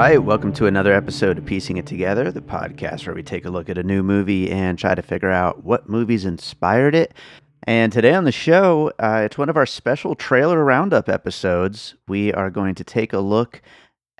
Right, 0.00 0.22
welcome 0.22 0.50
to 0.50 0.64
another 0.64 0.94
episode 0.94 1.36
of 1.36 1.44
Piecing 1.44 1.76
It 1.76 1.84
Together, 1.84 2.32
the 2.32 2.40
podcast 2.40 3.04
where 3.04 3.14
we 3.14 3.22
take 3.22 3.44
a 3.44 3.50
look 3.50 3.68
at 3.68 3.76
a 3.76 3.82
new 3.82 4.02
movie 4.02 4.50
and 4.50 4.78
try 4.78 4.94
to 4.94 5.02
figure 5.02 5.30
out 5.30 5.62
what 5.62 5.90
movies 5.90 6.24
inspired 6.24 6.94
it. 6.94 7.12
And 7.64 7.92
today 7.92 8.14
on 8.14 8.24
the 8.24 8.32
show, 8.32 8.92
uh, 8.98 9.20
it's 9.26 9.36
one 9.36 9.50
of 9.50 9.58
our 9.58 9.66
special 9.66 10.14
trailer 10.14 10.64
roundup 10.64 11.10
episodes. 11.10 11.96
We 12.08 12.32
are 12.32 12.48
going 12.48 12.76
to 12.76 12.82
take 12.82 13.12
a 13.12 13.18
look 13.18 13.60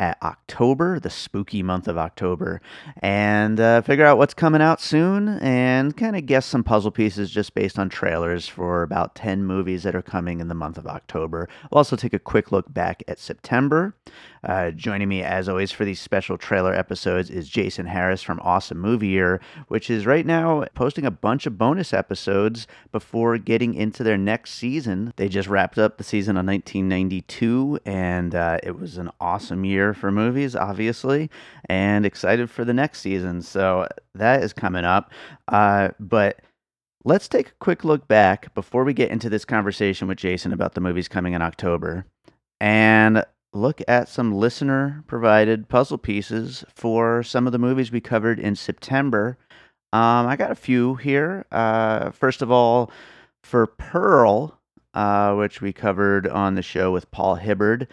at 0.00 0.18
October, 0.22 0.98
the 0.98 1.10
spooky 1.10 1.62
month 1.62 1.86
of 1.86 1.96
October, 1.96 2.60
and 3.02 3.60
uh, 3.60 3.82
figure 3.82 4.06
out 4.06 4.18
what's 4.18 4.34
coming 4.34 4.62
out 4.62 4.80
soon 4.80 5.28
and 5.40 5.96
kind 5.96 6.16
of 6.16 6.26
guess 6.26 6.46
some 6.46 6.64
puzzle 6.64 6.90
pieces 6.90 7.30
just 7.30 7.54
based 7.54 7.78
on 7.78 7.88
trailers 7.88 8.48
for 8.48 8.82
about 8.82 9.14
10 9.14 9.44
movies 9.44 9.82
that 9.82 9.94
are 9.94 10.02
coming 10.02 10.40
in 10.40 10.48
the 10.48 10.54
month 10.54 10.78
of 10.78 10.86
October. 10.86 11.48
We'll 11.70 11.78
also 11.78 11.96
take 11.96 12.14
a 12.14 12.18
quick 12.18 12.50
look 12.50 12.72
back 12.72 13.02
at 13.08 13.18
September. 13.18 13.94
Uh, 14.42 14.70
joining 14.70 15.08
me, 15.08 15.22
as 15.22 15.48
always, 15.48 15.70
for 15.70 15.84
these 15.84 16.00
special 16.00 16.38
trailer 16.38 16.74
episodes 16.74 17.28
is 17.28 17.48
Jason 17.48 17.86
Harris 17.86 18.22
from 18.22 18.40
Awesome 18.42 18.78
Movie 18.78 19.08
Year, 19.08 19.40
which 19.68 19.90
is 19.90 20.06
right 20.06 20.24
now 20.24 20.64
posting 20.74 21.04
a 21.04 21.10
bunch 21.10 21.46
of 21.46 21.58
bonus 21.58 21.92
episodes 21.92 22.66
before 22.90 23.36
getting 23.38 23.74
into 23.74 24.02
their 24.02 24.16
next 24.16 24.54
season. 24.54 25.12
They 25.16 25.28
just 25.28 25.48
wrapped 25.48 25.78
up 25.78 25.98
the 25.98 26.04
season 26.04 26.36
of 26.36 26.46
1992, 26.46 27.80
and 27.84 28.34
uh, 28.34 28.58
it 28.62 28.78
was 28.78 28.96
an 28.96 29.10
awesome 29.20 29.64
year 29.64 29.92
for 29.92 30.10
movies, 30.10 30.56
obviously, 30.56 31.30
and 31.68 32.06
excited 32.06 32.50
for 32.50 32.64
the 32.64 32.74
next 32.74 33.00
season. 33.00 33.42
So 33.42 33.86
that 34.14 34.42
is 34.42 34.52
coming 34.52 34.84
up. 34.84 35.12
Uh, 35.48 35.90
but 36.00 36.40
let's 37.04 37.28
take 37.28 37.48
a 37.48 37.54
quick 37.60 37.84
look 37.84 38.08
back 38.08 38.54
before 38.54 38.84
we 38.84 38.94
get 38.94 39.10
into 39.10 39.28
this 39.28 39.44
conversation 39.44 40.08
with 40.08 40.18
Jason 40.18 40.52
about 40.52 40.74
the 40.74 40.80
movies 40.80 41.08
coming 41.08 41.34
in 41.34 41.42
October. 41.42 42.06
And 42.60 43.24
look 43.52 43.82
at 43.88 44.08
some 44.08 44.32
listener 44.32 45.02
provided 45.06 45.68
puzzle 45.68 45.98
pieces 45.98 46.64
for 46.74 47.22
some 47.22 47.46
of 47.46 47.52
the 47.52 47.58
movies 47.58 47.90
we 47.90 48.00
covered 48.00 48.38
in 48.38 48.54
September. 48.54 49.38
Um, 49.92 50.26
I 50.26 50.36
got 50.36 50.52
a 50.52 50.56
few 50.56 50.94
here. 50.96 51.46
Uh, 51.50 52.10
first 52.10 52.42
of 52.42 52.50
all, 52.50 52.90
for 53.42 53.66
Pearl, 53.66 54.58
uh, 54.94 55.34
which 55.34 55.60
we 55.60 55.72
covered 55.72 56.28
on 56.28 56.54
the 56.54 56.62
show 56.62 56.92
with 56.92 57.10
Paul 57.10 57.36
Hibbard, 57.36 57.88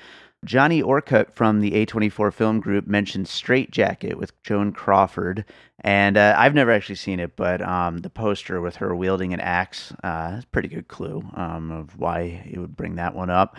Johnny 0.45 0.81
Orcutt 0.81 1.34
from 1.34 1.62
the 1.62 1.72
A24 1.72 2.31
Film 2.31 2.59
Group 2.59 2.85
mentioned 2.85 3.28
Strait-Jacket 3.28 4.18
with 4.18 4.39
Joan 4.44 4.72
Crawford. 4.72 5.44
And 5.81 6.16
uh, 6.18 6.35
I've 6.38 6.53
never 6.53 6.72
actually 6.72 6.95
seen 6.95 7.19
it, 7.19 7.35
but 7.35 7.62
um, 7.62 8.00
the 8.00 8.09
poster 8.09 8.62
with 8.62 8.75
her 8.78 8.95
wielding 8.95 9.34
an 9.34 9.39
axe 9.39 9.91
uh, 10.03 10.35
is 10.38 10.44
a 10.44 10.47
pretty 10.47 10.68
good 10.68 10.88
clue 10.88 11.24
um, 11.34 11.72
of 11.72 11.97
why 11.97 12.44
he 12.45 12.59
would 12.59 12.78
bring 12.78 12.95
that 12.95 13.16
one 13.16 13.31
up. 13.31 13.57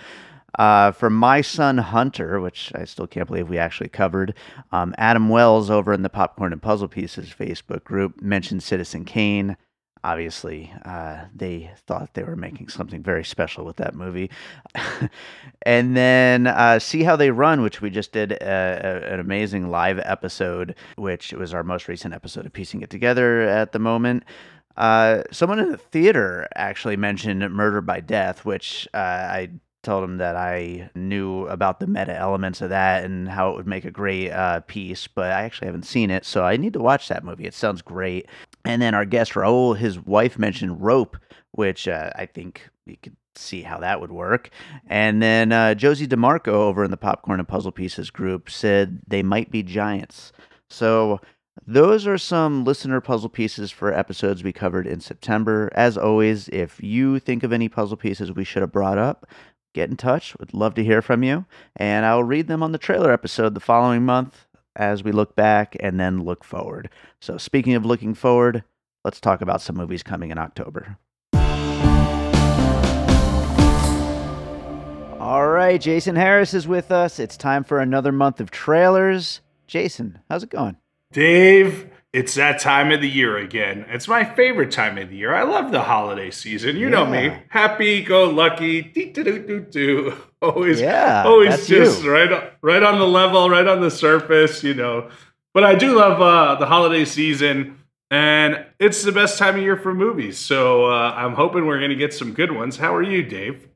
Uh, 0.58 0.92
for 0.92 1.10
My 1.10 1.40
Son 1.40 1.78
Hunter, 1.78 2.40
which 2.40 2.72
I 2.74 2.84
still 2.84 3.06
can't 3.06 3.26
believe 3.26 3.48
we 3.48 3.58
actually 3.58 3.90
covered, 3.90 4.34
um, 4.72 4.94
Adam 4.96 5.28
Wells 5.28 5.70
over 5.70 5.92
in 5.92 6.02
the 6.02 6.08
Popcorn 6.08 6.52
and 6.52 6.62
Puzzle 6.62 6.88
Pieces 6.88 7.28
Facebook 7.28 7.84
group 7.84 8.22
mentioned 8.22 8.62
Citizen 8.62 9.04
Kane. 9.04 9.56
Obviously, 10.04 10.72
uh, 10.84 11.24
they 11.34 11.70
thought 11.86 12.14
they 12.14 12.22
were 12.22 12.36
making 12.36 12.68
something 12.68 13.02
very 13.02 13.24
special 13.24 13.64
with 13.64 13.76
that 13.76 13.94
movie. 13.94 14.30
and 15.62 15.96
then 15.96 16.46
uh, 16.46 16.78
See 16.78 17.02
How 17.02 17.16
They 17.16 17.30
Run, 17.30 17.62
which 17.62 17.80
we 17.80 17.90
just 17.90 18.12
did 18.12 18.32
a, 18.32 18.36
a, 18.40 19.14
an 19.14 19.20
amazing 19.20 19.70
live 19.70 19.98
episode, 19.98 20.76
which 20.96 21.32
was 21.32 21.52
our 21.52 21.64
most 21.64 21.88
recent 21.88 22.14
episode 22.14 22.46
of 22.46 22.52
Piecing 22.52 22.80
It 22.80 22.90
Together 22.90 23.42
at 23.42 23.72
the 23.72 23.80
moment. 23.80 24.24
Uh, 24.76 25.24
someone 25.32 25.58
in 25.58 25.72
the 25.72 25.76
theater 25.76 26.48
actually 26.54 26.96
mentioned 26.96 27.40
Murder 27.52 27.80
by 27.80 27.98
Death, 28.00 28.44
which 28.44 28.86
uh, 28.94 28.98
I 28.98 29.50
told 29.88 30.04
him 30.04 30.18
that 30.18 30.36
I 30.36 30.90
knew 30.94 31.46
about 31.46 31.80
the 31.80 31.86
meta 31.86 32.14
elements 32.14 32.60
of 32.60 32.68
that 32.68 33.04
and 33.04 33.26
how 33.26 33.48
it 33.48 33.56
would 33.56 33.66
make 33.66 33.86
a 33.86 33.90
great 33.90 34.30
uh, 34.30 34.60
piece, 34.60 35.06
but 35.06 35.32
I 35.32 35.44
actually 35.44 35.68
haven't 35.68 35.86
seen 35.86 36.10
it, 36.10 36.26
so 36.26 36.44
I 36.44 36.58
need 36.58 36.74
to 36.74 36.78
watch 36.78 37.08
that 37.08 37.24
movie. 37.24 37.46
It 37.46 37.54
sounds 37.54 37.80
great. 37.80 38.26
And 38.66 38.82
then 38.82 38.94
our 38.94 39.06
guest 39.06 39.32
Raul, 39.32 39.74
his 39.74 39.98
wife 39.98 40.38
mentioned 40.38 40.82
Rope, 40.82 41.16
which 41.52 41.88
uh, 41.88 42.10
I 42.14 42.26
think 42.26 42.68
we 42.86 42.96
could 42.96 43.16
see 43.34 43.62
how 43.62 43.78
that 43.78 43.98
would 43.98 44.12
work. 44.12 44.50
And 44.88 45.22
then 45.22 45.52
uh, 45.52 45.74
Josie 45.74 46.06
DeMarco 46.06 46.48
over 46.48 46.84
in 46.84 46.90
the 46.90 46.98
Popcorn 46.98 47.40
and 47.40 47.48
Puzzle 47.48 47.72
Pieces 47.72 48.10
group 48.10 48.50
said 48.50 49.00
they 49.08 49.22
might 49.22 49.50
be 49.50 49.62
giants. 49.62 50.32
So 50.68 51.18
those 51.66 52.06
are 52.06 52.18
some 52.18 52.64
listener 52.64 53.00
puzzle 53.00 53.30
pieces 53.30 53.70
for 53.70 53.92
episodes 53.92 54.44
we 54.44 54.52
covered 54.52 54.86
in 54.86 55.00
September. 55.00 55.70
As 55.74 55.96
always, 55.96 56.48
if 56.48 56.82
you 56.82 57.18
think 57.18 57.42
of 57.42 57.54
any 57.54 57.70
puzzle 57.70 57.96
pieces 57.96 58.32
we 58.32 58.44
should 58.44 58.60
have 58.60 58.72
brought 58.72 58.98
up, 58.98 59.26
get 59.74 59.90
in 59.90 59.96
touch. 59.96 60.36
Would 60.38 60.54
love 60.54 60.74
to 60.74 60.84
hear 60.84 61.02
from 61.02 61.22
you. 61.22 61.44
And 61.76 62.04
I'll 62.04 62.24
read 62.24 62.48
them 62.48 62.62
on 62.62 62.72
the 62.72 62.78
trailer 62.78 63.12
episode 63.12 63.54
the 63.54 63.60
following 63.60 64.04
month 64.04 64.46
as 64.76 65.02
we 65.02 65.12
look 65.12 65.34
back 65.34 65.76
and 65.80 65.98
then 65.98 66.24
look 66.24 66.44
forward. 66.44 66.88
So, 67.20 67.36
speaking 67.36 67.74
of 67.74 67.84
looking 67.84 68.14
forward, 68.14 68.64
let's 69.04 69.20
talk 69.20 69.40
about 69.40 69.60
some 69.60 69.76
movies 69.76 70.02
coming 70.02 70.30
in 70.30 70.38
October. 70.38 70.96
All 75.20 75.48
right, 75.48 75.80
Jason 75.80 76.16
Harris 76.16 76.54
is 76.54 76.66
with 76.66 76.90
us. 76.90 77.18
It's 77.18 77.36
time 77.36 77.64
for 77.64 77.80
another 77.80 78.12
month 78.12 78.40
of 78.40 78.50
trailers. 78.50 79.40
Jason, 79.66 80.20
how's 80.30 80.42
it 80.42 80.48
going? 80.48 80.76
Dave, 81.12 81.90
it's 82.12 82.34
that 82.34 82.58
time 82.60 82.90
of 82.90 83.00
the 83.00 83.08
year 83.08 83.36
again. 83.36 83.84
It's 83.88 84.08
my 84.08 84.24
favorite 84.24 84.72
time 84.72 84.96
of 84.98 85.10
the 85.10 85.16
year. 85.16 85.34
I 85.34 85.42
love 85.42 85.70
the 85.72 85.82
holiday 85.82 86.30
season. 86.30 86.76
You 86.76 86.88
know 86.88 87.04
me, 87.06 87.32
happy 87.50 88.02
go 88.02 88.30
lucky. 88.30 88.80
Always, 90.40 90.80
Yeah, 90.80 91.24
always 91.26 91.66
just 91.66 92.04
you. 92.04 92.12
right, 92.12 92.32
on- 92.32 92.48
right 92.62 92.82
on 92.82 92.98
the 93.00 93.06
level, 93.06 93.50
right 93.50 93.66
on 93.66 93.80
the 93.80 93.90
surface. 93.90 94.62
You 94.62 94.74
know, 94.74 95.10
but 95.52 95.64
I 95.64 95.74
do 95.74 95.96
love 95.96 96.20
uh, 96.22 96.54
the 96.60 96.66
holiday 96.66 97.04
season, 97.04 97.76
and 98.10 98.64
it's 98.78 99.02
the 99.02 99.10
best 99.12 99.36
time 99.38 99.56
of 99.56 99.62
year 99.62 99.76
for 99.76 99.92
movies. 99.92 100.38
So 100.38 100.86
uh, 100.86 101.12
I'm 101.16 101.34
hoping 101.34 101.66
we're 101.66 101.78
going 101.78 101.90
to 101.90 101.96
get 101.96 102.14
some 102.14 102.32
good 102.34 102.52
ones. 102.52 102.76
How 102.76 102.94
are 102.94 103.02
you, 103.02 103.22
Dave? 103.24 103.68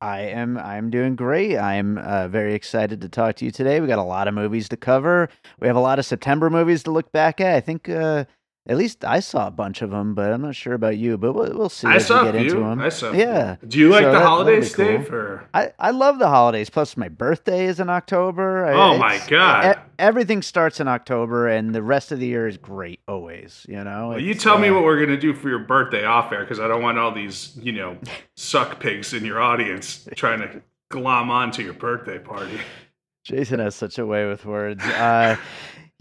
I 0.00 0.20
am 0.20 0.56
I'm 0.56 0.88
doing 0.88 1.14
great. 1.14 1.58
I'm 1.58 1.98
uh, 1.98 2.28
very 2.28 2.54
excited 2.54 3.02
to 3.02 3.08
talk 3.08 3.36
to 3.36 3.44
you 3.44 3.50
today. 3.50 3.80
We 3.80 3.86
got 3.86 3.98
a 3.98 4.02
lot 4.02 4.28
of 4.28 4.34
movies 4.34 4.68
to 4.70 4.76
cover. 4.76 5.28
We 5.58 5.66
have 5.66 5.76
a 5.76 5.80
lot 5.80 5.98
of 5.98 6.06
September 6.06 6.48
movies 6.48 6.82
to 6.84 6.90
look 6.90 7.12
back 7.12 7.40
at. 7.40 7.54
I 7.54 7.60
think 7.60 7.88
uh, 7.88 8.24
at 8.70 8.76
least 8.78 9.04
I 9.04 9.18
saw 9.20 9.48
a 9.48 9.50
bunch 9.50 9.82
of 9.82 9.90
them, 9.90 10.14
but 10.14 10.32
I'm 10.32 10.42
not 10.42 10.54
sure 10.54 10.74
about 10.74 10.96
you. 10.96 11.18
But 11.18 11.32
we'll, 11.32 11.52
we'll 11.54 11.68
see 11.68 11.88
I 11.88 11.98
saw 11.98 12.22
we 12.22 12.28
a 12.28 12.32
get 12.32 12.42
into 12.42 12.60
them. 12.60 12.80
I 12.80 12.88
saw. 12.88 13.10
Yeah. 13.12 13.56
Do 13.66 13.78
you 13.78 13.88
like 13.90 14.02
So 14.04 14.12
the 14.12 14.18
that- 14.18 14.24
holidays, 14.26 14.74
cool. 14.74 14.84
Dave? 14.86 15.12
Or 15.12 15.48
I, 15.52 15.72
I 15.78 15.90
love 15.90 16.18
the 16.20 16.28
holidays. 16.28 16.70
Plus, 16.70 16.96
my 16.96 17.08
birthday 17.08 17.64
is 17.66 17.80
in 17.80 17.90
October. 17.90 18.64
I- 18.66 18.72
Oh 18.74 18.96
my 18.96 19.20
God. 19.28 19.76
e- 19.76 19.80
everything 19.98 20.40
starts 20.40 20.78
in 20.80 20.86
October, 20.88 21.48
and 21.48 21.74
the 21.74 21.82
rest 21.82 22.12
of 22.12 22.20
the 22.20 22.26
year 22.26 22.46
is 22.46 22.56
great. 22.56 23.00
Always, 23.08 23.66
you 23.68 23.82
know. 23.82 24.10
Well, 24.10 24.20
you 24.20 24.34
tell 24.34 24.58
me 24.58 24.68
uh, 24.68 24.74
what 24.74 24.84
we're 24.84 25.00
gonna 25.04 25.20
do 25.20 25.34
for 25.34 25.48
your 25.48 25.58
birthday 25.58 26.04
off 26.04 26.30
air 26.32 26.40
because 26.42 26.60
I 26.60 26.68
don't 26.68 26.82
want 26.82 26.96
all 26.98 27.12
these, 27.12 27.58
you 27.60 27.72
know, 27.72 27.98
suck 28.36 28.78
pigs 28.80 29.12
in 29.12 29.24
your 29.24 29.40
audience 29.40 30.08
trying 30.14 30.38
to 30.40 30.62
glom 30.90 31.30
onto 31.30 31.62
your 31.62 31.74
birthday 31.74 32.18
party. 32.20 32.60
Jason 33.24 33.58
has 33.60 33.74
such 33.74 33.98
a 33.98 34.06
way 34.06 34.26
with 34.26 34.44
words. 34.46 34.82
Uh, 34.84 35.36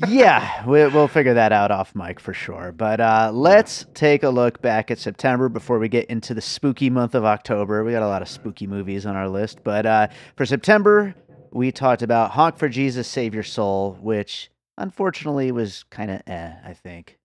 yeah, 0.07 0.65
we, 0.65 0.87
we'll 0.87 1.07
figure 1.07 1.33
that 1.33 1.51
out 1.51 1.71
off 1.71 1.93
mic 1.93 2.19
for 2.19 2.33
sure. 2.33 2.71
But 2.71 2.99
uh, 2.99 3.31
let's 3.33 3.85
take 3.93 4.23
a 4.23 4.29
look 4.29 4.61
back 4.61 4.91
at 4.91 4.97
September 4.97 5.49
before 5.49 5.79
we 5.79 5.89
get 5.89 6.05
into 6.05 6.33
the 6.33 6.41
spooky 6.41 6.89
month 6.89 7.15
of 7.15 7.25
October. 7.25 7.83
We 7.83 7.91
got 7.91 8.03
a 8.03 8.07
lot 8.07 8.21
of 8.21 8.29
spooky 8.29 8.67
movies 8.67 9.05
on 9.05 9.15
our 9.15 9.27
list. 9.27 9.63
But 9.63 9.85
uh, 9.85 10.07
for 10.35 10.45
September, 10.45 11.15
we 11.51 11.71
talked 11.71 12.01
about 12.01 12.31
Honk 12.31 12.57
for 12.57 12.69
Jesus, 12.69 13.07
Save 13.07 13.33
Your 13.33 13.43
Soul, 13.43 13.97
which 14.01 14.49
unfortunately 14.77 15.51
was 15.51 15.83
kind 15.89 16.11
of 16.11 16.21
eh, 16.27 16.53
I 16.65 16.73
think. 16.73 17.17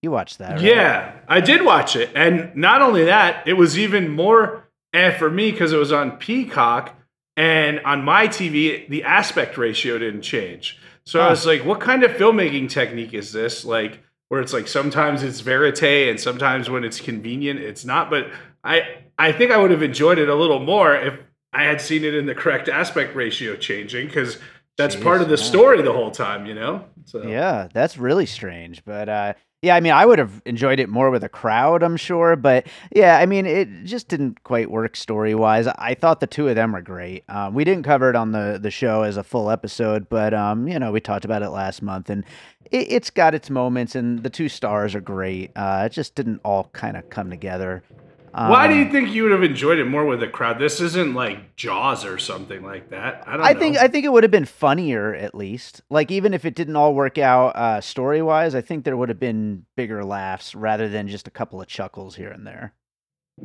You 0.00 0.10
watched 0.10 0.38
that, 0.38 0.52
right? 0.52 0.62
Yeah, 0.62 1.12
I 1.28 1.40
did 1.40 1.64
watch 1.64 1.94
it. 1.94 2.10
And 2.14 2.56
not 2.56 2.82
only 2.82 3.04
that, 3.04 3.46
it 3.46 3.52
was 3.52 3.78
even 3.78 4.08
more 4.08 4.68
eh 4.92 5.16
for 5.16 5.30
me 5.30 5.52
because 5.52 5.72
it 5.72 5.76
was 5.76 5.92
on 5.92 6.12
Peacock 6.16 6.94
and 7.36 7.80
on 7.80 8.04
my 8.04 8.28
TV, 8.28 8.88
the 8.88 9.04
aspect 9.04 9.56
ratio 9.56 9.98
didn't 9.98 10.22
change. 10.22 10.78
So 11.04 11.20
I 11.20 11.30
was 11.30 11.46
like, 11.46 11.64
what 11.64 11.80
kind 11.80 12.04
of 12.04 12.12
filmmaking 12.12 12.70
technique 12.70 13.12
is 13.14 13.32
this? 13.32 13.64
Like, 13.64 14.00
where 14.28 14.40
it's 14.40 14.52
like 14.52 14.66
sometimes 14.66 15.22
it's 15.22 15.40
verite 15.40 15.82
and 15.82 16.18
sometimes 16.18 16.70
when 16.70 16.84
it's 16.84 17.00
convenient, 17.00 17.60
it's 17.60 17.84
not. 17.84 18.08
But 18.08 18.30
I, 18.64 18.98
I 19.18 19.32
think 19.32 19.50
I 19.50 19.58
would 19.58 19.70
have 19.70 19.82
enjoyed 19.82 20.18
it 20.18 20.28
a 20.28 20.34
little 20.34 20.60
more 20.60 20.94
if 20.94 21.18
I 21.52 21.64
had 21.64 21.80
seen 21.80 22.02
it 22.04 22.14
in 22.14 22.24
the 22.26 22.34
correct 22.34 22.68
aspect 22.68 23.14
ratio 23.14 23.56
changing 23.56 24.06
because 24.06 24.38
that's 24.78 24.96
Jeez, 24.96 25.02
part 25.02 25.20
of 25.20 25.28
the 25.28 25.36
yeah. 25.36 25.44
story 25.44 25.82
the 25.82 25.92
whole 25.92 26.10
time, 26.10 26.46
you 26.46 26.54
know? 26.54 26.86
So. 27.04 27.22
Yeah, 27.24 27.68
that's 27.74 27.98
really 27.98 28.24
strange. 28.24 28.84
But 28.84 29.08
uh, 29.08 29.34
yeah, 29.62 29.76
I 29.76 29.80
mean, 29.80 29.92
I 29.92 30.04
would 30.04 30.18
have 30.18 30.42
enjoyed 30.44 30.80
it 30.80 30.88
more 30.88 31.10
with 31.10 31.22
a 31.22 31.28
crowd, 31.28 31.84
I'm 31.84 31.96
sure. 31.96 32.34
But 32.34 32.66
yeah, 32.90 33.18
I 33.18 33.26
mean, 33.26 33.46
it 33.46 33.84
just 33.84 34.08
didn't 34.08 34.42
quite 34.42 34.72
work 34.72 34.96
story 34.96 35.36
wise. 35.36 35.68
I 35.68 35.94
thought 35.94 36.18
the 36.18 36.26
two 36.26 36.48
of 36.48 36.56
them 36.56 36.72
were 36.72 36.82
great. 36.82 37.22
Um, 37.28 37.54
we 37.54 37.62
didn't 37.62 37.84
cover 37.84 38.10
it 38.10 38.16
on 38.16 38.32
the, 38.32 38.58
the 38.60 38.72
show 38.72 39.02
as 39.02 39.16
a 39.16 39.22
full 39.22 39.50
episode, 39.50 40.08
but 40.08 40.34
um, 40.34 40.66
you 40.66 40.80
know, 40.80 40.90
we 40.90 41.00
talked 41.00 41.24
about 41.24 41.42
it 41.42 41.50
last 41.50 41.80
month, 41.80 42.10
and 42.10 42.24
it, 42.72 42.90
it's 42.90 43.10
got 43.10 43.36
its 43.36 43.50
moments, 43.50 43.94
and 43.94 44.24
the 44.24 44.30
two 44.30 44.48
stars 44.48 44.96
are 44.96 45.00
great. 45.00 45.52
Uh, 45.54 45.84
it 45.86 45.92
just 45.92 46.16
didn't 46.16 46.40
all 46.44 46.68
kind 46.72 46.96
of 46.96 47.08
come 47.08 47.30
together. 47.30 47.84
Why 48.34 48.66
do 48.66 48.72
Um, 48.72 48.78
you 48.80 48.90
think 48.90 49.10
you 49.12 49.24
would 49.24 49.32
have 49.32 49.42
enjoyed 49.42 49.78
it 49.78 49.84
more 49.84 50.06
with 50.06 50.22
a 50.22 50.28
crowd? 50.28 50.58
This 50.58 50.80
isn't 50.80 51.12
like 51.14 51.54
Jaws 51.56 52.04
or 52.04 52.16
something 52.18 52.62
like 52.62 52.88
that. 52.90 53.24
I 53.26 53.36
don't 53.36 53.44
I 53.46 53.52
know. 53.52 53.58
think 53.58 53.76
I 53.76 53.88
think 53.88 54.04
it 54.06 54.12
would 54.12 54.24
have 54.24 54.30
been 54.30 54.46
funnier 54.46 55.14
at 55.14 55.34
least. 55.34 55.82
Like 55.90 56.10
even 56.10 56.32
if 56.32 56.44
it 56.44 56.54
didn't 56.54 56.76
all 56.76 56.94
work 56.94 57.18
out 57.18 57.54
uh, 57.56 57.80
story 57.82 58.22
wise, 58.22 58.54
I 58.54 58.60
think 58.62 58.84
there 58.84 58.96
would 58.96 59.10
have 59.10 59.20
been 59.20 59.66
bigger 59.76 60.02
laughs 60.04 60.54
rather 60.54 60.88
than 60.88 61.08
just 61.08 61.28
a 61.28 61.30
couple 61.30 61.60
of 61.60 61.66
chuckles 61.68 62.16
here 62.16 62.30
and 62.30 62.46
there. 62.46 62.72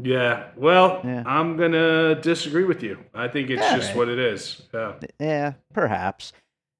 yeah. 0.01 0.48
Well, 0.56 1.01
Yeah. 1.04 1.24
I'm 1.25 1.57
gonna 1.57 2.16
disagree 2.16 2.63
with 2.66 2.81
you. 2.83 2.98
I 3.13 3.28
think 3.28 3.50
it's 3.50 3.62
Yeah, 3.62 3.75
just 3.75 3.90
right. 3.90 3.98
what 3.98 4.10
it 4.10 4.19
is. 4.19 4.62
Yeah. 4.74 4.94
Yeah, 5.19 5.54
perhaps. 5.74 6.31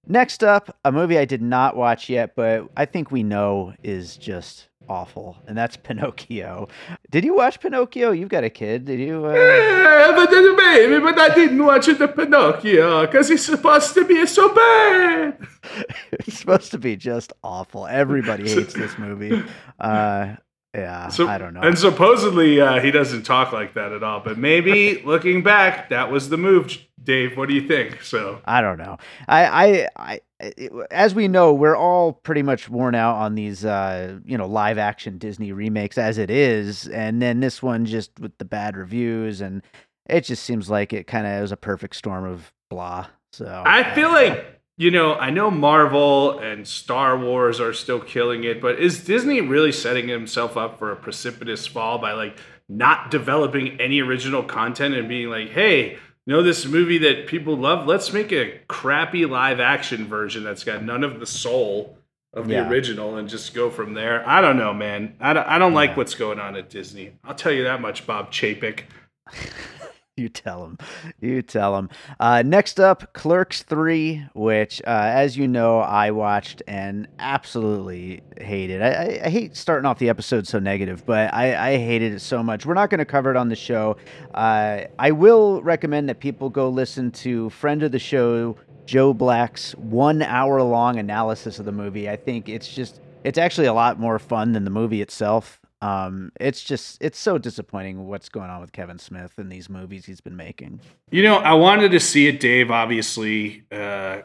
Next 0.10 0.44
up, 0.46 0.78
a 0.86 0.92
movie 0.94 1.18
I 1.20 1.26
did 1.26 1.42
not 1.42 1.76
watch 1.76 2.08
yet, 2.10 2.36
but 2.38 2.70
I 2.78 2.86
think 2.86 3.12
we 3.12 3.24
know 3.24 3.74
is 3.84 4.16
just 4.16 4.70
awful, 4.90 5.38
and 5.48 5.58
that's 5.58 5.78
Pinocchio. 5.88 6.68
Did 7.12 7.26
you 7.26 7.36
watch 7.36 7.60
Pinocchio? 7.60 8.12
You've 8.12 8.30
got 8.30 8.44
a 8.44 8.50
kid. 8.50 8.86
Did 8.86 9.00
you? 9.00 9.26
Uh... 9.26 9.34
Yeah, 9.34 10.14
but 10.16 10.30
then 10.32 10.56
baby, 10.58 11.00
but 11.00 11.20
I 11.20 11.34
didn't 11.34 11.64
watch 11.64 11.88
it 11.88 12.00
the 12.00 12.08
Pinocchio 12.08 13.06
because 13.06 13.30
it's 13.30 13.46
supposed 13.46 13.94
to 13.96 14.06
be 14.06 14.26
so 14.26 14.54
bad. 14.54 15.38
it's 16.12 16.40
supposed 16.40 16.72
to 16.72 16.78
be 16.78 16.96
just 16.96 17.34
awful. 17.44 17.88
Everybody 17.88 18.50
hates 18.54 18.74
this 18.74 18.98
movie. 18.98 19.44
Uh, 19.80 20.36
yeah, 20.74 21.08
So- 21.10 21.28
I 21.28 21.38
don't 21.38 21.54
know. 21.54 21.62
And 21.62 21.78
supposedly 21.78 22.62
uh, 22.62 22.80
he 22.80 22.92
doesn't 22.92 23.24
talk 23.24 23.52
like 23.52 23.74
that 23.74 23.92
at 23.94 24.04
all. 24.04 24.20
But 24.20 24.38
maybe 24.38 25.02
looking 25.04 25.42
back, 25.44 25.90
that 25.90 26.12
was 26.12 26.30
the 26.30 26.38
move, 26.38 26.78
Dave. 27.02 27.36
What 27.38 27.50
do 27.50 27.56
you 27.56 27.68
think? 27.68 28.04
So 28.04 28.42
I 28.46 28.62
don't 28.62 28.78
know. 28.78 28.98
I, 29.28 29.46
I, 29.46 29.88
I, 29.96 30.20
it- 30.40 30.72
as 30.92 31.16
we 31.16 31.28
know, 31.28 31.54
we're 31.54 31.76
all 31.76 32.14
pretty 32.14 32.42
much 32.44 32.70
worn 32.70 32.96
out 32.96 33.16
on 33.16 33.36
these, 33.36 33.66
uh, 33.66 34.20
you 34.26 34.38
know, 34.38 34.46
live 34.48 34.78
action 34.78 35.18
Disney 35.18 35.52
remakes 35.52 35.98
as 35.98 36.18
it 36.18 36.30
is, 36.30 36.88
and 36.88 37.22
then 37.22 37.40
this 37.40 37.62
one 37.64 37.86
just 37.86 38.12
with 38.20 38.38
the 38.38 38.46
bad 38.46 38.78
reviews, 38.78 39.42
and 39.42 39.62
it 40.08 40.22
just 40.22 40.44
seems 40.44 40.70
like 40.70 40.94
it 40.94 41.08
kind 41.08 41.28
of 41.28 41.42
was 41.42 41.52
a 41.52 41.58
perfect 41.58 41.96
storm 41.96 42.26
of 42.26 42.52
blah. 42.70 43.08
So 43.32 43.64
I 43.66 43.94
feel 43.96 44.10
like 44.10 44.54
you 44.80 44.92
know, 44.92 45.16
I 45.16 45.32
know 45.32 45.50
Marvel 45.50 46.38
and 46.38 46.68
Star 46.68 47.18
Wars 47.18 47.60
are 47.60 47.74
still 47.74 48.00
killing 48.00 48.44
it, 48.44 48.62
but 48.62 48.78
is 48.78 49.04
Disney 49.04 49.42
really 49.42 49.72
setting 49.72 50.08
himself 50.08 50.56
up 50.56 50.78
for 50.78 50.92
a 50.92 50.96
precipitous 50.96 51.66
fall 51.66 51.98
by 51.98 52.12
like 52.14 52.38
not 52.70 53.10
developing 53.10 53.82
any 53.82 54.02
original 54.02 54.44
content 54.44 54.94
and 54.94 55.10
being 55.10 55.30
like, 55.32 55.50
"Hey, 55.50 55.98
you 56.28 56.34
know 56.34 56.44
this 56.44 56.66
movie 56.66 56.98
that 57.00 57.26
people 57.28 57.56
love? 57.58 57.88
Let's 57.88 58.12
make 58.14 58.32
a 58.34 58.60
crappy 58.68 59.26
live 59.26 59.60
action 59.62 60.06
version 60.06 60.44
that's 60.44 60.64
got 60.66 60.84
none 60.84 61.04
of 61.04 61.20
the 61.22 61.26
soul 61.26 61.98
of 62.34 62.48
the 62.48 62.56
Yeah. 62.56 62.70
original 62.70 63.16
and 63.16 63.30
just 63.30 63.54
go 63.56 63.70
from 63.70 63.94
there." 63.94 64.28
I 64.28 64.42
don't 64.42 64.58
know, 64.58 64.74
man. 64.74 65.16
I 65.22 65.32
don't, 65.34 65.48
I 65.48 65.58
don't 65.58 65.74
like 65.74 65.96
what's 65.96 66.14
going 66.16 66.40
on 66.40 66.56
at 66.58 66.70
Disney. 66.70 67.14
I'll 67.24 67.34
tell 67.34 67.54
you 67.54 67.64
that 67.64 67.80
much, 67.82 68.06
Bob 68.06 68.32
Chapek. 68.32 68.82
You 70.28 70.30
tell 70.30 70.62
them. 70.62 70.80
You 71.22 71.44
tell 71.44 71.76
them. 71.76 71.90
Uh, 72.20 72.42
next 72.44 72.80
up, 72.80 73.14
Clerks 73.14 73.62
3, 73.62 74.26
which, 74.34 74.82
uh, 74.82 74.90
as 74.90 75.38
you 75.38 75.48
know, 75.48 75.80
I 75.80 76.10
watched 76.10 76.64
and 76.68 77.08
absolutely 77.20 78.24
hated. 78.42 78.82
I, 78.82 78.88
I, 78.88 79.22
I 79.26 79.30
hate 79.30 79.56
starting 79.56 79.86
off 79.86 80.00
the 80.00 80.10
episode 80.10 80.48
so 80.48 80.58
negative, 80.58 81.06
but 81.06 81.32
I, 81.36 81.74
I 81.74 81.78
hated 81.78 82.14
it 82.14 82.22
so 82.22 82.42
much. 82.42 82.66
We're 82.66 82.74
not 82.74 82.90
going 82.90 82.98
to 82.98 83.06
cover 83.06 83.30
it 83.30 83.38
on 83.38 83.50
the 83.50 83.56
show. 83.56 83.98
Uh, 84.34 84.86
I 84.98 85.12
will 85.12 85.62
recommend 85.62 86.10
that 86.10 86.20
people 86.20 86.50
go 86.50 86.68
listen 86.68 87.12
to 87.12 87.52
friend 87.52 87.84
of 87.84 87.92
the 87.92 88.00
show, 88.00 88.58
Joe 88.88 89.14
Black's 89.14 89.74
one 89.74 90.24
hour 90.24 90.64
long 90.64 90.98
analysis 90.98 91.60
of 91.60 91.66
the 91.66 91.72
movie. 91.72 92.10
I 92.10 92.16
think 92.16 92.50
it's 92.50 92.74
just, 92.74 93.02
it's 93.24 93.38
actually 93.38 93.68
a 93.68 93.74
lot 93.74 94.00
more 94.00 94.18
fun 94.18 94.54
than 94.54 94.64
the 94.64 94.72
movie 94.72 95.04
itself. 95.04 95.60
Um, 95.82 96.32
it's 96.40 96.64
just 96.64 96.98
it's 97.02 97.20
so 97.20 97.38
disappointing 97.38 98.08
what's 98.08 98.30
going 98.30 98.50
on 98.50 98.62
with 98.62 98.72
Kevin 98.72 98.98
Smith 98.98 99.34
and 99.38 99.52
these 99.52 99.70
movies 99.70 100.06
he's 100.06 100.22
been 100.22 100.36
making. 100.36 100.82
You 101.12 101.24
know, 101.24 101.38
I 101.38 101.54
wanted 101.54 101.92
to 101.92 102.00
see 102.00 102.28
it, 102.28 102.40
Dave. 102.40 102.72
Obviously, 102.72 103.64
uh, 103.72 104.22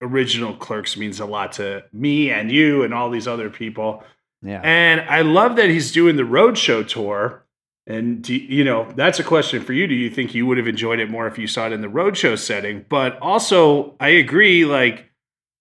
original 0.00 0.54
Clerks 0.54 0.96
means 0.96 1.20
a 1.20 1.26
lot 1.26 1.52
to 1.52 1.84
me 1.92 2.30
and 2.30 2.50
you 2.50 2.82
and 2.84 2.94
all 2.94 3.10
these 3.10 3.28
other 3.28 3.50
people. 3.50 4.02
Yeah. 4.42 4.60
And 4.62 5.00
I 5.02 5.22
love 5.22 5.56
that 5.56 5.70
he's 5.70 5.92
doing 5.92 6.16
the 6.16 6.22
roadshow 6.22 6.86
tour. 6.86 7.44
And 7.86 8.22
do, 8.22 8.34
you 8.34 8.64
know, 8.64 8.90
that's 8.96 9.18
a 9.18 9.24
question 9.24 9.62
for 9.62 9.74
you. 9.74 9.86
Do 9.86 9.94
you 9.94 10.08
think 10.08 10.34
you 10.34 10.46
would 10.46 10.56
have 10.56 10.66
enjoyed 10.66 11.00
it 11.00 11.10
more 11.10 11.26
if 11.26 11.38
you 11.38 11.46
saw 11.46 11.66
it 11.66 11.72
in 11.72 11.82
the 11.82 11.88
roadshow 11.88 12.38
setting? 12.38 12.84
But 12.88 13.18
also, 13.20 13.94
I 14.00 14.08
agree. 14.08 14.64
Like, 14.64 15.10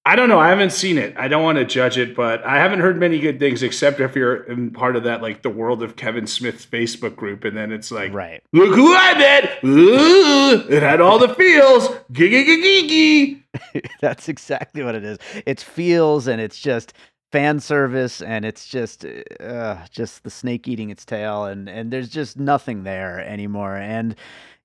I 0.06 0.18
don't 0.18 0.28
know. 0.28 0.40
I 0.40 0.50
haven't 0.50 0.72
seen 0.72 0.98
it. 0.98 1.16
I 1.18 1.30
don't 1.30 1.44
want 1.44 1.60
to 1.60 1.66
judge 1.66 1.98
it, 1.98 2.14
but 2.14 2.44
I 2.44 2.58
haven't 2.58 2.82
heard 2.82 3.00
many 3.00 3.20
good 3.20 3.40
things, 3.40 3.64
except 3.64 4.02
if 4.02 4.18
you're 4.18 4.44
in 4.44 4.72
part 4.72 4.98
of 4.98 5.04
that, 5.04 5.22
like 5.22 5.44
the 5.44 5.50
world 5.50 5.82
of 5.82 5.96
Kevin 5.96 6.28
Smith's 6.28 6.66
Facebook 6.66 7.16
group, 7.16 7.46
and 7.46 7.56
then 7.56 7.72
it's 7.72 7.90
like, 7.90 8.14
right. 8.14 8.44
Look 8.52 8.76
who 8.76 8.94
I 8.94 9.18
met! 9.18 9.64
Ooh, 9.64 10.66
it 10.70 10.84
had 10.84 11.00
all 11.00 11.20
the 11.20 11.34
feels. 11.34 11.88
Giggy 12.12 13.44
That's 14.02 14.28
exactly 14.28 14.84
what 14.84 14.96
it 14.96 15.06
is. 15.06 15.20
It's 15.46 15.64
feels 15.64 16.28
and 16.28 16.42
it's 16.42 16.60
just 16.60 16.94
fan 17.32 17.60
service 17.60 18.22
and 18.22 18.46
it's 18.46 18.68
just 18.68 19.06
uh, 19.40 19.78
just 19.90 20.24
the 20.24 20.30
snake 20.30 20.68
eating 20.68 20.92
its 20.92 21.04
tail 21.04 21.46
and 21.46 21.68
and 21.68 21.92
there's 21.92 22.10
just 22.10 22.38
nothing 22.38 22.84
there 22.84 23.20
anymore. 23.26 23.76
And 23.76 24.16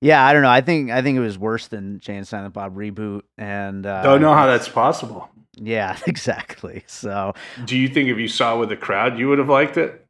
yeah, 0.01 0.25
I 0.25 0.33
don't 0.33 0.41
know. 0.41 0.49
I 0.49 0.61
think 0.61 0.91
I 0.91 1.01
think 1.01 1.17
it 1.17 1.21
was 1.21 1.37
worse 1.37 1.67
than 1.67 1.99
Jay 1.99 2.15
and 2.15 2.27
Silent 2.27 2.53
Bob 2.53 2.75
reboot. 2.75 3.23
And 3.37 3.85
uh, 3.85 4.01
Don't 4.03 4.21
know 4.21 4.33
how 4.33 4.47
that's 4.47 4.69
possible. 4.69 5.29
Yeah, 5.55 5.97
exactly. 6.07 6.83
So 6.87 7.33
Do 7.65 7.77
you 7.77 7.89
think 7.89 8.09
if 8.09 8.17
you 8.17 8.27
saw 8.27 8.55
it 8.55 8.59
with 8.59 8.71
a 8.71 8.77
crowd, 8.77 9.19
you 9.19 9.27
would 9.29 9.39
have 9.39 9.49
liked 9.49 9.77
it? 9.77 10.05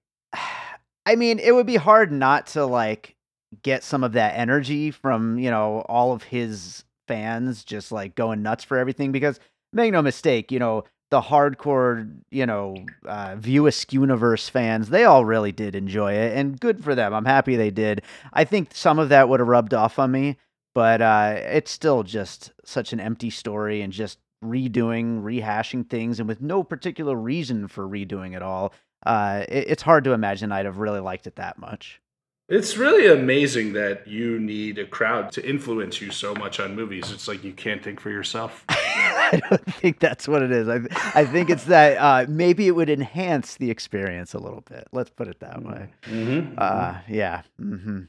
I 1.05 1.15
mean, 1.15 1.39
it 1.39 1.55
would 1.55 1.65
be 1.65 1.77
hard 1.77 2.11
not 2.11 2.47
to 2.47 2.65
like 2.65 3.15
get 3.63 3.83
some 3.83 4.03
of 4.03 4.13
that 4.13 4.37
energy 4.37 4.91
from, 4.91 5.39
you 5.39 5.49
know, 5.49 5.79
all 5.89 6.13
of 6.13 6.23
his 6.23 6.83
fans 7.07 7.63
just 7.63 7.91
like 7.91 8.13
going 8.13 8.43
nuts 8.43 8.63
for 8.63 8.77
everything 8.77 9.11
because 9.11 9.39
make 9.73 9.91
no 9.91 10.03
mistake, 10.03 10.51
you 10.51 10.59
know, 10.59 10.83
the 11.11 11.21
hardcore, 11.21 12.11
you 12.29 12.45
know, 12.45 12.75
uh, 13.05 13.35
View 13.37 13.63
Askewniverse 13.63 14.49
fans, 14.49 14.89
they 14.89 15.05
all 15.05 15.25
really 15.25 15.51
did 15.51 15.75
enjoy 15.75 16.13
it 16.13 16.37
and 16.37 16.59
good 16.59 16.83
for 16.83 16.93
them. 16.95 17.13
I'm 17.13 17.25
happy 17.25 17.55
they 17.55 17.71
did. 17.71 18.03
I 18.33 18.43
think 18.43 18.69
some 18.73 18.99
of 18.99 19.09
that 19.09 19.27
would 19.27 19.39
have 19.39 19.49
rubbed 19.49 19.73
off 19.73 19.97
on 19.97 20.11
me, 20.11 20.37
but 20.75 21.01
uh, 21.01 21.35
it's 21.37 21.71
still 21.71 22.03
just 22.03 22.51
such 22.63 22.93
an 22.93 22.99
empty 22.99 23.29
story 23.29 23.81
and 23.81 23.91
just 23.91 24.19
redoing, 24.43 25.23
rehashing 25.23 25.89
things 25.89 26.19
and 26.19 26.27
with 26.27 26.41
no 26.41 26.63
particular 26.63 27.15
reason 27.15 27.67
for 27.67 27.87
redoing 27.87 28.35
it 28.35 28.41
all 28.41 28.73
uh, 29.05 29.45
it, 29.47 29.65
it's 29.69 29.83
hard 29.83 30.03
to 30.03 30.13
imagine 30.13 30.51
I'd 30.51 30.65
have 30.65 30.77
really 30.77 30.99
liked 30.99 31.27
it 31.27 31.35
that 31.37 31.57
much. 31.57 32.01
It's 32.49 32.77
really 32.77 33.05
amazing 33.05 33.73
that 33.73 34.07
you 34.07 34.39
need 34.39 34.79
a 34.79 34.85
crowd 34.85 35.31
to 35.33 35.47
influence 35.47 36.01
you 36.01 36.09
so 36.09 36.33
much 36.33 36.59
on 36.59 36.75
movies. 36.75 37.11
It's 37.11 37.27
like 37.27 37.43
you 37.43 37.53
can't 37.53 37.83
think 37.83 37.99
for 37.99 38.09
yourself. 38.09 38.65
I 38.69 39.39
don't 39.49 39.73
think 39.75 39.99
that's 39.99 40.27
what 40.27 40.41
it 40.41 40.51
is. 40.51 40.67
I, 40.67 40.79
I 41.13 41.25
think 41.25 41.51
it's 41.51 41.65
that 41.65 41.97
uh, 41.97 42.25
maybe 42.27 42.65
it 42.65 42.71
would 42.71 42.89
enhance 42.89 43.55
the 43.57 43.69
experience 43.69 44.33
a 44.33 44.39
little 44.39 44.61
bit. 44.61 44.87
Let's 44.91 45.11
put 45.11 45.27
it 45.27 45.39
that 45.41 45.63
way. 45.63 45.89
Mm-hmm. 46.05 46.55
Uh, 46.57 46.97
yeah. 47.07 47.43
hmm 47.59 48.01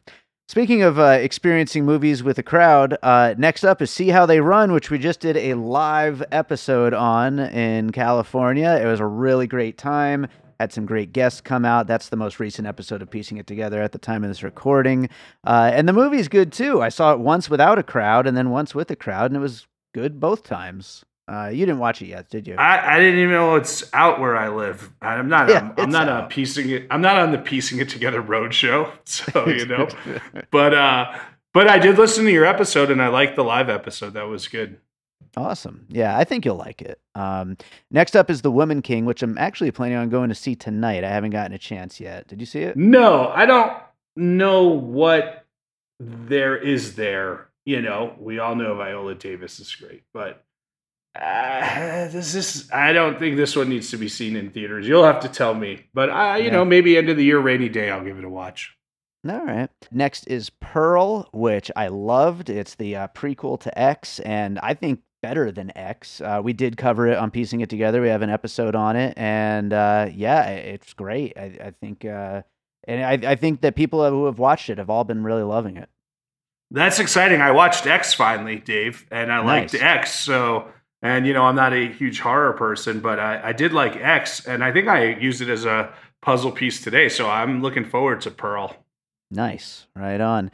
Speaking 0.49 0.83
of 0.83 0.99
uh, 0.99 1.19
experiencing 1.21 1.85
movies 1.85 2.25
with 2.25 2.37
a 2.39 2.43
crowd, 2.43 2.99
uh, 3.05 3.35
next 3.39 3.63
up 3.63 3.81
is 3.81 3.89
See 3.89 4.09
How 4.09 4.27
They 4.27 4.41
Run, 4.41 4.73
which 4.73 4.91
we 4.91 4.99
just 4.99 5.21
did 5.21 5.37
a 5.37 5.55
live 5.55 6.25
episode 6.33 6.93
on 6.93 7.39
in 7.39 7.93
California. 7.93 8.81
It 8.83 8.87
was 8.87 8.99
a 8.99 9.07
really 9.07 9.47
great 9.47 9.79
time. 9.79 10.27
Had 10.61 10.75
some 10.75 10.85
great 10.85 11.15
guests 11.15 11.41
come 11.41 11.65
out. 11.65 11.87
That's 11.87 12.11
the 12.11 12.19
most 12.19 12.39
recent 12.39 12.69
episode 12.69 13.01
of 13.01 13.09
Piecing 13.09 13.39
It 13.39 13.47
Together 13.47 13.81
at 13.81 13.93
the 13.93 13.99
time 13.99 14.23
of 14.23 14.29
this 14.29 14.43
recording. 14.43 15.09
Uh, 15.43 15.71
and 15.73 15.89
the 15.89 15.95
movie's 15.95 16.29
good 16.29 16.53
too. 16.53 16.83
I 16.83 16.91
saw 16.91 17.15
it 17.15 17.19
once 17.19 17.49
without 17.49 17.79
a 17.79 17.83
crowd 17.83 18.27
and 18.27 18.37
then 18.37 18.51
once 18.51 18.75
with 18.75 18.91
a 18.91 18.95
crowd, 18.95 19.31
and 19.31 19.37
it 19.37 19.41
was 19.41 19.67
good 19.95 20.21
both 20.21 20.43
times. 20.43 21.03
Uh, 21.27 21.47
you 21.47 21.65
didn't 21.65 21.79
watch 21.79 22.03
it 22.03 22.09
yet, 22.09 22.29
did 22.29 22.47
you? 22.47 22.57
I, 22.57 22.97
I 22.97 22.99
didn't 22.99 23.21
even 23.21 23.31
know 23.31 23.57
it's 23.57 23.89
out 23.95 24.21
where 24.21 24.37
I 24.37 24.51
live. 24.51 24.93
I'm 25.01 25.31
not. 25.31 25.49
Yeah, 25.49 25.61
I'm, 25.79 25.85
I'm 25.85 25.91
not 25.91 26.11
out. 26.11 26.29
piecing 26.29 26.69
it. 26.69 26.87
I'm 26.91 27.01
not 27.01 27.17
on 27.17 27.33
the 27.33 27.39
piecing 27.39 27.79
it 27.79 27.89
together 27.89 28.21
road 28.21 28.53
show. 28.53 28.93
So 29.07 29.49
you 29.49 29.65
know, 29.67 29.89
but 30.51 30.75
uh, 30.75 31.19
but 31.55 31.69
I 31.69 31.79
did 31.79 31.97
listen 31.97 32.27
to 32.27 32.31
your 32.31 32.45
episode 32.45 32.91
and 32.91 33.01
I 33.01 33.09
liked 33.09 33.35
the 33.35 33.45
live 33.45 33.71
episode. 33.71 34.13
That 34.13 34.29
was 34.29 34.47
good. 34.47 34.77
Awesome. 35.37 35.87
Yeah, 35.89 36.17
I 36.17 36.25
think 36.25 36.45
you'll 36.45 36.57
like 36.57 36.83
it. 36.83 37.01
Um, 37.15 37.57
next 37.91 38.17
up 38.17 38.31
is 38.31 38.43
The 38.43 38.51
Woman 38.51 38.83
King, 38.83 39.05
which 39.05 39.23
I'm 39.23 39.39
actually 39.39 39.71
planning 39.71 39.97
on 39.97 40.09
going 40.09 40.29
to 40.29 40.35
see 40.35 40.55
tonight. 40.57 41.05
I 41.05 41.09
haven't 41.11 41.31
gotten 41.31 41.53
a 41.53 41.59
chance 41.59 42.01
yet. 42.01 42.27
Did 42.29 42.41
you 42.41 42.47
see 42.47 42.61
it? 42.63 42.77
No, 42.77 43.29
I 43.29 43.47
don't 43.47 43.73
know 44.17 44.65
what 44.69 45.47
there 46.01 46.57
is 46.57 46.97
there. 46.97 47.49
You 47.65 47.81
know, 47.83 48.15
we 48.19 48.39
all 48.39 48.57
know 48.57 48.75
Viola 48.75 49.15
Davis 49.15 49.61
is 49.61 49.73
great, 49.75 50.03
but 50.13 50.43
uh, 51.21 52.09
this 52.09 52.35
is. 52.35 52.71
I 52.73 52.93
don't 52.93 53.19
think 53.19 53.37
this 53.37 53.55
one 53.55 53.69
needs 53.69 53.91
to 53.91 53.97
be 53.97 54.09
seen 54.09 54.35
in 54.37 54.51
theaters. 54.51 54.87
You'll 54.89 55.05
have 55.05 55.21
to 55.21 55.29
tell 55.29 55.55
me. 55.55 55.87
But 55.95 56.11
I, 56.11 56.39
you 56.39 56.45
Yeah. 56.47 56.51
know, 56.53 56.65
maybe 56.65 56.97
end 56.97 57.09
of 57.09 57.17
the 57.17 57.25
year, 57.25 57.39
rainy 57.39 57.69
day, 57.69 57.91
I'll 57.91 58.05
give 58.05 58.19
it 58.19 58.25
a 58.25 58.29
watch. 58.29 58.77
All 59.29 59.45
right. 59.45 59.69
Next 59.93 60.27
is 60.29 60.49
Pearl, 60.51 61.29
which 61.33 61.71
I 61.77 61.89
loved. 61.89 62.49
It's 62.49 62.77
the 62.77 62.97
uh, 62.97 63.09
prequel 63.09 63.61
to 63.61 63.79
X, 63.79 64.19
and 64.21 64.59
I 64.61 64.73
think 64.75 65.01
better 65.23 65.53
than 65.53 65.77
X. 65.77 66.21
Uh, 66.21 66.41
we 66.43 66.53
did 66.53 66.77
cover 66.77 67.07
it 67.07 67.19
on 67.19 67.31
Piecing 67.31 67.61
It 67.61 67.71
Together. 67.71 68.01
We 68.01 68.09
have 68.09 68.23
an 68.23 68.31
episode 68.31 68.75
on 68.75 68.97
it, 68.97 69.15
and 69.17 69.73
uh, 69.73 70.09
yeah, 70.13 70.45
it's 70.49 70.93
great. 70.93 71.37
I, 71.37 71.59
I 71.63 71.71
think, 71.81 72.05
uh, 72.05 72.43
and 72.87 73.05
I, 73.05 73.33
I 73.33 73.35
think 73.37 73.61
that 73.61 73.77
people 73.77 74.09
who 74.09 74.27
have 74.27 74.39
watched 74.39 74.71
it 74.71 74.79
have 74.79 74.91
all 74.91 75.05
been 75.05 75.23
really 75.23 75.43
loving 75.43 75.77
it. 75.77 75.89
That's 76.71 77.01
exciting. 77.01 77.41
I 77.41 77.51
watched 77.51 77.87
X 77.87 78.15
finally, 78.15 78.57
Dave, 78.57 79.07
and 79.11 79.33
I 79.33 79.41
liked 79.45 79.75
X. 79.75 80.15
So, 80.15 80.69
and 81.03 81.27
you 81.27 81.33
know, 81.33 81.45
I'm 81.45 81.57
not 81.57 81.73
a 81.73 81.93
huge 81.93 82.21
horror 82.21 82.53
person, 82.53 83.01
but 83.01 83.19
I, 83.19 83.49
I 83.49 83.53
did 83.53 83.73
like 83.73 83.97
X, 83.97 84.47
and 84.47 84.63
I 84.63 84.73
think 84.73 84.87
I 84.87 85.17
used 85.17 85.41
it 85.41 85.49
as 85.49 85.65
a 85.65 85.93
puzzle 86.23 86.53
piece 86.53 86.81
today. 86.81 87.09
So 87.09 87.29
I'm 87.29 87.61
looking 87.61 87.85
forward 87.85 88.21
to 88.23 88.31
Pearl. 88.31 88.77
Nice, 89.33 89.87
right 89.97 90.21
on. 90.21 90.51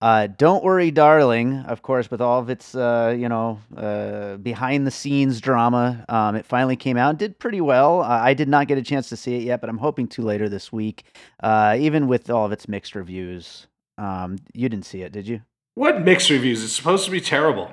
Uh, 0.00 0.28
Don't 0.28 0.62
worry, 0.62 0.92
darling. 0.92 1.56
Of 1.66 1.82
course, 1.82 2.08
with 2.10 2.20
all 2.20 2.38
of 2.40 2.48
its 2.48 2.74
uh, 2.74 3.16
you 3.18 3.28
know 3.28 3.60
uh, 3.76 4.36
behind 4.36 4.86
the 4.86 4.90
scenes 4.92 5.40
drama, 5.40 6.04
um, 6.08 6.36
it 6.36 6.46
finally 6.46 6.76
came 6.76 6.96
out 6.96 7.10
and 7.10 7.18
did 7.18 7.38
pretty 7.38 7.60
well. 7.60 8.02
Uh, 8.02 8.06
I 8.08 8.34
did 8.34 8.48
not 8.48 8.68
get 8.68 8.78
a 8.78 8.82
chance 8.82 9.08
to 9.08 9.16
see 9.16 9.34
it 9.36 9.42
yet, 9.42 9.60
but 9.60 9.68
I'm 9.68 9.78
hoping 9.78 10.06
to 10.08 10.22
later 10.22 10.48
this 10.48 10.72
week. 10.72 11.04
Uh, 11.42 11.76
even 11.78 12.06
with 12.06 12.30
all 12.30 12.46
of 12.46 12.52
its 12.52 12.68
mixed 12.68 12.94
reviews, 12.94 13.66
um, 13.96 14.36
you 14.54 14.68
didn't 14.68 14.86
see 14.86 15.02
it, 15.02 15.10
did 15.10 15.26
you? 15.26 15.42
What 15.74 16.02
mixed 16.02 16.30
reviews? 16.30 16.62
It's 16.62 16.72
supposed 16.72 17.04
to 17.06 17.10
be 17.10 17.20
terrible. 17.20 17.72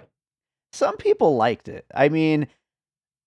Some 0.74 0.98
people 0.98 1.36
liked 1.36 1.68
it. 1.68 1.86
I 1.94 2.10
mean, 2.10 2.48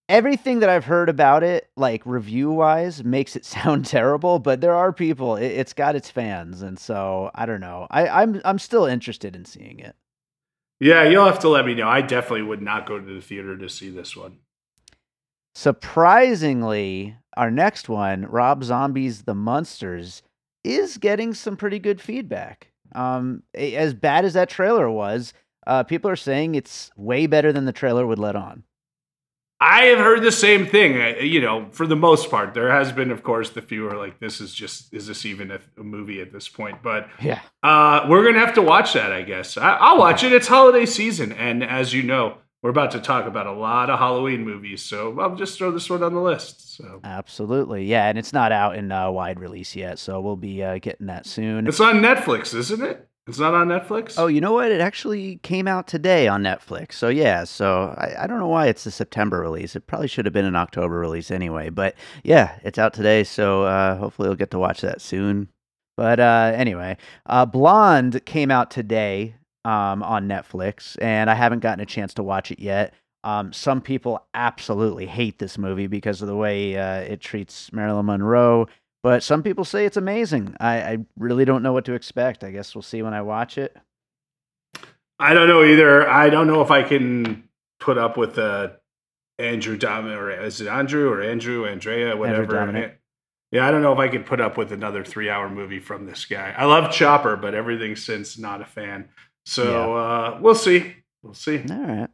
everything 0.08 0.60
that 0.60 0.68
I've 0.68 0.84
heard 0.84 1.08
about 1.08 1.42
it, 1.42 1.70
like 1.76 2.02
review 2.04 2.50
wise, 2.50 3.04
makes 3.04 3.36
it 3.36 3.44
sound 3.44 3.86
terrible. 3.86 4.38
But 4.38 4.60
there 4.60 4.74
are 4.74 4.92
people. 4.92 5.36
It, 5.36 5.46
it's 5.46 5.72
got 5.72 5.96
its 5.96 6.10
fans, 6.10 6.62
and 6.62 6.78
so 6.78 7.30
I 7.34 7.46
don't 7.46 7.60
know. 7.60 7.86
I, 7.90 8.08
I'm 8.08 8.40
I'm 8.44 8.58
still 8.58 8.86
interested 8.86 9.36
in 9.36 9.44
seeing 9.44 9.78
it. 9.78 9.96
Yeah, 10.80 11.02
you'll 11.04 11.26
have 11.26 11.40
to 11.40 11.48
let 11.48 11.66
me 11.66 11.74
know. 11.74 11.88
I 11.88 12.02
definitely 12.02 12.42
would 12.42 12.62
not 12.62 12.86
go 12.86 13.00
to 13.00 13.14
the 13.14 13.20
theater 13.20 13.56
to 13.56 13.68
see 13.68 13.90
this 13.90 14.16
one. 14.16 14.38
Surprisingly, 15.54 17.16
our 17.36 17.50
next 17.50 17.88
one, 17.88 18.26
Rob 18.26 18.62
Zombie's 18.62 19.22
The 19.22 19.34
Monsters, 19.34 20.22
is 20.62 20.98
getting 20.98 21.34
some 21.34 21.56
pretty 21.56 21.80
good 21.80 22.00
feedback. 22.00 22.70
Um, 22.94 23.42
as 23.54 23.92
bad 23.92 24.24
as 24.24 24.34
that 24.34 24.48
trailer 24.48 24.88
was, 24.88 25.34
uh, 25.66 25.82
people 25.82 26.10
are 26.10 26.16
saying 26.16 26.54
it's 26.54 26.92
way 26.96 27.26
better 27.26 27.52
than 27.52 27.64
the 27.64 27.72
trailer 27.72 28.06
would 28.06 28.20
let 28.20 28.36
on. 28.36 28.62
I 29.60 29.86
have 29.86 29.98
heard 29.98 30.22
the 30.22 30.30
same 30.32 30.66
thing. 30.66 31.00
uh, 31.00 31.20
You 31.20 31.40
know, 31.40 31.66
for 31.72 31.86
the 31.86 31.96
most 31.96 32.30
part, 32.30 32.54
there 32.54 32.70
has 32.70 32.92
been, 32.92 33.10
of 33.10 33.22
course, 33.22 33.50
the 33.50 33.62
few 33.62 33.88
are 33.88 33.96
like, 33.96 34.20
"This 34.20 34.40
is 34.40 34.54
just 34.54 34.94
is 34.94 35.06
this 35.08 35.26
even 35.26 35.50
a, 35.50 35.58
a 35.78 35.82
movie 35.82 36.20
at 36.20 36.32
this 36.32 36.48
point?" 36.48 36.82
But 36.82 37.08
Yeah. 37.20 37.40
uh, 37.62 38.06
we're 38.08 38.24
gonna 38.24 38.38
have 38.44 38.54
to 38.54 38.62
watch 38.62 38.92
that, 38.92 39.12
I 39.12 39.22
guess. 39.22 39.56
I, 39.56 39.70
I'll 39.76 39.98
watch 39.98 40.22
it. 40.22 40.32
It's 40.32 40.46
holiday 40.48 40.86
season, 40.86 41.32
and 41.32 41.64
as 41.64 41.92
you 41.92 42.02
know, 42.04 42.38
we're 42.62 42.70
about 42.70 42.90
to 42.92 43.00
talk 43.00 43.26
about 43.26 43.46
a 43.46 43.52
lot 43.52 43.88
of 43.90 43.98
Halloween 43.98 44.44
movies, 44.44 44.82
so 44.82 45.18
I'll 45.20 45.34
just 45.36 45.58
throw 45.58 45.70
this 45.72 45.88
one 45.90 46.02
on 46.02 46.12
the 46.14 46.20
list. 46.20 46.76
So 46.76 47.00
Absolutely. 47.04 47.84
Yeah, 47.84 48.08
and 48.08 48.16
it's 48.18 48.32
not 48.32 48.52
out 48.52 48.76
in 48.76 48.92
uh, 48.92 49.10
wide 49.10 49.40
release 49.40 49.74
yet, 49.74 49.98
so 49.98 50.20
we'll 50.20 50.36
be 50.36 50.62
uh, 50.62 50.78
getting 50.78 51.06
that 51.06 51.26
soon. 51.26 51.66
it's 51.66 51.80
on 51.80 51.96
Netflix, 51.96 52.54
isn't 52.54 52.82
it? 52.82 53.07
It's 53.28 53.38
not 53.38 53.52
on 53.52 53.68
Netflix. 53.68 54.14
Oh, 54.16 54.26
you 54.26 54.40
know 54.40 54.54
what? 54.54 54.72
It 54.72 54.80
actually 54.80 55.36
came 55.42 55.68
out 55.68 55.86
today 55.86 56.28
on 56.28 56.42
Netflix. 56.42 56.94
So 56.94 57.10
yeah, 57.10 57.44
so 57.44 57.94
I, 57.98 58.24
I 58.24 58.26
don't 58.26 58.38
know 58.38 58.48
why 58.48 58.68
it's 58.68 58.86
a 58.86 58.90
September 58.90 59.38
release. 59.38 59.76
It 59.76 59.86
probably 59.86 60.08
should 60.08 60.24
have 60.24 60.32
been 60.32 60.46
an 60.46 60.56
October 60.56 60.98
release 60.98 61.30
anyway. 61.30 61.68
But 61.68 61.94
yeah, 62.24 62.58
it's 62.64 62.78
out 62.78 62.94
today, 62.94 63.24
so 63.24 63.64
uh, 63.64 63.96
hopefully 63.96 64.28
you'll 64.28 64.36
get 64.36 64.50
to 64.52 64.58
watch 64.58 64.80
that 64.80 65.02
soon. 65.02 65.50
But 65.94 66.20
uh, 66.20 66.52
anyway, 66.54 66.96
uh, 67.26 67.44
Blonde 67.44 68.24
came 68.24 68.50
out 68.50 68.70
today 68.70 69.34
um, 69.64 70.02
on 70.02 70.26
Netflix, 70.26 70.96
and 71.02 71.28
I 71.28 71.34
haven't 71.34 71.60
gotten 71.60 71.80
a 71.80 71.86
chance 71.86 72.14
to 72.14 72.22
watch 72.22 72.50
it 72.50 72.60
yet. 72.60 72.94
Um, 73.24 73.52
some 73.52 73.82
people 73.82 74.26
absolutely 74.32 75.04
hate 75.04 75.38
this 75.38 75.58
movie 75.58 75.86
because 75.86 76.22
of 76.22 76.28
the 76.28 76.36
way 76.36 76.78
uh, 76.78 77.00
it 77.00 77.20
treats 77.20 77.70
Marilyn 77.74 78.06
Monroe. 78.06 78.68
But 79.02 79.22
some 79.22 79.42
people 79.42 79.64
say 79.64 79.86
it's 79.86 79.96
amazing. 79.96 80.56
I, 80.58 80.80
I 80.80 80.98
really 81.16 81.44
don't 81.44 81.62
know 81.62 81.72
what 81.72 81.84
to 81.84 81.94
expect. 81.94 82.42
I 82.42 82.50
guess 82.50 82.74
we'll 82.74 82.82
see 82.82 83.02
when 83.02 83.14
I 83.14 83.22
watch 83.22 83.56
it. 83.56 83.76
I 85.18 85.34
don't 85.34 85.48
know 85.48 85.64
either. 85.64 86.08
I 86.08 86.30
don't 86.30 86.46
know 86.46 86.62
if 86.62 86.70
I 86.70 86.82
can 86.82 87.48
put 87.80 87.96
up 87.98 88.16
with 88.16 88.38
uh, 88.38 88.70
Andrew 89.38 89.78
Dominik 89.78 90.16
or 90.16 90.30
is 90.30 90.60
it 90.60 90.68
Andrew 90.68 91.10
or 91.10 91.22
Andrew 91.22 91.66
Andrea 91.66 92.16
whatever. 92.16 92.46
Dominik. 92.46 92.94
Yeah, 93.50 93.66
I 93.66 93.70
don't 93.70 93.82
know 93.82 93.92
if 93.92 93.98
I 93.98 94.08
could 94.08 94.26
put 94.26 94.40
up 94.40 94.58
with 94.58 94.72
another 94.72 95.04
three-hour 95.04 95.48
movie 95.48 95.80
from 95.80 96.04
this 96.04 96.26
guy. 96.26 96.54
I 96.56 96.66
love 96.66 96.92
Chopper, 96.92 97.36
but 97.36 97.54
everything 97.54 97.96
since 97.96 98.36
not 98.36 98.60
a 98.60 98.66
fan. 98.66 99.08
So 99.46 99.96
uh, 99.96 100.38
we'll 100.42 100.54
see. 100.54 100.96
We'll 101.22 101.34
see. 101.34 101.64
All 101.70 101.78
right. 101.78 102.08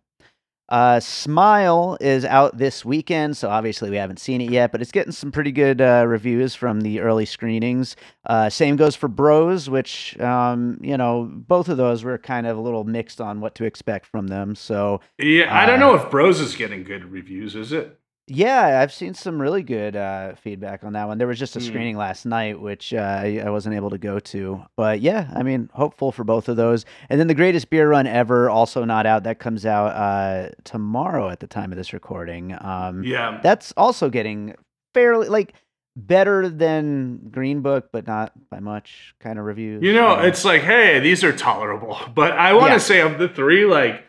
Uh, 0.68 0.98
Smile 0.98 1.98
is 2.00 2.24
out 2.24 2.56
this 2.56 2.84
weekend, 2.84 3.36
so 3.36 3.50
obviously 3.50 3.90
we 3.90 3.96
haven't 3.96 4.18
seen 4.18 4.40
it 4.40 4.50
yet, 4.50 4.72
but 4.72 4.80
it's 4.80 4.90
getting 4.92 5.12
some 5.12 5.30
pretty 5.30 5.52
good 5.52 5.80
uh, 5.80 6.04
reviews 6.06 6.54
from 6.54 6.80
the 6.80 7.00
early 7.00 7.26
screenings. 7.26 7.96
Uh, 8.26 8.48
same 8.48 8.76
goes 8.76 8.96
for 8.96 9.08
Bros, 9.08 9.68
which 9.68 10.18
um, 10.20 10.78
you 10.80 10.96
know 10.96 11.30
both 11.32 11.68
of 11.68 11.76
those 11.76 12.02
were 12.02 12.16
kind 12.16 12.46
of 12.46 12.56
a 12.56 12.60
little 12.60 12.84
mixed 12.84 13.20
on 13.20 13.40
what 13.40 13.54
to 13.56 13.64
expect 13.64 14.06
from 14.06 14.28
them. 14.28 14.54
So 14.54 15.00
Yeah, 15.18 15.54
I 15.54 15.66
don't 15.66 15.82
Uh, 15.82 15.86
know 15.88 15.94
if 15.96 16.10
Bros 16.10 16.40
is 16.40 16.56
getting 16.56 16.82
good 16.82 17.04
reviews. 17.04 17.54
Is 17.54 17.72
it? 17.72 17.98
Yeah, 18.26 18.80
I've 18.82 18.92
seen 18.92 19.12
some 19.14 19.40
really 19.40 19.62
good 19.62 19.96
uh, 19.96 20.34
feedback 20.36 20.82
on 20.82 20.94
that 20.94 21.06
one. 21.08 21.18
There 21.18 21.26
was 21.26 21.38
just 21.38 21.56
a 21.56 21.60
Hmm. 21.60 21.66
screening 21.66 21.96
last 21.96 22.24
night, 22.24 22.60
which 22.60 22.94
uh, 22.94 22.98
I, 23.22 23.42
I 23.44 23.50
wasn't 23.50 23.74
able 23.76 23.90
to 23.90 23.98
go 23.98 24.18
to, 24.18 24.64
but 24.76 25.00
yeah, 25.00 25.28
I 25.34 25.42
mean, 25.42 25.68
hopeful 25.74 26.10
for 26.10 26.24
both 26.24 26.48
of 26.48 26.56
those. 26.56 26.84
And 27.10 27.20
then 27.20 27.26
the 27.26 27.34
greatest 27.34 27.68
beer 27.70 27.88
run 27.88 28.06
ever, 28.06 28.48
also 28.48 28.84
not 28.84 29.04
out. 29.06 29.24
That 29.24 29.38
comes 29.38 29.66
out 29.66 29.88
uh, 29.88 30.50
tomorrow 30.64 31.28
at 31.28 31.40
the 31.40 31.46
time 31.46 31.70
of 31.70 31.76
this 31.76 31.92
recording. 31.92 32.56
Um, 32.60 33.04
Yeah. 33.04 33.40
that's 33.42 33.72
also 33.76 34.08
getting 34.08 34.54
fairly 34.94 35.28
like 35.28 35.52
better 35.96 36.48
than 36.48 37.28
Green 37.30 37.60
Book, 37.60 37.90
but 37.92 38.06
not 38.06 38.32
by 38.50 38.58
much 38.60 39.14
kind 39.20 39.38
of 39.38 39.44
reviews. 39.44 39.82
You 39.82 39.92
know, 39.92 40.16
Um, 40.16 40.24
it's 40.24 40.44
like, 40.44 40.62
hey, 40.62 40.98
these 40.98 41.22
are 41.22 41.32
tolerable. 41.32 41.98
But 42.14 42.32
I 42.32 42.52
want 42.54 42.68
to 42.68 42.72
Yeah. 42.74 42.78
say 42.78 43.00
of 43.00 43.18
the 43.18 43.28
three, 43.28 43.64
like, 43.64 44.02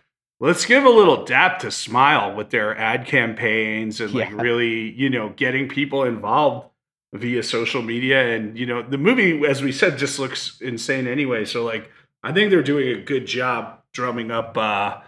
let's 0.46 0.66
give 0.66 0.86
a 0.86 0.90
little 0.90 1.26
dap 1.26 1.60
to 1.60 1.72
Smile 1.72 2.36
with 2.36 2.52
their 2.52 2.78
ad 2.78 3.08
campaigns 3.08 4.00
and 4.00 4.14
like 4.14 4.32
really, 4.32 4.92
you 4.92 5.10
know, 5.10 5.30
getting 5.30 5.68
people 5.68 6.04
involved 6.04 6.70
via 7.14 7.42
social 7.42 7.82
media. 7.82 8.36
And, 8.36 8.58
you 8.58 8.66
know, 8.66 8.84
the 8.84 8.98
movie, 8.98 9.46
as 9.46 9.64
we 9.64 9.72
said, 9.72 9.98
just 9.98 10.20
looks 10.20 10.62
insane 10.62 11.08
anyway. 11.08 11.46
So, 11.46 11.66
like, 11.66 11.90
I 12.22 12.32
think 12.32 12.52
they're 12.52 12.64
doing 12.64 12.90
a 12.90 13.02
good 13.02 13.26
job 13.26 13.80
drumming 13.92 14.30
up 14.30 14.56
uh, 14.58 15.00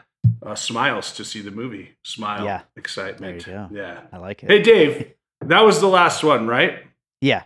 uh 0.41 0.55
smiles 0.55 1.11
to 1.13 1.23
see 1.23 1.41
the 1.41 1.51
movie. 1.51 1.97
Smile, 2.03 2.43
Yeah. 2.43 2.61
excitement. 2.75 3.45
There 3.45 3.53
you 3.53 3.69
go. 3.69 3.75
Yeah. 3.75 4.01
I 4.11 4.17
like 4.17 4.43
it. 4.43 4.49
Hey, 4.49 4.61
Dave, 4.61 5.13
that 5.41 5.61
was 5.61 5.81
the 5.81 5.87
last 5.87 6.23
one, 6.23 6.47
right? 6.47 6.83
yeah, 7.21 7.43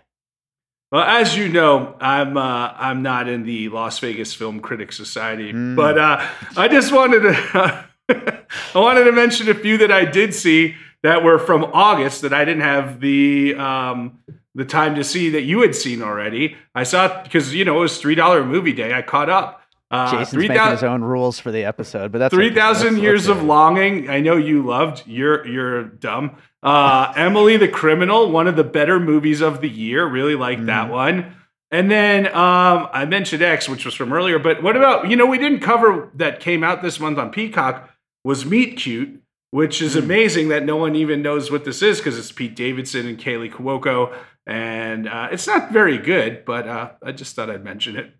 Well, 0.91 1.03
as 1.03 1.37
you 1.37 1.47
know, 1.47 1.95
I'm 2.01 2.35
uh, 2.35 2.73
I'm 2.75 3.01
not 3.01 3.29
in 3.29 3.43
the 3.43 3.69
Las 3.69 3.99
Vegas 3.99 4.33
Film 4.33 4.59
Critics 4.59 4.97
Society, 4.97 5.53
Mm. 5.53 5.75
but 5.75 5.97
uh, 5.97 6.25
I 6.57 6.67
just 6.67 6.91
wanted 6.91 7.21
to 7.21 7.85
I 8.75 8.79
wanted 8.79 9.05
to 9.05 9.11
mention 9.13 9.47
a 9.49 9.53
few 9.53 9.77
that 9.77 9.91
I 9.91 10.03
did 10.05 10.33
see 10.33 10.75
that 11.03 11.23
were 11.23 11.39
from 11.39 11.63
August 11.73 12.23
that 12.23 12.33
I 12.33 12.43
didn't 12.43 12.63
have 12.63 12.99
the 12.99 13.55
um, 13.55 14.19
the 14.53 14.65
time 14.65 14.95
to 14.95 15.03
see 15.05 15.29
that 15.29 15.43
you 15.43 15.61
had 15.61 15.75
seen 15.75 16.01
already. 16.01 16.57
I 16.75 16.83
saw 16.83 17.23
because 17.23 17.53
you 17.55 17.63
know 17.63 17.77
it 17.77 17.81
was 17.81 17.97
three 17.97 18.15
dollar 18.15 18.43
movie 18.43 18.73
day. 18.73 18.93
I 18.93 19.01
caught 19.01 19.29
up. 19.29 19.60
Uh, 19.91 20.09
Jason's 20.11 20.29
three 20.29 20.47
making 20.47 20.71
his 20.71 20.83
own 20.83 21.03
rules 21.03 21.37
for 21.37 21.51
the 21.51 21.65
episode, 21.65 22.11
but 22.11 22.19
that's 22.19 22.33
three 22.33 22.49
okay. 22.57 23.01
years 23.01 23.27
of 23.27 23.43
longing. 23.43 24.09
I 24.09 24.21
know 24.21 24.37
you 24.37 24.63
loved. 24.65 25.03
You're 25.05 25.45
you're 25.45 25.83
dumb. 25.83 26.37
Uh, 26.63 27.11
Emily 27.15 27.57
the 27.57 27.67
Criminal, 27.67 28.31
one 28.31 28.47
of 28.47 28.55
the 28.55 28.63
better 28.63 28.99
movies 28.99 29.41
of 29.41 29.59
the 29.61 29.69
year. 29.69 30.05
Really 30.05 30.35
like 30.35 30.65
that 30.65 30.87
Mhm. 30.87 30.91
one. 30.91 31.35
And 31.71 31.89
then 31.91 32.27
um, 32.27 32.87
I 32.93 33.05
mentioned 33.05 33.41
X, 33.41 33.67
which 33.69 33.83
was 33.85 33.93
from 33.93 34.11
earlier. 34.13 34.39
But 34.39 34.61
what 34.63 34.75
about 34.77 35.09
you 35.09 35.15
know 35.15 35.25
we 35.25 35.37
didn't 35.37 35.59
cover 35.59 36.09
that 36.15 36.39
came 36.39 36.63
out 36.63 36.81
this 36.81 36.99
month 36.99 37.17
on 37.17 37.29
Peacock. 37.31 37.89
was 38.23 38.45
Meet 38.45 38.77
Cute, 38.77 39.19
which 39.49 39.81
is 39.81 39.93
Hmm. 39.95 39.99
amazing 40.03 40.47
that 40.49 40.63
no 40.63 40.75
one 40.77 40.95
even 40.95 41.21
knows 41.21 41.49
what 41.51 41.65
this 41.65 41.81
is 41.81 41.97
because 41.97 42.17
it's 42.19 42.31
Pete 42.31 42.55
Davidson 42.55 43.07
and 43.07 43.17
Kaley 43.17 43.51
Cuoco. 43.51 44.13
And 44.47 45.07
uh, 45.09 45.27
it's 45.31 45.47
not 45.47 45.71
very 45.71 45.97
good, 45.97 46.45
but 46.45 46.67
uh, 46.67 46.91
I 47.03 47.11
just 47.11 47.35
thought 47.35 47.49
I'd 47.49 47.63
mention 47.63 47.95
it. 47.97 48.11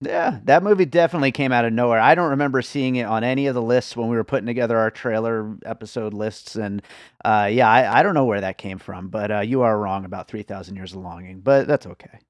Yeah, 0.00 0.38
that 0.44 0.62
movie 0.62 0.84
definitely 0.84 1.32
came 1.32 1.50
out 1.50 1.64
of 1.64 1.72
nowhere. 1.72 1.98
I 1.98 2.14
don't 2.14 2.30
remember 2.30 2.62
seeing 2.62 2.96
it 2.96 3.04
on 3.04 3.24
any 3.24 3.48
of 3.48 3.54
the 3.54 3.62
lists 3.62 3.96
when 3.96 4.08
we 4.08 4.16
were 4.16 4.22
putting 4.22 4.46
together 4.46 4.78
our 4.78 4.92
trailer 4.92 5.56
episode 5.64 6.14
lists, 6.14 6.54
and 6.54 6.82
uh, 7.24 7.48
yeah, 7.50 7.68
I, 7.68 7.98
I 7.98 8.02
don't 8.04 8.14
know 8.14 8.24
where 8.24 8.40
that 8.40 8.58
came 8.58 8.78
from. 8.78 9.08
But 9.08 9.30
uh, 9.32 9.40
you 9.40 9.62
are 9.62 9.76
wrong 9.76 10.04
about 10.04 10.28
Three 10.28 10.44
Thousand 10.44 10.76
Years 10.76 10.92
of 10.92 11.00
Longing, 11.00 11.40
but 11.40 11.66
that's 11.66 11.86
okay. 11.86 12.20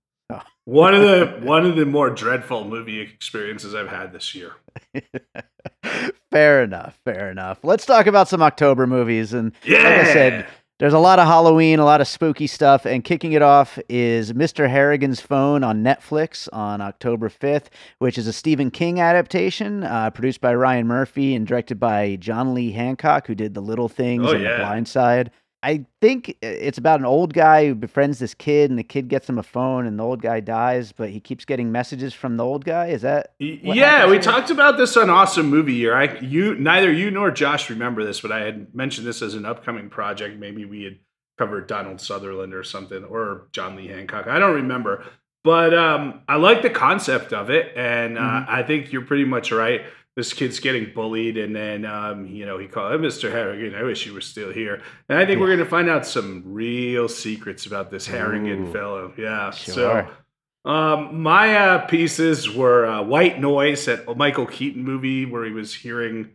One 0.64 0.94
of 0.94 1.02
the 1.02 1.40
one 1.42 1.66
of 1.66 1.76
the 1.76 1.84
more 1.84 2.08
dreadful 2.08 2.64
movie 2.64 3.00
experiences 3.00 3.74
I've 3.74 3.88
had 3.88 4.12
this 4.14 4.34
year. 4.34 4.52
fair 6.30 6.62
enough, 6.62 6.98
fair 7.04 7.30
enough. 7.30 7.58
Let's 7.62 7.84
talk 7.84 8.06
about 8.06 8.28
some 8.28 8.42
October 8.42 8.86
movies, 8.86 9.34
and 9.34 9.52
Yeah, 9.64 9.82
like 9.82 9.98
I 9.98 10.12
said, 10.12 10.46
there's 10.78 10.92
a 10.92 10.98
lot 10.98 11.18
of 11.18 11.26
Halloween, 11.26 11.78
a 11.80 11.84
lot 11.84 12.00
of 12.00 12.06
spooky 12.06 12.46
stuff, 12.46 12.84
and 12.86 13.02
kicking 13.02 13.32
it 13.32 13.42
off 13.42 13.78
is 13.88 14.32
Mr. 14.32 14.70
Harrigan's 14.70 15.20
Phone 15.20 15.64
on 15.64 15.82
Netflix 15.82 16.48
on 16.52 16.80
October 16.80 17.28
5th, 17.28 17.66
which 17.98 18.16
is 18.16 18.26
a 18.28 18.32
Stephen 18.32 18.70
King 18.70 19.00
adaptation 19.00 19.82
uh, 19.82 20.10
produced 20.10 20.40
by 20.40 20.54
Ryan 20.54 20.86
Murphy 20.86 21.34
and 21.34 21.46
directed 21.46 21.80
by 21.80 22.16
John 22.16 22.54
Lee 22.54 22.70
Hancock, 22.72 23.26
who 23.26 23.34
did 23.34 23.54
The 23.54 23.60
Little 23.60 23.88
Things 23.88 24.24
Oh, 24.26 24.32
and 24.32 24.42
yeah. 24.42 24.52
The 24.52 24.58
Blind 24.58 24.86
Side. 24.88 25.30
I 25.62 25.86
think 26.00 26.36
it's 26.40 26.78
about 26.78 27.00
an 27.00 27.06
old 27.06 27.34
guy 27.34 27.66
who 27.66 27.74
befriends 27.74 28.20
this 28.20 28.32
kid, 28.32 28.70
and 28.70 28.78
the 28.78 28.84
kid 28.84 29.08
gets 29.08 29.28
him 29.28 29.38
a 29.38 29.42
phone, 29.42 29.86
and 29.86 29.98
the 29.98 30.04
old 30.04 30.22
guy 30.22 30.38
dies, 30.38 30.92
but 30.92 31.10
he 31.10 31.18
keeps 31.18 31.44
getting 31.44 31.72
messages 31.72 32.14
from 32.14 32.36
the 32.36 32.44
old 32.44 32.64
guy. 32.64 32.86
Is 32.86 33.02
that 33.02 33.32
yeah, 33.40 34.08
we 34.08 34.18
talked 34.20 34.50
about 34.50 34.76
this 34.76 34.96
on 34.96 35.10
Awesome 35.10 35.46
Movie 35.46 35.74
Year. 35.74 35.96
I 35.96 36.16
you 36.20 36.54
neither 36.54 36.92
you 36.92 37.10
nor 37.10 37.30
Josh 37.32 37.70
remember 37.70 38.04
this, 38.04 38.20
but 38.20 38.30
I 38.30 38.40
had 38.40 38.74
mentioned 38.74 39.06
this 39.06 39.20
as 39.20 39.34
an 39.34 39.44
upcoming 39.44 39.90
project. 39.90 40.38
Maybe 40.38 40.64
we 40.64 40.84
had 40.84 40.98
covered 41.38 41.66
Donald 41.66 42.00
Sutherland 42.00 42.54
or 42.54 42.62
something, 42.62 43.02
or 43.04 43.48
John 43.52 43.74
Lee 43.76 43.88
Hancock. 43.88 44.26
I 44.28 44.38
don't 44.38 44.54
remember, 44.54 45.04
but 45.44 45.72
um, 45.74 46.20
I 46.28 46.36
like 46.36 46.62
the 46.62 46.70
concept 46.70 47.32
of 47.32 47.50
it, 47.50 47.72
and 47.76 48.16
uh, 48.16 48.20
Mhm. 48.20 48.48
I 48.48 48.62
think 48.62 48.92
you're 48.92 49.02
pretty 49.04 49.24
much 49.24 49.50
right. 49.52 49.82
This 50.18 50.32
kid's 50.32 50.58
getting 50.58 50.92
bullied, 50.92 51.36
and 51.38 51.54
then 51.54 51.84
um, 51.84 52.26
you 52.26 52.44
know 52.44 52.58
he 52.58 52.66
called 52.66 53.00
Mr. 53.00 53.30
Harrigan. 53.30 53.72
I 53.76 53.84
wish 53.84 54.04
you 54.04 54.12
were 54.12 54.20
still 54.20 54.52
here. 54.52 54.82
And 55.08 55.16
I 55.16 55.24
think 55.24 55.38
we're 55.38 55.46
going 55.46 55.60
to 55.60 55.64
find 55.64 55.88
out 55.88 56.04
some 56.04 56.42
real 56.44 57.08
secrets 57.08 57.66
about 57.66 57.92
this 57.92 58.04
Harrigan 58.08 58.66
Ooh. 58.66 58.72
fellow. 58.72 59.12
Yeah, 59.16 59.50
so. 59.50 59.72
Sure. 59.74 60.10
Um, 60.64 61.22
my 61.22 61.54
uh, 61.56 61.86
pieces 61.86 62.50
were 62.50 62.84
uh, 62.84 63.00
White 63.04 63.40
Noise, 63.40 63.84
that 63.84 64.16
Michael 64.16 64.46
Keaton 64.46 64.82
movie 64.82 65.24
where 65.24 65.44
he 65.44 65.52
was 65.52 65.72
hearing, 65.72 66.30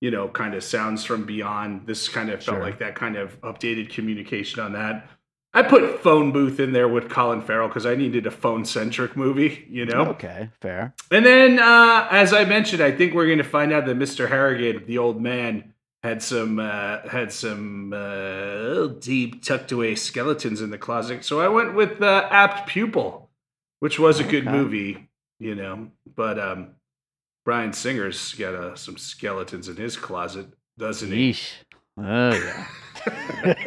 you 0.00 0.10
know, 0.10 0.26
kind 0.28 0.54
of 0.54 0.64
sounds 0.64 1.04
from 1.04 1.26
beyond. 1.26 1.86
This 1.86 2.08
kind 2.08 2.30
of 2.30 2.42
felt 2.42 2.56
Sure. 2.56 2.64
like 2.64 2.78
that 2.78 2.94
kind 2.94 3.16
of 3.16 3.38
updated 3.42 3.90
communication 3.90 4.62
on 4.62 4.72
that. 4.72 5.06
I 5.54 5.62
put 5.62 6.00
Phone 6.02 6.30
Booth 6.30 6.60
in 6.60 6.72
there 6.72 6.86
with 6.88 7.08
Colin 7.08 7.40
Farrell 7.40 7.68
because 7.68 7.86
I 7.86 7.94
needed 7.96 8.26
a 8.26 8.30
phone 8.30 8.64
centric 8.64 9.16
movie, 9.16 9.66
you 9.70 9.86
know? 9.86 10.06
okay? 10.08 10.50
Fair. 10.60 10.94
And 11.10 11.24
then, 11.24 11.58
uh, 11.58 12.06
as 12.10 12.32
I 12.34 12.44
mentioned, 12.44 12.82
I 12.82 12.92
think 12.92 13.14
we're 13.14 13.26
going 13.26 13.38
to 13.38 13.44
find 13.44 13.72
out 13.72 13.86
that 13.86 13.98
Mr. 13.98 14.28
Harrigan, 14.28 14.84
the 14.86 14.98
old 14.98 15.20
man, 15.22 15.72
had 16.04 16.22
some 16.22 16.60
uh, 16.60 17.08
had 17.08 17.32
some 17.32 17.92
uh, 17.92 18.86
deep 19.00 19.42
tucked 19.42 19.72
away 19.72 19.94
skeletons 19.96 20.60
in 20.60 20.70
the 20.70 20.78
closet. 20.78 21.24
So 21.24 21.40
I 21.40 21.48
went 21.48 21.74
with 21.74 22.00
uh, 22.02 22.28
Apt 22.30 22.68
Pupil, 22.68 23.30
which 23.80 23.98
was 23.98 24.20
a 24.20 24.24
good 24.24 24.46
Okay. 24.46 24.56
movie, 24.56 25.08
you 25.40 25.54
know. 25.56 25.90
But 26.14 26.38
um, 26.38 26.76
Bryan 27.44 27.72
Singer's 27.72 28.32
got 28.34 28.54
uh, 28.54 28.76
some 28.76 28.96
skeletons 28.96 29.68
in 29.68 29.76
his 29.76 29.96
closet, 29.96 30.46
doesn't 30.76 31.10
he? 31.10 31.32
Yeesh. 31.32 31.50
Oh 31.96 32.56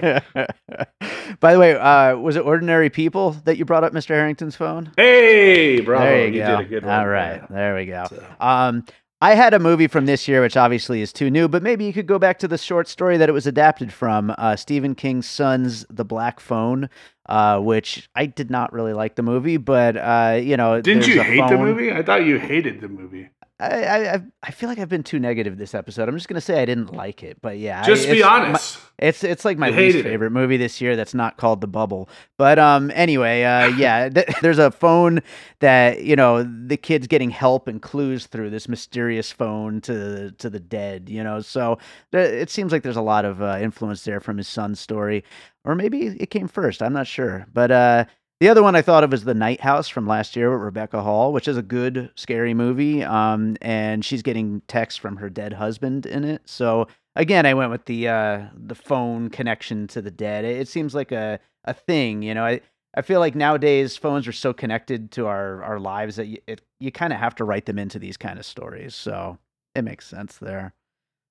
yeah. 0.07 0.47
By 1.39 1.53
the 1.53 1.59
way, 1.59 1.75
uh, 1.75 2.15
was 2.17 2.35
it 2.35 2.41
Ordinary 2.45 2.89
People 2.89 3.31
that 3.45 3.57
you 3.57 3.65
brought 3.65 3.83
up, 3.83 3.93
Mr. 3.93 4.10
Harrington's 4.10 4.55
phone? 4.55 4.91
Hey, 4.97 5.79
bravo! 5.81 6.03
there 6.05 6.27
you, 6.27 6.34
you 6.34 6.39
go. 6.39 6.57
did 6.57 6.65
a 6.65 6.69
good 6.69 6.86
one. 6.86 6.99
All 6.99 7.07
right, 7.07 7.38
Yeah. 7.41 7.47
there 7.49 7.75
we 7.75 7.86
go. 7.86 8.05
So- 8.10 8.23
Um, 8.39 8.84
I 9.23 9.36
had 9.36 9.53
a 9.53 9.60
movie 9.60 9.86
from 9.88 10.07
this 10.07 10.27
year, 10.27 10.41
which 10.41 10.57
obviously 10.57 10.99
is 11.01 11.13
too 11.13 11.29
new, 11.29 11.47
but 11.47 11.62
maybe 11.62 11.86
you 11.86 11.93
could 11.93 12.07
go 12.07 12.17
back 12.17 12.39
to 12.39 12.47
the 12.47 12.57
short 12.57 12.88
story 12.88 13.17
that 13.17 13.29
it 13.29 13.34
was 13.34 13.45
adapted 13.45 13.93
from, 13.93 14.34
uh, 14.38 14.55
Stephen 14.55 14.95
King's 14.95 15.27
son's 15.29 15.86
The 15.91 16.03
Black 16.03 16.39
Phone, 16.39 16.89
uh, 17.29 17.60
which 17.60 18.10
I 18.15 18.25
did 18.25 18.49
not 18.49 18.73
really 18.73 18.93
like 18.93 19.13
the 19.15 19.21
movie, 19.21 19.57
but 19.57 19.95
uh, 19.95 20.39
you 20.41 20.57
know, 20.57 20.81
Didn't 20.81 21.07
you 21.07 21.21
hate 21.21 21.47
the 21.49 21.57
movie? 21.57 21.91
I 21.91 22.01
thought 22.01 22.25
you 22.25 22.39
hated 22.39 22.81
the 22.81 22.88
movie. 22.88 23.29
I, 23.62 23.82
I 23.84 24.13
I- 24.15 24.21
I 24.43 24.52
feel 24.52 24.69
like 24.69 24.80
I've 24.80 24.89
been 24.89 25.04
too 25.04 25.19
negative 25.19 25.58
this 25.58 25.76
episode. 25.76 26.10
I'm 26.10 26.15
just 26.15 26.28
gonna 26.28 26.41
say 26.41 26.62
I 26.62 26.65
didn't 26.65 26.93
like 26.93 27.21
it, 27.24 27.38
but 27.41 27.60
yeah, 27.60 27.82
I- 27.82 27.86
Just 27.86 28.06
be 28.08 28.13
it's 28.17 28.21
my- 28.26 28.28
honest. 28.47 28.80
it's 28.97 29.24
it's 29.24 29.45
like 29.45 29.58
my 29.58 29.67
least 29.67 29.78
hated 29.78 30.00
it. 30.06 30.10
favorite 30.10 30.32
movie 30.32 30.58
this 30.58 30.82
year. 30.82 30.95
That's 30.95 31.13
not 31.13 31.38
called 31.38 31.62
The 31.62 31.67
Bubble. 31.67 32.10
But 32.38 32.58
um, 32.60 32.91
anyway, 32.95 33.43
uh, 33.43 33.67
yeah, 33.78 34.10
th- 34.10 34.28
there's 34.41 34.58
a 34.60 34.71
phone 34.71 35.21
that 35.60 36.04
you 36.04 36.15
know 36.15 36.43
the 36.43 36.78
kid's 36.78 37.06
getting 37.08 37.30
help 37.30 37.67
and 37.67 37.82
clues 37.82 38.26
through 38.28 38.50
this 38.50 38.67
mysterious 38.67 39.32
phone 39.32 39.80
to 39.82 40.32
to 40.32 40.50
the 40.50 40.60
dead. 40.60 41.08
You 41.10 41.24
know, 41.24 41.39
so 41.41 41.78
th- 42.12 42.30
it 42.32 42.50
seems 42.50 42.71
like 42.71 42.84
there's 42.84 42.95
a 42.97 43.02
lot 43.02 43.26
of 43.26 43.41
uh, 43.41 43.60
influence 43.62 44.04
there 44.04 44.19
from 44.19 44.38
his 44.38 44.47
son's 44.47 44.80
story, 44.80 45.24
or 45.65 45.76
maybe 45.76 46.08
it 46.08 46.32
came 46.32 46.47
first. 46.47 46.82
I'm 46.82 46.93
not 46.93 47.08
sure, 47.08 47.45
but 47.54 47.69
uh. 47.71 48.06
The 48.41 48.49
other 48.49 48.63
one 48.63 48.75
I 48.75 48.82
thought 48.82 49.04
of 49.04 49.13
is 49.13 49.23
The 49.23 49.36
Night 49.36 49.62
House 49.62 49.88
from 49.88 50.08
last 50.08 50.36
year 50.36 50.49
with 50.49 50.65
Rebecca 50.65 51.04
Hall, 51.04 51.32
which 51.32 51.47
is 51.47 51.58
a 51.58 51.62
good 51.62 52.10
scary 52.15 52.56
movie. 52.56 53.04
Um, 53.04 53.56
and 53.62 54.04
she's 54.04 54.23
getting 54.23 54.62
texts 54.62 54.97
from 54.99 55.17
her 55.17 55.30
dead 55.30 55.54
husband 55.54 56.08
in 56.08 56.23
it. 56.23 56.41
So 56.45 56.88
again, 57.15 57.45
I 57.45 57.54
went 57.54 57.69
with 57.69 57.86
the 57.86 58.08
uh, 58.08 58.45
the 58.56 58.73
phone 58.73 59.30
connection 59.30 59.86
to 59.89 60.01
the 60.01 60.10
dead. 60.10 60.43
It, 60.43 60.67
seems 60.67 60.95
like 60.95 61.12
a, 61.12 61.39
a 61.65 61.75
thing, 61.75 62.23
you 62.23 62.34
know. 62.34 62.43
I 62.43 62.62
I 62.97 63.04
feel 63.04 63.19
like 63.19 63.36
nowadays 63.36 63.95
phones 63.95 64.27
are 64.27 64.32
so 64.32 64.54
connected 64.54 65.12
to 65.12 65.27
our 65.27 65.63
our 65.63 65.80
lives 65.80 66.15
that 66.15 66.25
you, 66.25 66.39
you 66.80 66.91
kind 66.91 67.13
of 67.13 67.19
have 67.19 67.36
to 67.36 67.43
write 67.43 67.67
them 67.67 67.77
into 67.77 67.99
these 67.99 68.17
kind 68.17 68.39
of 68.39 68.45
stories. 68.47 68.95
So 68.95 69.38
it 69.75 69.84
makes 69.84 70.08
sense 70.08 70.39
there. 70.39 70.73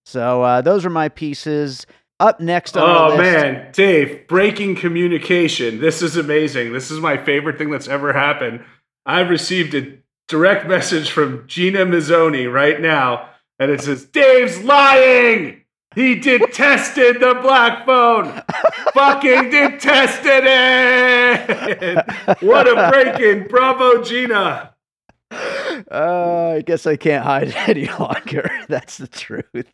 So 0.06 0.42
uh, 0.42 0.60
those 0.60 0.84
are 0.84 0.90
my 0.90 1.08
pieces. 1.08 1.86
Up 2.20 2.38
next 2.38 2.76
on 2.76 2.82
Oh 3.14 3.16
man, 3.16 3.72
Dave, 3.72 4.28
breaking 4.28 4.76
communication. 4.76 5.80
This 5.80 6.02
is 6.02 6.18
amazing. 6.18 6.74
This 6.74 6.90
is 6.90 7.00
my 7.00 7.16
favorite 7.16 7.56
thing 7.56 7.70
that's 7.70 7.88
ever 7.88 8.12
happened. 8.12 8.62
I've 9.06 9.30
received 9.30 9.74
a 9.74 9.98
direct 10.28 10.68
message 10.68 11.10
from 11.10 11.44
Gina 11.48 11.86
Mazzoni 11.86 12.52
right 12.52 12.78
now, 12.78 13.30
and 13.58 13.70
it 13.70 13.80
says, 13.80 14.04
Dave's 14.04 14.62
lying! 14.62 15.64
He 15.94 16.14
detested 16.14 17.20
the 17.20 17.38
black 17.42 17.86
phone! 17.86 18.42
Fucking 18.92 19.50
detested 19.50 20.44
it! 20.44 22.06
what 22.42 22.68
a 22.68 22.90
break 22.90 23.18
in! 23.18 23.48
Bravo, 23.48 24.02
Gina! 24.02 24.74
Uh, 25.90 26.54
I 26.56 26.62
guess 26.66 26.86
I 26.86 26.96
can't 26.96 27.24
hide 27.24 27.52
any 27.66 27.86
longer. 27.98 28.50
That's 28.68 28.98
the 28.98 29.08
truth. 29.08 29.72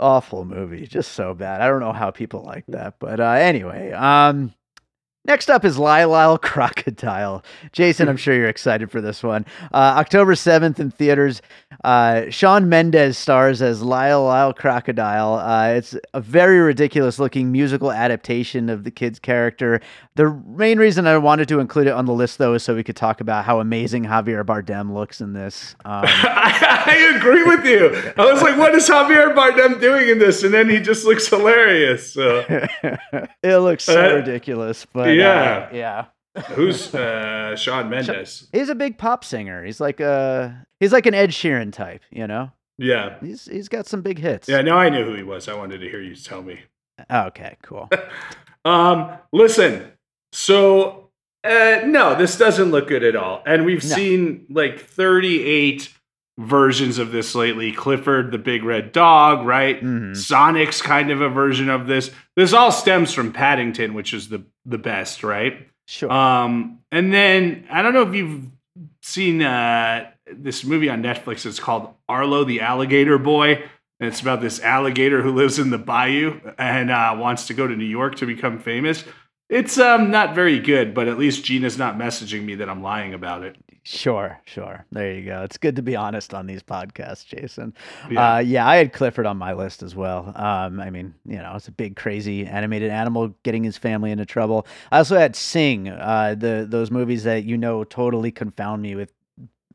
Awful 0.00 0.44
movie, 0.44 0.86
just 0.86 1.12
so 1.12 1.34
bad. 1.34 1.60
I 1.60 1.68
don't 1.68 1.80
know 1.80 1.92
how 1.92 2.10
people 2.10 2.42
like 2.42 2.64
that, 2.68 2.94
but 2.98 3.20
uh, 3.20 3.30
anyway. 3.30 3.92
Um, 3.92 4.52
next 5.24 5.48
up 5.48 5.64
is 5.64 5.78
Lyle 5.78 6.36
Crocodile. 6.42 7.44
Jason, 7.72 8.08
I'm 8.08 8.16
sure 8.16 8.34
you're 8.34 8.48
excited 8.48 8.90
for 8.90 9.00
this 9.00 9.22
one. 9.22 9.46
Uh, 9.72 9.94
October 9.96 10.34
7th 10.34 10.80
in 10.80 10.90
theaters. 10.90 11.42
Uh, 11.84 12.28
Shawn 12.30 12.68
Mendes 12.68 13.16
stars 13.16 13.62
as 13.62 13.82
Lyle 13.82 14.24
Lyle 14.24 14.52
Crocodile. 14.52 15.34
Uh, 15.34 15.68
it's 15.68 15.96
a 16.12 16.20
very 16.20 16.58
ridiculous 16.58 17.20
looking 17.20 17.52
musical 17.52 17.92
adaptation 17.92 18.68
of 18.68 18.82
the 18.82 18.90
kid's 18.90 19.20
character. 19.20 19.80
The 20.16 20.32
main 20.46 20.78
reason 20.78 21.08
I 21.08 21.18
wanted 21.18 21.48
to 21.48 21.58
include 21.58 21.88
it 21.88 21.92
on 21.92 22.06
the 22.06 22.12
list, 22.12 22.38
though, 22.38 22.54
is 22.54 22.62
so 22.62 22.76
we 22.76 22.84
could 22.84 22.94
talk 22.94 23.20
about 23.20 23.44
how 23.44 23.58
amazing 23.58 24.04
Javier 24.04 24.44
Bardem 24.44 24.94
looks 24.94 25.20
in 25.20 25.32
this. 25.32 25.74
Um, 25.84 26.04
I, 26.06 26.84
I 27.12 27.16
agree 27.16 27.42
with 27.42 27.64
you. 27.64 28.12
I 28.16 28.32
was 28.32 28.40
like, 28.40 28.56
what 28.56 28.76
is 28.76 28.88
Javier 28.88 29.34
Bardem 29.34 29.80
doing 29.80 30.08
in 30.08 30.20
this? 30.20 30.44
And 30.44 30.54
then 30.54 30.70
he 30.70 30.78
just 30.78 31.04
looks 31.04 31.26
hilarious. 31.26 32.12
So. 32.12 32.44
it 33.42 33.56
looks 33.58 33.82
so 33.84 34.12
Uh, 34.12 34.14
ridiculous, 34.14 34.86
but 34.86 35.08
uh, 35.08 35.12
yeah. 35.12 35.68
yeah. 35.72 36.04
Who's 36.52 36.94
uh, 36.94 37.56
Shawn 37.56 37.90
Mendes? 37.90 38.46
He's 38.52 38.68
a 38.68 38.74
big 38.76 38.98
pop 38.98 39.24
singer. 39.24 39.64
He's 39.64 39.80
like 39.80 39.98
a 40.00 40.64
he's 40.80 40.92
like 40.92 41.06
an 41.06 41.14
Ed 41.14 41.30
Sheeran 41.30 41.72
type, 41.72 42.02
you 42.10 42.26
know. 42.28 42.50
Yeah. 42.78 43.18
He's 43.20 43.46
he's 43.46 43.68
got 43.68 43.86
some 43.86 44.02
big 44.02 44.18
hits. 44.18 44.48
Yeah, 44.48 44.60
no, 44.60 44.76
I 44.76 44.90
knew 44.90 45.04
who 45.04 45.14
he 45.14 45.22
was. 45.24 45.48
I 45.48 45.54
wanted 45.54 45.78
to 45.78 45.88
hear 45.88 46.00
you 46.00 46.14
tell 46.16 46.42
me. 46.42 46.60
Okay, 47.10 47.56
cool. 47.62 47.88
Um, 48.64 49.12
listen, 49.32 49.92
so 50.34 51.00
uh, 51.44 51.82
no, 51.84 52.14
this 52.14 52.38
doesn't 52.38 52.70
look 52.70 52.88
good 52.88 53.04
at 53.04 53.14
all. 53.14 53.42
And 53.46 53.66
we've 53.66 53.84
No. 53.84 53.94
seen 53.96 54.46
like 54.48 54.80
38 54.80 55.90
versions 56.38 56.98
of 56.98 57.12
this 57.12 57.34
lately. 57.34 57.70
Clifford 57.70 58.32
the 58.32 58.38
Big 58.38 58.64
Red 58.64 58.92
Dog, 58.92 59.46
right? 59.46 59.82
Mhm. 59.84 60.16
Sonic's 60.16 60.80
kind 60.80 61.10
of 61.10 61.20
a 61.20 61.28
version 61.28 61.68
of 61.68 61.86
this. 61.86 62.10
This 62.34 62.52
all 62.54 62.72
stems 62.72 63.12
from 63.12 63.30
Paddington, 63.32 63.92
which 63.94 64.14
is 64.14 64.28
the 64.30 64.42
the 64.64 64.78
best, 64.78 65.22
right? 65.22 65.68
Sure. 65.86 66.10
Um, 66.10 66.78
and 66.90 67.12
then 67.12 67.66
I 67.70 67.82
don't 67.82 67.92
know 67.92 68.02
if 68.02 68.14
you've 68.14 68.46
seen 69.02 69.42
uh, 69.42 70.06
this 70.32 70.64
movie 70.64 70.88
on 70.88 71.02
Netflix. 71.02 71.44
It's 71.44 71.60
called 71.60 71.92
Arlo 72.08 72.44
the 72.44 72.62
Alligator 72.62 73.18
Boy. 73.18 73.62
and 74.00 74.08
it's 74.08 74.20
about 74.20 74.40
this 74.40 74.60
alligator 74.60 75.22
who 75.22 75.30
lives 75.32 75.58
in 75.58 75.70
the 75.70 75.78
bayou 75.78 76.40
and 76.58 76.90
uh, 76.90 77.14
wants 77.16 77.46
to 77.46 77.54
go 77.54 77.66
to 77.68 77.76
New 77.76 77.84
York 77.84 78.16
to 78.16 78.26
become 78.26 78.58
famous. 78.58 79.04
It's 79.48 79.78
um, 79.78 80.10
not 80.10 80.34
very 80.34 80.58
good, 80.58 80.94
but 80.94 81.06
at 81.06 81.18
least 81.18 81.44
Gina's 81.44 81.76
not 81.76 81.96
messaging 81.96 82.44
me 82.44 82.54
that 82.56 82.68
I'm 82.68 82.82
lying 82.82 83.12
about 83.14 83.44
it. 83.44 83.56
Sure, 83.86 84.40
sure. 84.46 84.86
There 84.92 85.12
you 85.12 85.26
go. 85.26 85.42
It's 85.42 85.58
good 85.58 85.76
to 85.76 85.82
be 85.82 85.94
honest 85.94 86.32
on 86.32 86.46
these 86.46 86.62
podcasts, 86.62 87.26
Jason. 87.26 87.74
Yeah, 88.10 88.36
uh, 88.36 88.38
yeah 88.38 88.66
I 88.66 88.76
had 88.76 88.94
Clifford 88.94 89.26
on 89.26 89.36
my 89.36 89.52
list 89.52 89.82
as 89.82 89.94
well. 89.94 90.32
Um, 90.34 90.80
I 90.80 90.88
mean, 90.88 91.14
you 91.26 91.36
know, 91.36 91.52
it's 91.54 91.68
a 91.68 91.72
big, 91.72 91.94
crazy 91.94 92.46
animated 92.46 92.90
animal 92.90 93.34
getting 93.42 93.62
his 93.62 93.76
family 93.76 94.10
into 94.10 94.24
trouble. 94.24 94.66
I 94.90 94.98
also 94.98 95.18
had 95.18 95.36
Sing, 95.36 95.88
uh, 95.88 96.34
the 96.38 96.66
those 96.66 96.90
movies 96.90 97.24
that 97.24 97.44
you 97.44 97.58
know 97.58 97.84
totally 97.84 98.32
confound 98.32 98.80
me 98.80 98.94
with 98.94 99.12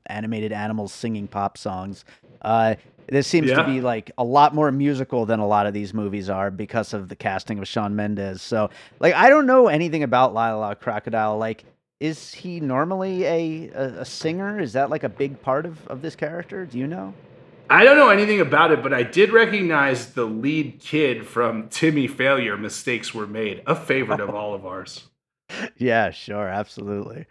animated 0.08 0.52
animals 0.52 0.92
singing 0.92 1.28
pop 1.28 1.56
songs. 1.56 2.04
Uh, 2.42 2.76
this 3.12 3.28
seems 3.28 3.50
yeah. 3.50 3.56
to 3.56 3.63
be 3.63 3.82
like 3.82 4.12
a 4.17 4.24
lot 4.24 4.54
more 4.54 4.72
musical 4.72 5.26
than 5.26 5.39
a 5.39 5.48
lot 5.48 5.65
of 5.65 5.74
these 5.74 5.93
movies 5.93 6.30
are 6.30 6.52
because 6.52 6.93
of 6.93 7.10
the 7.10 7.15
casting 7.15 7.60
of 7.60 7.67
Shawn 7.67 7.95
Mendes. 7.95 8.41
So, 8.41 8.69
like, 9.00 9.13
I 9.13 9.30
don't 9.30 9.45
know 9.45 9.67
anything 9.67 10.04
about 10.04 10.34
Lila 10.34 10.76
Crocodile. 10.76 11.38
Like, 11.38 11.65
is 12.00 12.34
he 12.34 12.60
normally 12.60 13.26
a, 13.26 13.69
a, 13.69 13.84
a 14.02 14.06
singer? 14.06 14.60
Is 14.60 14.74
that 14.74 14.89
like 14.89 15.04
a 15.04 15.10
big 15.10 15.41
part 15.41 15.65
of, 15.65 15.86
of 15.88 16.02
this 16.02 16.15
character? 16.15 16.65
Do 16.65 16.78
you 16.78 16.88
know? 16.88 17.13
I 17.69 17.84
don't 17.84 17.98
know 17.98 18.10
anything 18.10 18.39
about 18.39 18.72
it, 18.72 18.82
but 18.82 18.93
I 18.93 19.04
did 19.04 19.32
recognize 19.32 20.13
the 20.13 20.26
lead 20.26 20.80
kid 20.80 21.28
from 21.28 21.69
Timmy 21.69 22.08
Failure. 22.08 22.58
Mistakes 22.58 23.13
were 23.13 23.28
made, 23.28 23.62
a 23.67 23.76
favorite 23.76 24.19
of 24.19 24.30
oh. 24.30 24.36
all 24.36 24.54
of 24.56 24.65
ours 24.65 25.09
yeah, 25.78 26.12
sure, 26.12 26.48
absolutely. 26.48 27.26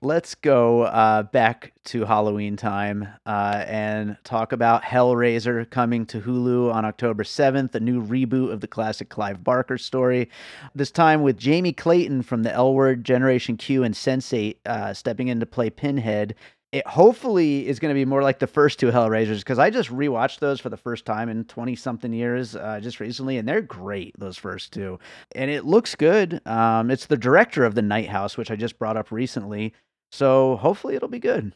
Let's 0.00 0.34
go 0.34 0.82
uh, 0.82 1.24
back 1.24 1.72
to 1.84 2.04
Halloween 2.04 2.56
time 2.56 3.08
uh, 3.24 3.64
and 3.66 4.16
talk 4.24 4.52
about 4.52 4.82
Hellraiser 4.82 5.68
coming 5.70 6.06
to 6.06 6.20
Hulu 6.20 6.72
on 6.72 6.84
October 6.84 7.22
7th, 7.22 7.74
a 7.74 7.80
new 7.80 8.02
reboot 8.02 8.52
of 8.52 8.60
the 8.60 8.68
classic 8.68 9.08
Clive 9.08 9.42
Barker 9.42 9.78
story. 9.78 10.28
This 10.74 10.90
time 10.90 11.22
with 11.22 11.38
Jamie 11.38 11.72
Clayton 11.72 12.22
from 12.22 12.42
the 12.42 12.52
L 12.52 12.74
Word, 12.74 13.04
Generation 13.04 13.56
Q, 13.56 13.84
and 13.84 13.94
Sense8 13.94 14.56
uh, 14.66 14.94
stepping 14.94 15.28
in 15.28 15.40
to 15.40 15.46
play 15.46 15.70
Pinhead 15.70 16.34
it 16.72 16.86
hopefully 16.86 17.66
is 17.66 17.78
going 17.78 17.90
to 17.90 17.98
be 17.98 18.04
more 18.04 18.22
like 18.22 18.38
the 18.38 18.46
first 18.46 18.78
two 18.78 18.90
Hellraisers 18.90 19.38
because 19.38 19.58
I 19.58 19.70
just 19.70 19.88
rewatched 19.90 20.40
those 20.40 20.60
for 20.60 20.68
the 20.68 20.76
first 20.76 21.04
time 21.04 21.28
in 21.28 21.44
20 21.44 21.76
something 21.76 22.12
years 22.12 22.56
uh, 22.56 22.80
just 22.82 23.00
recently, 23.00 23.38
and 23.38 23.48
they're 23.48 23.62
great, 23.62 24.18
those 24.18 24.36
first 24.36 24.72
two. 24.72 24.98
And 25.34 25.50
it 25.50 25.64
looks 25.64 25.94
good. 25.94 26.40
Um, 26.46 26.90
it's 26.90 27.06
the 27.06 27.16
director 27.16 27.64
of 27.64 27.74
The 27.74 27.82
Night 27.82 28.08
House, 28.08 28.36
which 28.36 28.50
I 28.50 28.56
just 28.56 28.78
brought 28.78 28.96
up 28.96 29.12
recently. 29.12 29.74
So 30.10 30.56
hopefully 30.56 30.96
it'll 30.96 31.08
be 31.08 31.18
good. 31.18 31.54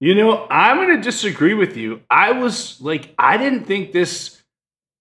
You 0.00 0.14
know, 0.14 0.46
I'm 0.50 0.78
going 0.78 0.96
to 0.96 1.02
disagree 1.02 1.54
with 1.54 1.76
you. 1.76 2.00
I 2.10 2.32
was 2.32 2.80
like, 2.80 3.14
I 3.18 3.36
didn't 3.36 3.64
think 3.64 3.92
this. 3.92 4.38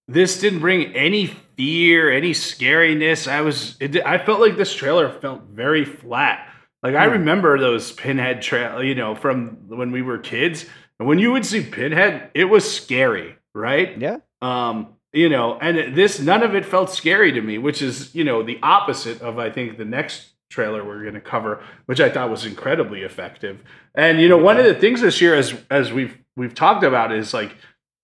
This 0.07 0.41
didn't 0.41 0.59
bring 0.59 0.93
any 0.93 1.27
fear, 1.55 2.11
any 2.11 2.31
scariness. 2.33 3.31
I 3.31 3.41
was, 3.41 3.77
it, 3.79 4.05
I 4.05 4.17
felt 4.17 4.41
like 4.41 4.57
this 4.57 4.73
trailer 4.73 5.09
felt 5.09 5.43
very 5.43 5.85
flat. 5.85 6.50
Like 6.83 6.95
I 6.95 7.05
hmm. 7.05 7.13
remember 7.13 7.59
those 7.59 7.91
Pinhead 7.91 8.41
trail, 8.41 8.83
you 8.83 8.95
know, 8.95 9.15
from 9.15 9.57
when 9.67 9.91
we 9.91 10.01
were 10.01 10.17
kids. 10.17 10.65
And 10.99 11.07
when 11.07 11.19
you 11.19 11.31
would 11.31 11.45
see 11.45 11.63
Pinhead, 11.63 12.31
it 12.33 12.45
was 12.45 12.69
scary, 12.71 13.35
right? 13.53 13.97
Yeah. 13.99 14.17
Um, 14.41 14.95
you 15.13 15.29
know, 15.29 15.57
and 15.59 15.95
this 15.95 16.19
none 16.19 16.41
of 16.41 16.55
it 16.55 16.65
felt 16.65 16.89
scary 16.89 17.31
to 17.33 17.41
me, 17.41 17.57
which 17.57 17.81
is, 17.81 18.15
you 18.15 18.23
know, 18.23 18.43
the 18.43 18.59
opposite 18.63 19.21
of 19.21 19.37
I 19.37 19.49
think 19.49 19.77
the 19.77 19.85
next 19.85 20.29
trailer 20.49 20.83
we're 20.83 21.01
going 21.01 21.15
to 21.15 21.21
cover, 21.21 21.63
which 21.85 21.99
I 21.99 22.09
thought 22.09 22.29
was 22.29 22.45
incredibly 22.45 23.01
effective. 23.01 23.63
And 23.95 24.21
you 24.21 24.29
know, 24.29 24.37
one 24.37 24.57
of 24.57 24.65
the 24.65 24.75
things 24.75 25.01
this 25.01 25.19
year 25.21 25.35
as 25.35 25.53
as 25.69 25.91
we've 25.91 26.17
we've 26.35 26.55
talked 26.55 26.83
about 26.83 27.11
is 27.11 27.33
like 27.33 27.55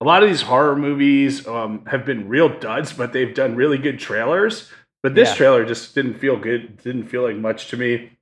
a 0.02 0.06
lot 0.06 0.24
of 0.24 0.30
these 0.30 0.42
horror 0.42 0.76
movies 0.76 1.48
um, 1.48 1.86
have 1.86 2.06
been 2.06 2.28
real 2.28 2.60
duds, 2.60 2.94
but 2.94 3.14
they've 3.14 3.34
done 3.34 3.56
really 3.56 3.78
good 3.78 4.00
trailers. 4.00 4.70
But 5.04 5.16
this 5.16 5.30
yeah. 5.30 5.36
trailer 5.36 5.66
just 5.66 5.96
didn't 5.96 6.20
feel 6.20 6.38
good. 6.38 6.78
Didn't 6.84 7.08
feel 7.08 7.24
like 7.24 7.36
much 7.36 7.70
to 7.70 7.78
me. 7.78 8.17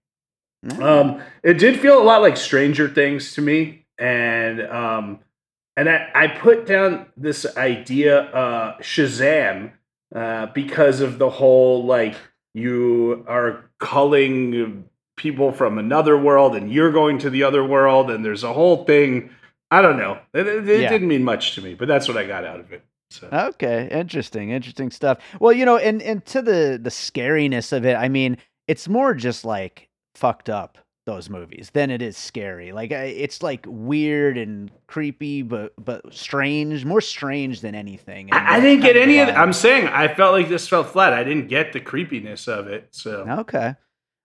Mm-hmm. 0.66 0.84
Um, 0.84 1.22
it 1.44 1.56
did 1.56 1.80
feel 1.80 2.02
a 2.02 2.04
lot 2.04 2.22
like 2.22 2.38
Stranger 2.38 2.90
Things 2.90 3.34
to 3.34 3.42
me, 3.42 3.86
and 4.00 4.62
um, 4.62 5.20
and 5.78 5.90
I, 5.90 6.10
I 6.16 6.28
put 6.28 6.66
down 6.66 7.06
this 7.16 7.46
idea 7.58 8.22
uh, 8.22 8.78
Shazam 8.80 9.72
uh, 10.14 10.48
because 10.48 11.02
of 11.02 11.20
the 11.20 11.30
whole 11.30 11.86
like 11.86 12.16
you 12.54 13.26
are 13.28 13.70
calling 13.80 14.86
people 15.18 15.52
from 15.52 15.78
another 15.78 16.18
world 16.18 16.56
and 16.56 16.72
you're 16.72 16.92
going 16.92 17.18
to 17.20 17.30
the 17.30 17.44
other 17.44 17.64
world 17.64 18.10
and 18.10 18.24
there's 18.24 18.44
a 18.44 18.54
whole 18.54 18.86
thing. 18.86 19.30
I 19.72 19.82
don't 19.82 19.98
know. 19.98 20.20
It, 20.34 20.48
it 20.48 20.82
yeah. 20.82 20.90
didn't 20.90 21.08
mean 21.08 21.24
much 21.24 21.56
to 21.56 21.62
me, 21.62 21.74
but 21.74 21.88
that's 21.88 22.08
what 22.08 22.18
I 22.18 22.26
got 22.26 22.46
out 22.46 22.60
of 22.60 22.72
it. 22.72 22.84
So. 23.12 23.28
Okay, 23.32 23.88
interesting, 23.92 24.50
interesting 24.50 24.90
stuff. 24.90 25.20
Well, 25.40 25.54
you 25.54 25.64
know, 25.66 25.78
and 25.78 26.02
and 26.02 26.26
to 26.28 26.42
the 26.42 26.80
the 26.82 26.90
scariness 26.90 27.72
of 27.72 27.86
it, 27.86 27.96
I 27.96 28.10
mean, 28.10 28.38
it's 28.68 28.88
more 28.88 29.14
just 29.14 29.46
like 29.46 29.90
fucked 30.16 30.50
up 30.50 30.78
those 31.06 31.30
movies 31.30 31.70
than 31.74 31.92
it 31.92 32.02
is 32.02 32.18
scary. 32.18 32.72
Like 32.72 32.92
it's 32.92 33.44
like 33.44 33.66
weird 33.68 34.38
and 34.38 34.72
creepy, 34.88 35.44
but 35.44 35.74
but 35.84 36.14
strange, 36.14 36.84
more 36.84 37.02
strange 37.02 37.62
than 37.62 37.76
anything. 37.76 38.30
I, 38.32 38.56
I, 38.56 38.60
didn't 38.60 38.82
get 38.82 38.98
any 38.98 39.20
of. 39.20 39.30
I'm 39.30 39.54
saying 39.54 39.88
I 39.88 40.14
felt 40.14 40.34
like 40.34 40.50
this 40.50 40.68
felt 40.68 40.88
flat. 40.88 41.14
I 41.14 41.24
didn't 41.24 41.48
get 41.48 41.74
the 41.74 41.80
creepiness 41.80 42.48
of 42.48 42.68
it. 42.68 42.88
So 42.92 43.26
okay, 43.40 43.76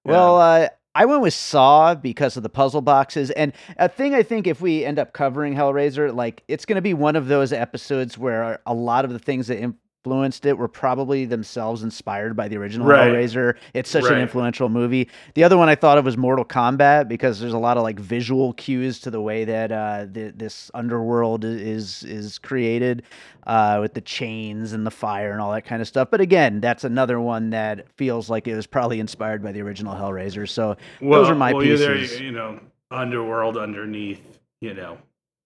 well, 0.05 0.41
uh, 0.41 0.69
I 0.95 1.05
went 1.05 1.21
with 1.21 1.35
Saw 1.35 1.95
because 1.95 2.37
of 2.37 2.43
the 2.43 2.49
puzzle 2.49 2.81
boxes, 2.81 3.31
and 3.31 3.53
a 3.77 3.89
thing 3.89 4.15
I 4.15 4.23
think 4.23 4.47
if 4.47 4.61
we 4.61 4.85
end 4.85 4.99
up 4.99 5.13
covering 5.13 5.55
Hellraiser, 5.55 6.15
like 6.15 6.43
it's 6.49 6.65
going 6.65 6.77
to 6.77 6.83
be 6.83 6.95
one 6.95 7.15
of 7.15 7.29
those 7.29 7.53
episodes 7.53 8.17
where 8.17 8.61
a 8.67 8.75
lot 8.75 9.05
of 9.05 9.13
the 9.13 9.19
things 9.19 9.49
that 9.49 9.73
influenced 10.03 10.47
it 10.47 10.57
were 10.57 10.69
probably 10.69 11.27
themselves 11.27 11.83
inspired 11.83 12.35
by 12.35 12.49
the 12.49 12.57
original 12.57 12.87
right. 12.87 13.13
Hellraiser. 13.13 13.57
It's 13.75 13.91
such 13.91 14.05
right. 14.05 14.15
an 14.15 14.21
influential 14.21 14.71
movie. 14.71 15.09
The 15.35 15.45
other 15.45 15.59
one 15.59 15.69
I 15.69 15.75
thought 15.75 15.99
of 15.99 16.07
was 16.07 16.17
Mortal 16.17 16.45
Kombat 16.45 17.07
because 17.07 17.39
there's 17.39 17.53
a 17.53 17.59
lot 17.59 17.77
of 17.77 17.83
like 17.83 18.01
visual 18.01 18.55
cues 18.55 18.99
to 19.01 19.11
the 19.11 19.21
way 19.21 19.45
that 19.45 19.71
uh, 19.71 20.07
the, 20.11 20.33
this 20.35 20.71
underworld 20.73 21.45
is 21.45 22.03
is 22.05 22.39
created 22.39 23.03
uh, 23.47 23.79
with 23.83 23.93
the 23.93 24.01
chains 24.01 24.73
and 24.73 24.87
the 24.87 24.91
fire 24.91 25.33
and 25.33 25.41
all 25.41 25.53
that 25.53 25.67
kind 25.67 25.83
of 25.83 25.89
stuff. 25.89 26.09
But 26.11 26.23
again, 26.23 26.61
that's 26.61 26.85
another 26.85 27.21
one 27.21 27.51
that 27.51 27.87
feels 27.97 28.31
like 28.31 28.49
it 28.49 28.57
was 28.57 28.67
probably 28.67 29.01
inspired 29.01 29.43
by 29.43 29.53
the 29.53 29.61
original 29.61 29.95
Hellraiser. 29.95 30.49
So 30.49 30.79
well, 31.03 31.21
those 31.21 31.31
are 31.31 31.35
my 31.35 31.53
well, 31.53 31.63
pieces. 31.63 32.13
There, 32.13 32.23
you 32.23 32.33
know, 32.33 32.59
underworld 32.91 33.59
underneath, 33.59 34.23
you 34.63 34.73
know, 34.73 34.97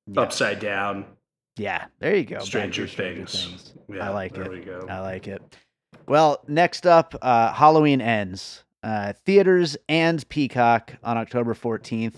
yeah. 0.06 0.20
upside 0.20 0.60
down 0.60 1.06
yeah, 1.56 1.86
there 2.00 2.16
you 2.16 2.24
go. 2.24 2.40
Stranger, 2.40 2.86
Stranger 2.86 3.26
Things. 3.26 3.44
Things. 3.44 3.74
Yeah, 3.88 4.08
I 4.08 4.12
like 4.12 4.36
it. 4.36 4.48
I 4.88 5.00
like 5.00 5.28
it. 5.28 5.42
Well, 6.06 6.42
next 6.48 6.86
up, 6.86 7.14
uh, 7.22 7.52
Halloween 7.52 8.00
ends. 8.00 8.64
Uh, 8.82 9.14
theaters 9.24 9.76
and 9.88 10.28
Peacock 10.28 10.94
on 11.02 11.16
October 11.16 11.54
14th. 11.54 12.16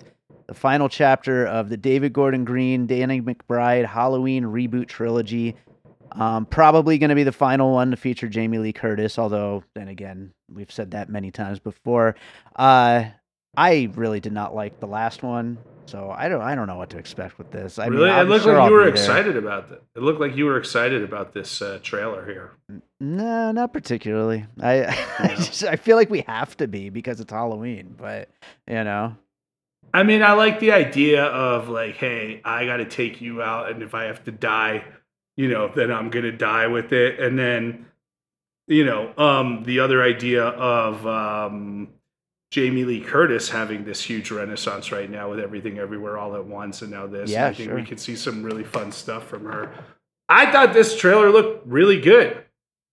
The 0.49 0.55
final 0.55 0.89
chapter 0.89 1.47
of 1.47 1.69
the 1.69 1.77
David 1.77 2.13
Gordon 2.13 2.45
Green, 2.45 2.87
Danny 2.87 3.21
McBride 3.21 3.85
Halloween 3.85 4.45
reboot 4.45 4.89
trilogy. 4.89 5.57
Um, 6.13 6.47
probably 6.47 6.99
going 6.99 7.11
to 7.11 7.17
be 7.17 7.25
the 7.25 7.33
final 7.33 7.73
one 7.73 7.91
to 7.91 7.97
feature 7.97 8.29
Jamie 8.29 8.59
Lee 8.59 8.73
Curtis, 8.73 9.19
although, 9.19 9.65
then 9.75 9.89
again, 9.89 10.33
we've 10.53 10.71
said 10.73 10.93
that 10.93 11.09
many 11.09 11.31
times 11.31 11.59
before. 11.59 12.17
Uh, 12.55 13.05
I 13.57 13.91
really 13.95 14.21
did 14.21 14.33
not 14.33 14.55
like 14.55 14.81
the 14.81 14.87
last 14.87 15.23
one. 15.23 15.59
So 15.87 16.11
I 16.11 16.29
don't 16.29 16.43
I 16.43 16.55
don't 16.55 16.67
know 16.67 16.77
what 16.77 16.91
to 16.91 16.99
expect 16.99 17.39
with 17.39 17.51
this. 17.53 17.79
I 17.79 17.87
really, 17.87 18.11
mean, 18.11 18.19
it 18.19 18.25
looked 18.25 18.45
sure 18.45 18.59
like 18.59 18.69
you 18.69 18.75
were 18.75 18.89
excited 18.89 19.37
about 19.37 19.71
it. 19.71 19.83
It 19.95 20.03
looked 20.03 20.21
like 20.21 20.37
you 20.37 20.45
were 20.47 20.59
excited 20.59 21.03
about 21.03 21.33
this 21.33 21.63
uh, 21.63 21.79
trailer 21.83 22.27
here. 22.27 22.53
No, 23.01 23.53
not 23.53 23.73
particularly. 23.73 24.47
I 24.61 24.87
I, 25.19 25.35
just, 25.37 25.65
I 25.65 25.77
feel 25.77 25.97
like 25.97 26.11
we 26.11 26.23
have 26.27 26.57
to 26.57 26.67
be 26.67 26.91
because 26.91 27.21
it's 27.21 27.33
Halloween, 27.33 27.95
but 27.97 28.29
you 28.67 28.83
know. 28.85 29.17
I 29.95 30.03
mean, 30.03 30.23
I 30.23 30.33
like 30.33 30.59
the 30.61 30.73
idea 30.73 31.25
of 31.25 31.69
like, 31.69 31.95
hey, 31.97 32.41
I 32.45 32.67
got 32.67 32.79
to 32.79 32.85
take 32.85 33.21
you 33.21 33.41
out, 33.41 33.71
and 33.71 33.83
if 33.83 33.95
I 33.95 34.05
have 34.05 34.25
to 34.25 34.33
die, 34.33 34.85
you 35.37 35.49
know, 35.49 35.69
then 35.69 35.93
I'm 35.93 36.11
gonna 36.11 36.33
die 36.33 36.67
with 36.67 36.93
it, 36.93 37.21
and 37.21 37.39
then, 37.39 37.87
you 38.67 38.85
know, 38.85 39.15
um, 39.17 39.63
the 39.63 39.81
other 39.81 40.03
idea 40.03 40.45
of 40.45 41.07
um 41.07 41.89
Jamie 42.51 42.85
Lee 42.85 43.01
Curtis 43.01 43.49
having 43.49 43.85
this 43.85 44.03
huge 44.03 44.31
renaissance 44.31 44.93
right 44.93 45.11
now 45.11 45.31
with 45.31 45.41
everything 45.41 45.79
everywhere 45.79 46.17
all 46.17 46.37
at 46.37 46.45
once 46.45 46.83
and 46.83 46.91
now 46.91 47.07
this. 47.07 47.31
Yeah, 47.31 47.47
I 47.47 47.53
think 47.53 47.69
sure. 47.69 47.77
we 47.77 47.85
could 47.85 48.01
see 48.01 48.17
some 48.17 48.43
really 48.43 48.65
fun 48.65 48.93
stuff 48.93 49.27
from 49.27 49.45
her. 49.45 49.73
I 50.29 50.51
thought 50.51 50.73
this 50.73 50.97
trailer 50.97 51.31
looked 51.31 51.67
really 51.67 52.01
good. 52.01 52.45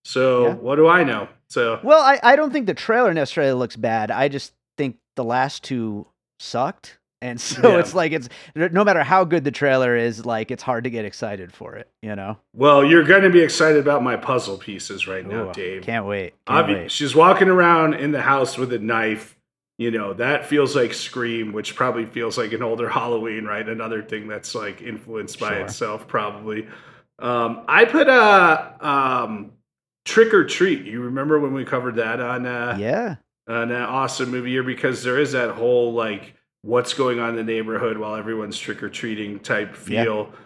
So 0.05 0.47
yeah. 0.47 0.53
what 0.55 0.75
do 0.75 0.87
I 0.87 1.03
know? 1.03 1.27
So 1.49 1.79
Well, 1.83 2.01
I, 2.01 2.19
I 2.23 2.35
don't 2.35 2.51
think 2.51 2.65
the 2.65 2.73
trailer 2.73 3.13
necessarily 3.13 3.53
looks 3.53 3.75
bad. 3.75 4.11
I 4.11 4.27
just 4.27 4.53
think 4.77 4.97
the 5.15 5.23
last 5.23 5.63
two 5.63 6.07
sucked. 6.39 6.99
And 7.21 7.39
so 7.41 7.69
yeah. 7.69 7.79
it's 7.79 7.93
like 7.93 8.11
it's 8.11 8.27
no 8.55 8.83
matter 8.83 9.03
how 9.03 9.23
good 9.23 9.45
the 9.45 9.51
trailer 9.51 9.95
is, 9.95 10.25
like 10.25 10.51
it's 10.51 10.63
hard 10.63 10.83
to 10.83 10.89
get 10.89 11.05
excited 11.05 11.53
for 11.53 11.75
it, 11.75 11.89
you 12.01 12.15
know. 12.15 12.37
Well, 12.53 12.83
you're 12.83 13.05
going 13.05 13.21
to 13.21 13.29
be 13.29 13.39
excited 13.39 13.79
about 13.79 14.03
my 14.03 14.17
puzzle 14.17 14.57
pieces 14.57 15.07
right 15.07 15.25
now, 15.25 15.51
Dave. 15.53 15.83
Can't 15.83 16.05
wait. 16.05 16.33
Can't 16.45 16.67
wait. 16.67 16.91
She's 16.91 17.15
walking 17.15 17.47
around 17.47 17.93
in 17.93 18.11
the 18.11 18.21
house 18.21 18.57
with 18.57 18.73
a 18.73 18.79
knife 18.79 19.37
you 19.77 19.91
know 19.91 20.13
that 20.13 20.45
feels 20.45 20.75
like 20.75 20.93
scream 20.93 21.51
which 21.51 21.75
probably 21.75 22.05
feels 22.05 22.37
like 22.37 22.53
an 22.53 22.61
older 22.61 22.89
halloween 22.99 23.45
right 23.45 23.67
another 23.67 24.03
thing 24.03 24.27
that's 24.27 24.53
like 24.53 24.81
influenced 24.81 25.39
by 25.39 25.49
sure. 25.49 25.61
itself 25.61 26.07
probably 26.07 26.67
Um, 27.19 27.63
I 27.67 27.85
put 27.85 28.07
a 28.07 28.75
um, 28.85 29.53
Trick 30.05 30.33
or 30.33 30.43
Treat. 30.45 30.85
You 30.85 31.01
remember 31.01 31.39
when 31.39 31.53
we 31.53 31.65
covered 31.65 31.95
that 31.95 32.19
on 32.19 32.45
uh, 32.45 32.77
yeah, 32.79 33.15
an 33.47 33.71
awesome 33.71 34.31
movie 34.31 34.51
year 34.51 34.63
because 34.63 35.03
there 35.03 35.19
is 35.19 35.31
that 35.33 35.51
whole 35.51 35.93
like 35.93 36.33
what's 36.63 36.93
going 36.93 37.19
on 37.19 37.31
in 37.31 37.35
the 37.35 37.43
neighborhood 37.43 37.97
while 37.97 38.15
everyone's 38.15 38.57
trick 38.57 38.81
or 38.83 38.89
treating 38.89 39.39
type 39.39 39.75
feel. 39.75 40.29
Yeah. 40.31 40.37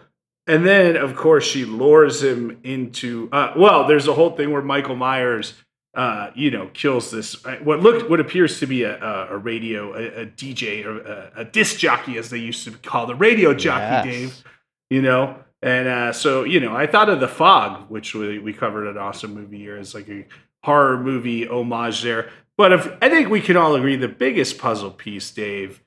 And 0.46 0.66
then, 0.66 0.96
of 0.96 1.14
course, 1.14 1.44
she 1.44 1.64
lures 1.64 2.22
him 2.22 2.58
into. 2.64 3.28
Uh, 3.32 3.52
well, 3.56 3.86
there's 3.86 4.08
a 4.08 4.14
whole 4.14 4.30
thing 4.30 4.50
where 4.50 4.62
Michael 4.62 4.96
Myers 4.96 5.54
uh, 5.98 6.30
you 6.36 6.48
know, 6.48 6.70
kills 6.74 7.10
this 7.10 7.44
uh, 7.44 7.56
what 7.64 7.80
looked 7.80 8.08
what 8.08 8.20
appears 8.20 8.60
to 8.60 8.68
be 8.68 8.84
a, 8.84 9.02
a, 9.02 9.34
a 9.34 9.36
radio, 9.36 9.92
a, 9.94 10.22
a, 10.22 10.26
DJ 10.26 10.84
or 10.84 11.00
a, 11.00 11.32
a 11.38 11.44
disc 11.44 11.76
jockey, 11.76 12.16
as 12.16 12.30
they 12.30 12.38
used 12.38 12.62
to 12.62 12.70
call 12.70 13.04
the 13.04 13.16
radio 13.16 13.52
jockey, 13.52 13.82
yes. 13.82 14.04
Dave. 14.04 14.44
You 14.90 15.02
know, 15.02 15.34
and 15.60 15.88
uh, 15.88 16.12
so 16.12 16.44
you 16.44 16.60
know, 16.60 16.76
I 16.76 16.86
thought 16.86 17.08
of 17.08 17.18
the 17.18 17.26
Fog, 17.26 17.90
which 17.90 18.14
we, 18.14 18.38
we 18.38 18.52
covered 18.52 18.86
an 18.86 18.96
Awesome 18.96 19.34
Movie 19.34 19.58
Year 19.58 19.76
as 19.76 19.92
like 19.92 20.08
a 20.08 20.24
horror 20.62 21.02
movie 21.02 21.48
homage 21.48 22.02
there. 22.02 22.30
But 22.56 22.72
if, 22.72 22.88
I 23.02 23.08
think 23.08 23.28
we 23.28 23.40
can 23.40 23.56
all 23.56 23.74
agree 23.74 23.96
the 23.96 24.06
biggest 24.06 24.56
puzzle 24.56 24.92
piece, 24.92 25.28
Dave, 25.32 25.82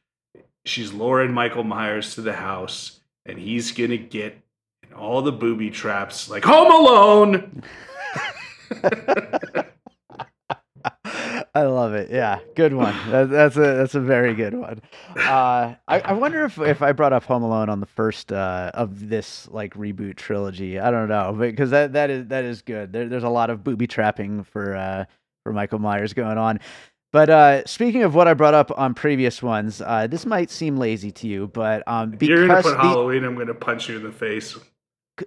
she's 0.65 0.91
luring 0.91 1.31
Michael 1.31 1.63
Myers 1.63 2.15
to 2.15 2.21
the 2.21 2.33
house, 2.33 2.99
and 3.25 3.39
he's 3.39 3.71
gonna 3.71 3.95
get 3.95 4.37
all 4.93 5.21
the 5.21 5.31
booby 5.31 5.69
traps 5.69 6.29
like 6.29 6.43
Home 6.43 6.69
Alone. 6.69 7.63
I 11.53 11.63
love 11.63 11.93
it. 11.93 12.09
Yeah, 12.09 12.39
good 12.55 12.73
one. 12.73 12.95
That, 13.11 13.29
that's 13.29 13.57
a 13.57 13.59
that's 13.59 13.95
a 13.95 13.99
very 13.99 14.33
good 14.33 14.53
one. 14.53 14.81
Uh, 15.17 15.75
I, 15.87 15.99
I 15.99 16.13
wonder 16.13 16.45
if 16.45 16.57
if 16.59 16.81
I 16.81 16.93
brought 16.93 17.11
up 17.11 17.23
Home 17.25 17.43
Alone 17.43 17.69
on 17.69 17.79
the 17.81 17.85
first 17.85 18.31
uh, 18.31 18.71
of 18.73 19.09
this 19.09 19.49
like 19.49 19.73
reboot 19.73 20.15
trilogy. 20.15 20.79
I 20.79 20.91
don't 20.91 21.09
know, 21.09 21.33
because 21.37 21.71
that 21.71 21.93
that 21.93 22.09
is 22.09 22.27
that 22.27 22.45
is 22.45 22.61
good. 22.61 22.93
There, 22.93 23.09
there's 23.09 23.23
a 23.23 23.29
lot 23.29 23.49
of 23.49 23.63
booby 23.63 23.87
trapping 23.87 24.43
for 24.43 24.75
uh, 24.75 25.05
for 25.43 25.51
Michael 25.51 25.79
Myers 25.79 26.13
going 26.13 26.37
on. 26.37 26.59
But 27.11 27.29
uh, 27.29 27.65
speaking 27.65 28.03
of 28.03 28.15
what 28.15 28.29
I 28.29 28.33
brought 28.33 28.53
up 28.53 28.71
on 28.77 28.93
previous 28.93 29.43
ones, 29.43 29.81
uh, 29.81 30.07
this 30.07 30.25
might 30.25 30.49
seem 30.49 30.77
lazy 30.77 31.11
to 31.11 31.27
you, 31.27 31.47
but 31.47 31.85
um, 31.85 32.11
because 32.11 32.29
you're 32.29 32.47
gonna 32.47 32.61
put 32.61 32.77
the, 32.77 32.81
Halloween, 32.81 33.25
I'm 33.25 33.37
gonna 33.37 33.53
punch 33.53 33.89
you 33.89 33.97
in 33.97 34.03
the 34.03 34.13
face. 34.13 34.57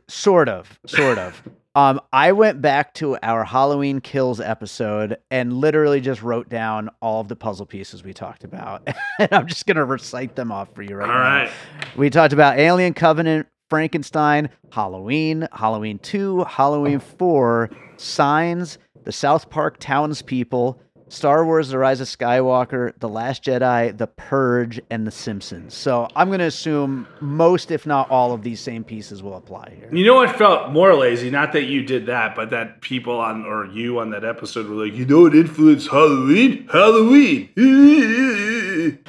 Sort 0.08 0.48
of, 0.48 0.78
sort 0.86 1.18
of. 1.18 1.42
Um, 1.76 2.00
I 2.12 2.30
went 2.30 2.62
back 2.62 2.94
to 2.94 3.18
our 3.22 3.42
Halloween 3.42 4.00
Kills 4.00 4.40
episode 4.40 5.16
and 5.32 5.52
literally 5.52 6.00
just 6.00 6.22
wrote 6.22 6.48
down 6.48 6.88
all 7.02 7.20
of 7.20 7.26
the 7.26 7.34
puzzle 7.34 7.66
pieces 7.66 8.04
we 8.04 8.12
talked 8.12 8.44
about. 8.44 8.86
and 9.18 9.32
I'm 9.32 9.48
just 9.48 9.66
going 9.66 9.76
to 9.76 9.84
recite 9.84 10.36
them 10.36 10.52
off 10.52 10.72
for 10.72 10.82
you 10.82 10.94
right 10.94 11.08
all 11.08 11.16
now. 11.16 11.38
All 11.38 11.44
right. 11.44 11.50
We 11.96 12.10
talked 12.10 12.32
about 12.32 12.58
Alien 12.58 12.94
Covenant, 12.94 13.48
Frankenstein, 13.70 14.50
Halloween, 14.70 15.48
Halloween 15.52 15.98
2, 15.98 16.44
Halloween 16.44 17.00
4, 17.00 17.70
Signs, 17.96 18.78
the 19.02 19.12
South 19.12 19.50
Park 19.50 19.78
Townspeople, 19.80 20.80
Star 21.14 21.44
Wars: 21.44 21.68
The 21.68 21.78
Rise 21.78 22.00
of 22.00 22.08
Skywalker, 22.08 22.92
The 22.98 23.08
Last 23.08 23.44
Jedi, 23.44 23.96
The 23.96 24.06
Purge, 24.06 24.80
and 24.90 25.06
The 25.06 25.10
Simpsons. 25.10 25.74
So 25.74 26.08
I'm 26.16 26.28
going 26.28 26.40
to 26.40 26.46
assume 26.46 27.06
most, 27.20 27.70
if 27.70 27.86
not 27.86 28.10
all, 28.10 28.32
of 28.32 28.42
these 28.42 28.60
same 28.60 28.84
pieces 28.84 29.22
will 29.22 29.36
apply 29.36 29.74
here. 29.76 29.88
You 29.92 30.04
know 30.04 30.16
what 30.16 30.36
felt 30.36 30.72
more 30.72 30.94
lazy? 30.94 31.30
Not 31.30 31.52
that 31.52 31.64
you 31.64 31.82
did 31.84 32.06
that, 32.06 32.34
but 32.34 32.50
that 32.50 32.80
people 32.80 33.18
on 33.18 33.44
or 33.46 33.66
you 33.66 33.98
on 34.00 34.10
that 34.10 34.24
episode 34.24 34.68
were 34.68 34.84
like, 34.86 34.94
you 34.94 35.06
know 35.06 35.22
what 35.22 35.34
influenced 35.34 35.88
Halloween? 35.88 36.68
Halloween. 36.72 37.48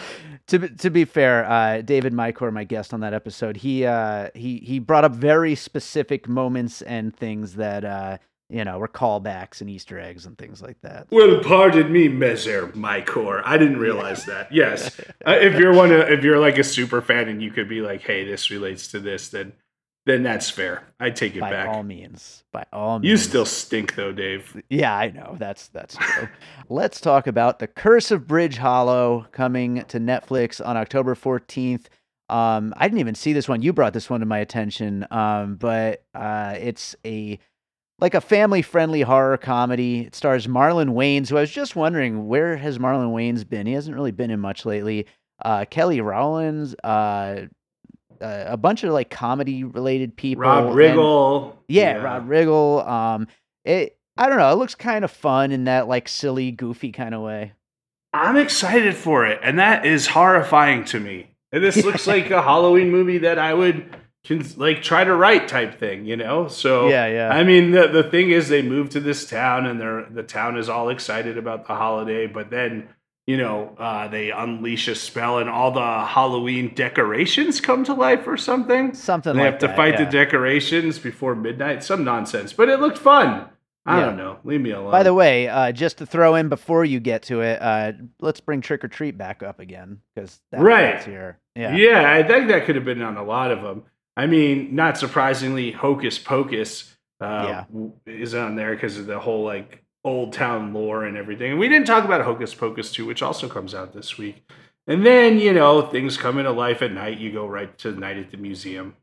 to 0.47 0.59
to 0.69 0.89
be 0.89 1.05
fair, 1.05 1.45
uh, 1.45 1.81
David 1.81 2.13
Mycor, 2.13 2.53
my 2.53 2.63
guest 2.63 2.93
on 2.93 2.99
that 3.01 3.13
episode, 3.13 3.57
he 3.57 3.85
uh, 3.85 4.29
he 4.35 4.59
he 4.59 4.79
brought 4.79 5.03
up 5.03 5.13
very 5.13 5.55
specific 5.55 6.27
moments 6.27 6.81
and 6.81 7.15
things 7.15 7.55
that. 7.55 7.83
Uh, 7.83 8.17
you 8.49 8.63
know, 8.63 8.79
or 8.79 8.87
callbacks 8.87 9.61
and 9.61 9.69
Easter 9.69 9.99
eggs 9.99 10.25
and 10.25 10.37
things 10.37 10.61
like 10.61 10.79
that. 10.81 11.07
Well, 11.09 11.39
pardon 11.43 11.91
me, 11.91 12.09
Mezer, 12.09 12.73
my 12.75 13.01
core. 13.01 13.41
I 13.45 13.57
didn't 13.57 13.79
realize 13.79 14.25
that. 14.25 14.51
Yes, 14.51 14.99
uh, 15.25 15.31
if 15.31 15.59
you're 15.59 15.73
one, 15.73 15.91
of, 15.91 16.09
if 16.09 16.23
you're 16.23 16.39
like 16.39 16.57
a 16.57 16.63
super 16.63 17.01
fan 17.01 17.27
and 17.27 17.41
you 17.41 17.51
could 17.51 17.67
be 17.67 17.81
like, 17.81 18.01
"Hey, 18.01 18.23
this 18.23 18.51
relates 18.51 18.89
to 18.89 18.99
this," 18.99 19.29
then 19.29 19.53
then 20.05 20.21
that's 20.21 20.49
fair. 20.49 20.83
I 20.99 21.09
take 21.09 21.35
it 21.35 21.39
by 21.39 21.49
back. 21.49 21.67
By 21.67 21.73
all 21.73 21.83
means, 21.83 22.43
by 22.51 22.65
all 22.71 22.99
means. 22.99 23.09
You 23.09 23.17
still 23.17 23.45
stink, 23.45 23.95
though, 23.95 24.11
Dave. 24.11 24.61
Yeah, 24.69 24.95
I 24.95 25.09
know. 25.09 25.35
That's 25.39 25.67
that's 25.69 25.95
true. 25.95 26.29
Let's 26.69 27.01
talk 27.01 27.25
about 27.25 27.57
the 27.57 27.67
Curse 27.67 28.11
of 28.11 28.27
Bridge 28.27 28.57
Hollow 28.57 29.25
coming 29.31 29.83
to 29.85 29.99
Netflix 29.99 30.63
on 30.63 30.77
October 30.77 31.15
fourteenth. 31.15 31.89
Um, 32.29 32.73
I 32.77 32.87
didn't 32.87 32.99
even 32.99 33.15
see 33.15 33.33
this 33.33 33.47
one. 33.47 33.61
You 33.61 33.73
brought 33.73 33.93
this 33.93 34.09
one 34.09 34.19
to 34.19 34.25
my 34.25 34.39
attention. 34.39 35.05
Um, 35.11 35.55
but 35.55 36.03
uh, 36.13 36.55
it's 36.59 36.95
a 37.05 37.39
like 37.99 38.13
a 38.13 38.21
family 38.21 38.61
friendly 38.61 39.01
horror 39.01 39.37
comedy. 39.37 40.01
It 40.01 40.15
stars 40.15 40.47
Marlon 40.47 40.89
Wayans, 40.89 41.29
who 41.29 41.37
I 41.37 41.41
was 41.41 41.51
just 41.51 41.75
wondering 41.75 42.27
where 42.27 42.57
has 42.57 42.77
Marlon 42.77 43.13
Wayans 43.13 43.47
been? 43.47 43.67
He 43.67 43.73
hasn't 43.73 43.95
really 43.95 44.11
been 44.11 44.31
in 44.31 44.39
much 44.39 44.65
lately. 44.65 45.07
Uh, 45.43 45.65
Kelly 45.65 46.01
Rowlands, 46.01 46.75
uh, 46.83 47.47
uh, 48.21 48.43
a 48.47 48.57
bunch 48.57 48.83
of 48.83 48.93
like 48.93 49.09
comedy 49.09 49.63
related 49.63 50.15
people. 50.15 50.41
Rob 50.41 50.73
Riggle. 50.73 51.51
And, 51.51 51.59
yeah, 51.67 51.97
yeah, 51.97 52.03
Rob 52.03 52.27
Riggle. 52.27 52.87
Um, 52.87 53.27
it 53.63 53.97
I 54.17 54.29
don't 54.29 54.37
know. 54.37 54.51
It 54.51 54.55
looks 54.55 54.75
kind 54.75 55.03
of 55.03 55.11
fun 55.11 55.51
in 55.51 55.65
that 55.65 55.87
like 55.87 56.07
silly, 56.07 56.51
goofy 56.51 56.91
kind 56.91 57.13
of 57.13 57.21
way. 57.21 57.53
I'm 58.13 58.37
excited 58.37 58.95
for 58.95 59.25
it, 59.25 59.39
and 59.43 59.59
that 59.59 59.85
is 59.85 60.07
horrifying 60.07 60.85
to 60.85 60.99
me. 60.99 61.31
And 61.51 61.63
this 61.63 61.75
looks 61.85 62.07
like 62.07 62.31
a 62.31 62.41
Halloween 62.41 62.91
movie 62.91 63.19
that 63.19 63.37
I 63.37 63.53
would 63.53 63.93
can 64.25 64.43
like 64.57 64.81
try 64.81 65.03
to 65.03 65.15
write 65.15 65.47
type 65.47 65.79
thing, 65.79 66.05
you 66.05 66.17
know? 66.17 66.47
So 66.47 66.89
yeah, 66.89 67.07
yeah. 67.07 67.29
I 67.29 67.43
mean, 67.43 67.71
the 67.71 67.87
the 67.87 68.03
thing 68.03 68.31
is, 68.31 68.49
they 68.49 68.61
move 68.61 68.89
to 68.89 68.99
this 68.99 69.29
town, 69.29 69.65
and 69.65 69.79
they're 69.79 70.07
the 70.09 70.23
town 70.23 70.57
is 70.57 70.67
all 70.67 70.89
excited 70.89 71.37
about 71.37 71.67
the 71.67 71.75
holiday, 71.75 72.27
but 72.27 72.49
then 72.49 72.89
you 73.27 73.37
know 73.37 73.75
uh, 73.77 74.07
they 74.07 74.31
unleash 74.31 74.87
a 74.87 74.95
spell, 74.95 75.37
and 75.37 75.49
all 75.49 75.71
the 75.71 76.05
Halloween 76.05 76.73
decorations 76.73 77.61
come 77.61 77.83
to 77.83 77.93
life 77.93 78.27
or 78.27 78.35
something. 78.35 78.93
Something 78.95 79.35
they 79.35 79.43
like 79.43 79.51
have 79.53 79.59
to 79.59 79.67
that, 79.67 79.75
fight 79.75 79.93
yeah. 79.93 80.05
the 80.05 80.11
decorations 80.11 80.97
before 80.97 81.35
midnight. 81.35 81.83
Some 81.83 82.03
nonsense, 82.03 82.51
but 82.51 82.67
it 82.67 82.79
looked 82.79 82.97
fun. 82.97 83.49
I 83.87 83.99
yeah. 83.99 84.05
don't 84.07 84.17
know. 84.17 84.39
Leave 84.43 84.61
me 84.61 84.71
alone. 84.71 84.91
By 84.91 85.03
the 85.03 85.13
way, 85.13 85.47
uh, 85.47 85.71
just 85.71 85.99
to 85.99 86.07
throw 86.07 86.33
in 86.33 86.49
before 86.49 86.83
you 86.83 86.99
get 86.99 87.21
to 87.23 87.41
it, 87.41 87.61
uh, 87.61 87.91
let's 88.19 88.39
bring 88.39 88.61
Trick 88.61 88.83
or 88.83 88.87
Treat 88.87 89.15
back 89.15 89.43
up 89.43 89.59
again 89.59 89.99
because 90.15 90.41
right 90.51 91.03
here. 91.03 91.37
Yeah, 91.55 91.75
yeah. 91.75 92.11
I 92.11 92.23
think 92.23 92.47
that 92.47 92.65
could 92.65 92.75
have 92.75 92.83
been 92.85 93.03
on 93.03 93.17
a 93.17 93.23
lot 93.23 93.51
of 93.51 93.61
them. 93.61 93.83
I 94.17 94.27
mean, 94.27 94.75
not 94.75 94.97
surprisingly, 94.97 95.71
Hocus 95.71 96.17
Pocus 96.19 96.95
uh, 97.19 97.63
yeah. 97.75 97.89
is 98.05 98.33
on 98.33 98.55
there 98.55 98.73
because 98.73 98.97
of 98.97 99.05
the 99.05 99.19
whole 99.19 99.43
like 99.43 99.83
old 100.03 100.33
town 100.33 100.73
lore 100.73 101.03
and 101.03 101.17
everything. 101.17 101.51
And 101.51 101.59
we 101.59 101.67
didn't 101.67 101.87
talk 101.87 102.05
about 102.05 102.21
Hocus 102.21 102.53
Pocus 102.53 102.91
2, 102.91 103.05
which 103.05 103.21
also 103.21 103.49
comes 103.49 103.73
out 103.73 103.93
this 103.93 104.17
week. 104.17 104.49
And 104.87 105.05
then, 105.05 105.39
you 105.39 105.51
know, 105.51 105.81
things 105.81 106.15
come 106.15 106.37
into 106.37 106.51
life 106.51 106.81
at 106.81 106.91
night. 106.91 107.17
You 107.17 107.31
go 107.31 107.47
right 107.47 107.75
to 107.79 107.91
Night 107.91 108.17
at 108.17 108.29
the 108.29 108.37
Museum. 108.37 108.95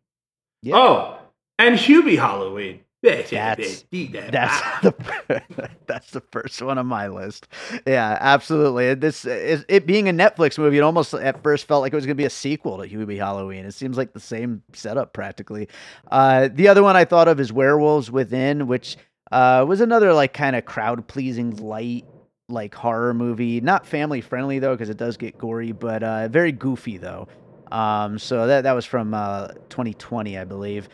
Oh, 0.72 1.18
and 1.59 1.77
Hubie 1.77 2.18
Halloween. 2.18 2.81
That's 3.03 3.83
that's 4.31 4.83
the 4.83 5.43
that's 5.87 6.11
the 6.12 6.23
first 6.31 6.62
one 6.62 6.79
on 6.79 6.87
my 6.87 7.09
list. 7.09 7.49
Yeah, 7.87 8.17
absolutely. 8.21 8.95
This 8.95 9.25
is 9.25 9.65
it 9.69 9.87
being 9.87 10.09
a 10.09 10.12
Netflix 10.12 10.57
movie. 10.57 10.79
It 10.79 10.83
almost 10.83 11.12
at 11.15 11.43
first 11.43 11.67
felt 11.67 11.83
like 11.83 11.93
it 11.93 11.97
was 11.97 12.07
going 12.07 12.17
to 12.17 12.21
be 12.21 12.27
a 12.27 12.31
sequel 12.31 12.79
to 12.79 12.88
Hubie 12.88 13.19
Halloween. 13.19 13.65
It 13.65 13.73
seems 13.73 13.97
like 13.97 14.12
the 14.12 14.21
same 14.21 14.62
setup 14.73 15.12
practically. 15.12 15.69
Uh, 16.11 16.49
the 16.53 16.69
other 16.69 16.83
one 16.83 16.97
I 16.97 17.05
thought 17.05 17.27
of 17.29 17.41
is 17.41 17.53
Werewolves 17.53 18.11
Within, 18.11 18.69
which 18.69 18.97
uh, 19.33 19.65
was 19.67 19.81
another 19.81 20.12
like 20.12 20.33
kind 20.33 20.55
of 20.55 20.65
crowd 20.65 21.07
pleasing 21.09 21.57
light 21.57 22.05
like 22.49 22.75
horror 22.75 23.15
movie. 23.15 23.61
Not 23.61 23.85
family 23.87 24.21
friendly 24.21 24.61
though 24.61 24.75
because 24.75 24.91
it 24.91 24.97
does 24.97 25.17
get 25.17 25.38
gory, 25.38 25.73
but 25.73 26.03
uh, 26.03 26.29
very 26.29 26.53
goofy 26.53 26.99
though. 26.99 27.27
Um, 27.73 28.19
so 28.19 28.47
that 28.47 28.62
that 28.62 28.73
was 28.73 28.85
from 28.85 29.12
2020, 29.12 30.37
uh, 30.37 30.43
I 30.43 30.45
believe 30.45 30.88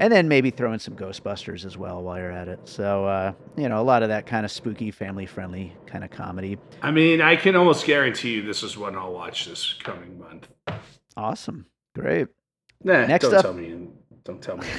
and 0.00 0.12
then 0.12 0.26
maybe 0.26 0.50
throw 0.50 0.72
in 0.72 0.80
some 0.80 0.96
Ghostbusters 0.96 1.64
as 1.64 1.76
well 1.76 2.02
while 2.02 2.18
you're 2.18 2.32
at 2.32 2.48
it. 2.48 2.58
So 2.64 3.04
uh, 3.04 3.32
you 3.56 3.68
know, 3.68 3.80
a 3.80 3.84
lot 3.84 4.02
of 4.02 4.08
that 4.08 4.26
kind 4.26 4.44
of 4.44 4.50
spooky, 4.50 4.90
family-friendly 4.90 5.76
kind 5.86 6.02
of 6.02 6.10
comedy. 6.10 6.58
I 6.82 6.90
mean, 6.90 7.20
I 7.20 7.36
can 7.36 7.54
almost 7.54 7.86
guarantee 7.86 8.32
you 8.34 8.42
this 8.42 8.64
is 8.64 8.76
one 8.76 8.96
I'll 8.96 9.12
watch 9.12 9.46
this 9.46 9.74
coming 9.74 10.18
month. 10.18 10.48
Awesome, 11.16 11.66
great. 11.94 12.28
Nah, 12.82 13.06
Next 13.06 13.26
don't 13.26 13.34
up, 13.34 13.42
tell 13.42 13.52
me. 13.52 13.88
Don't 14.24 14.42
tell 14.42 14.56
me. 14.56 14.66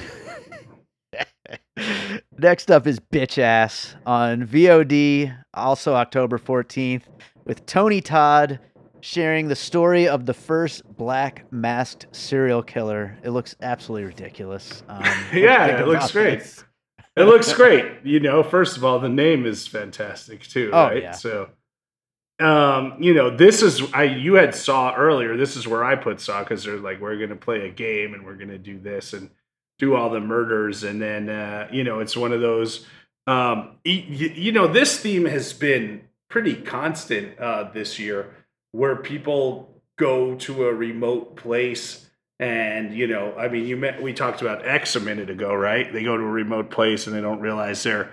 Next 2.38 2.72
up 2.72 2.88
is 2.88 3.00
Bitch 3.00 3.38
Ass 3.38 3.96
on 4.06 4.48
VOD, 4.48 5.36
also 5.54 5.94
October 5.94 6.40
14th, 6.40 7.04
with 7.46 7.66
Tony 7.68 8.02
Todd 8.02 8.60
sharing 9.02 9.48
the 9.48 9.56
story 9.56 10.08
of 10.08 10.26
the 10.26 10.34
first 10.34 10.84
black 10.96 11.52
masked 11.52 12.08
serial 12.12 12.64
killer. 12.64 13.18
It 13.24 13.32
looks 13.32 13.56
absolutely 13.62 14.06
ridiculous. 14.06 14.84
Um, 14.88 15.04
yeah, 15.34 15.82
it 15.82 15.88
looks 15.88 16.12
great. 16.12 16.40
This? 16.40 16.64
It 17.16 17.24
looks 17.24 17.52
great. 17.54 17.86
You 18.04 18.20
know, 18.22 18.42
first 18.42 18.78
of 18.78 18.86
all, 18.86 19.00
the 19.00 19.10
name 19.10 19.46
is 19.46 19.68
fantastic 19.68 20.44
too, 20.44 20.70
oh, 20.72 20.86
right? 20.86 21.04
Yeah. 21.04 21.12
So, 21.12 21.50
um, 22.40 22.96
you 23.00 23.14
know, 23.14 23.36
this 23.36 23.62
is 23.62 23.84
I 23.94 24.04
you 24.04 24.36
had 24.36 24.56
saw 24.56 24.96
earlier. 24.96 25.36
This 25.36 25.58
is 25.58 25.68
where 25.68 25.84
I 25.84 25.96
put 25.96 26.22
saw 26.22 26.40
because 26.40 26.64
they're 26.64 26.78
like 26.78 27.02
we're 27.02 27.18
gonna 27.18 27.36
play 27.36 27.68
a 27.68 27.72
game 27.72 28.14
and 28.14 28.26
we're 28.26 28.36
gonna 28.36 28.58
do 28.58 28.80
this 28.80 29.14
and 29.14 29.30
do 29.78 29.96
all 29.96 30.10
the 30.10 30.22
murders, 30.22 30.84
and 30.84 31.02
then 31.02 31.28
uh, 31.28 31.68
you 31.72 31.84
know 31.84 32.00
it's 32.00 32.16
one 32.16 32.32
of 32.32 32.40
those. 32.40 32.86
Um, 33.28 33.78
you, 33.84 34.30
you 34.30 34.52
know, 34.52 34.68
this 34.68 35.00
theme 35.00 35.26
has 35.26 35.54
been 35.54 36.02
pretty 36.30 36.56
constant 36.56 37.38
uh, 37.40 37.70
this 37.72 38.00
year, 38.00 38.34
where 38.72 38.96
people 38.96 39.82
go 39.98 40.36
to 40.36 40.66
a 40.66 40.74
remote 40.74 41.36
place 41.36 42.10
and 42.40 42.94
you 42.94 43.06
know 43.06 43.34
i 43.38 43.48
mean 43.48 43.66
you 43.68 43.78
met 43.78 44.02
we 44.02 44.14
talked 44.14 44.42
about 44.42 44.68
x 44.68 44.96
a 44.96 45.00
minute 45.00 45.30
ago 45.30 45.54
right? 45.54 45.92
They 45.94 46.04
go 46.04 46.18
to 46.18 46.24
a 46.24 46.32
remote 46.32 46.72
place 46.72 47.08
and 47.08 47.16
they 47.16 47.22
don't 47.22 47.40
realize 47.40 47.84
they're 47.84 48.12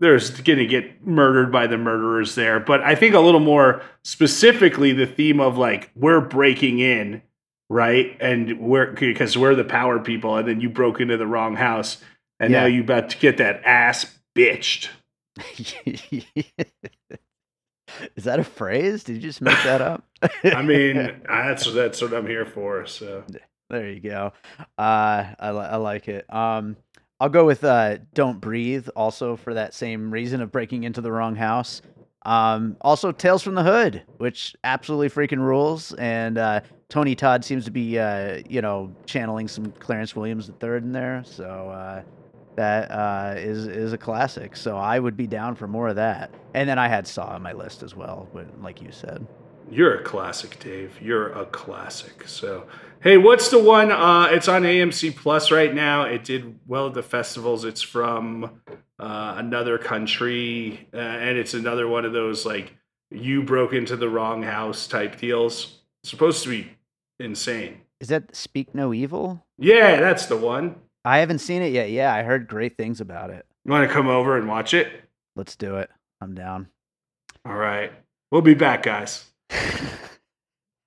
they're 0.00 0.18
going 0.44 0.58
to 0.58 0.66
get 0.66 1.06
murdered 1.06 1.50
by 1.50 1.66
the 1.66 1.78
murderers 1.78 2.34
there. 2.34 2.60
But 2.60 2.82
i 2.82 2.94
think 2.94 3.14
a 3.14 3.20
little 3.20 3.40
more 3.40 3.82
specifically 4.02 4.92
the 4.92 5.06
theme 5.06 5.40
of 5.40 5.56
like 5.56 5.90
we're 5.94 6.20
breaking 6.20 6.80
in 6.80 7.22
right? 7.70 8.16
And 8.20 8.58
we're 8.60 8.92
because 8.92 9.36
we're 9.36 9.54
the 9.54 9.64
power 9.64 9.98
people 9.98 10.36
and 10.36 10.48
then 10.48 10.60
you 10.60 10.70
broke 10.70 11.00
into 11.00 11.16
the 11.16 11.26
wrong 11.26 11.56
house 11.56 11.98
and 12.40 12.52
yeah. 12.52 12.60
now 12.60 12.66
you 12.66 12.82
about 12.82 13.10
to 13.10 13.18
get 13.18 13.36
that 13.38 13.62
ass 13.64 14.18
bitched 14.36 14.88
Is 18.16 18.24
that 18.24 18.38
a 18.38 18.44
phrase? 18.44 19.04
Did 19.04 19.16
you 19.16 19.22
just 19.22 19.40
make 19.40 19.56
that 19.64 19.80
up? 19.80 20.04
I 20.44 20.62
mean, 20.62 21.20
that's 21.28 21.72
that's 21.72 22.02
what 22.02 22.12
I'm 22.12 22.26
here 22.26 22.46
for. 22.46 22.86
So 22.86 23.24
there 23.70 23.90
you 23.90 24.00
go. 24.00 24.32
Uh, 24.78 25.34
I 25.38 25.48
I 25.48 25.76
like 25.76 26.08
it. 26.08 26.32
Um, 26.32 26.76
I'll 27.20 27.28
go 27.28 27.44
with 27.44 27.64
uh, 27.64 27.98
"Don't 28.14 28.40
Breathe" 28.40 28.88
also 28.96 29.36
for 29.36 29.54
that 29.54 29.74
same 29.74 30.10
reason 30.10 30.40
of 30.40 30.52
breaking 30.52 30.84
into 30.84 31.00
the 31.00 31.12
wrong 31.12 31.36
house. 31.36 31.82
Um, 32.22 32.76
also, 32.80 33.12
Tales 33.12 33.42
from 33.42 33.54
the 33.54 33.62
Hood, 33.62 34.02
which 34.18 34.54
absolutely 34.64 35.08
freaking 35.08 35.38
rules, 35.38 35.94
and 35.94 36.36
uh, 36.36 36.60
Tony 36.88 37.14
Todd 37.14 37.44
seems 37.44 37.64
to 37.64 37.70
be, 37.70 37.98
uh, 37.98 38.42
you 38.48 38.60
know, 38.60 38.94
channeling 39.06 39.48
some 39.48 39.72
Clarence 39.72 40.16
Williams 40.16 40.50
III 40.62 40.76
in 40.78 40.92
there. 40.92 41.22
So 41.24 41.44
uh, 41.44 42.02
that 42.58 42.90
uh, 42.90 43.34
is 43.36 43.66
is 43.66 43.92
a 43.92 43.98
classic. 43.98 44.56
So 44.56 44.76
I 44.76 44.98
would 44.98 45.16
be 45.16 45.26
down 45.26 45.54
for 45.54 45.68
more 45.68 45.88
of 45.88 45.96
that. 45.96 46.34
And 46.54 46.68
then 46.68 46.78
I 46.78 46.88
had 46.88 47.06
Saw 47.06 47.26
on 47.26 47.42
my 47.42 47.52
list 47.52 47.82
as 47.82 47.94
well, 47.94 48.28
but 48.34 48.46
like 48.60 48.82
you 48.82 48.90
said. 48.90 49.26
You're 49.70 50.00
a 50.00 50.02
classic, 50.02 50.58
Dave. 50.58 50.98
You're 51.00 51.28
a 51.32 51.44
classic. 51.44 52.26
So, 52.26 52.66
hey, 53.00 53.18
what's 53.18 53.50
the 53.50 53.62
one? 53.62 53.92
Uh, 53.92 54.28
it's 54.30 54.48
on 54.48 54.62
AMC 54.62 55.14
Plus 55.14 55.50
right 55.50 55.74
now. 55.74 56.04
It 56.04 56.24
did 56.24 56.58
well 56.66 56.86
at 56.88 56.94
the 56.94 57.02
festivals. 57.02 57.64
It's 57.64 57.82
from 57.82 58.60
uh, 58.98 59.34
another 59.36 59.78
country, 59.78 60.88
uh, 60.92 60.96
and 60.96 61.38
it's 61.38 61.54
another 61.54 61.86
one 61.86 62.04
of 62.04 62.12
those 62.12 62.44
like 62.46 62.74
you 63.10 63.42
broke 63.42 63.72
into 63.72 63.96
the 63.96 64.08
wrong 64.08 64.42
house 64.42 64.86
type 64.86 65.18
deals. 65.18 65.78
It's 66.02 66.10
supposed 66.10 66.42
to 66.44 66.48
be 66.48 66.72
insane. 67.20 67.82
Is 68.00 68.08
that 68.08 68.34
Speak 68.34 68.74
No 68.74 68.94
Evil? 68.94 69.44
Yeah, 69.58 70.00
that's 70.00 70.26
the 70.26 70.36
one. 70.36 70.76
I 71.08 71.20
haven't 71.20 71.38
seen 71.38 71.62
it 71.62 71.72
yet. 71.72 71.90
Yeah, 71.90 72.12
I 72.12 72.22
heard 72.22 72.46
great 72.46 72.76
things 72.76 73.00
about 73.00 73.30
it. 73.30 73.46
You 73.64 73.72
want 73.72 73.88
to 73.88 73.92
come 73.92 74.08
over 74.08 74.36
and 74.36 74.46
watch 74.46 74.74
it? 74.74 75.04
Let's 75.36 75.56
do 75.56 75.76
it. 75.76 75.88
I'm 76.20 76.34
down. 76.34 76.68
All 77.46 77.56
right. 77.56 77.90
We'll 78.30 78.42
be 78.42 78.52
back, 78.52 78.82
guys. 78.82 79.24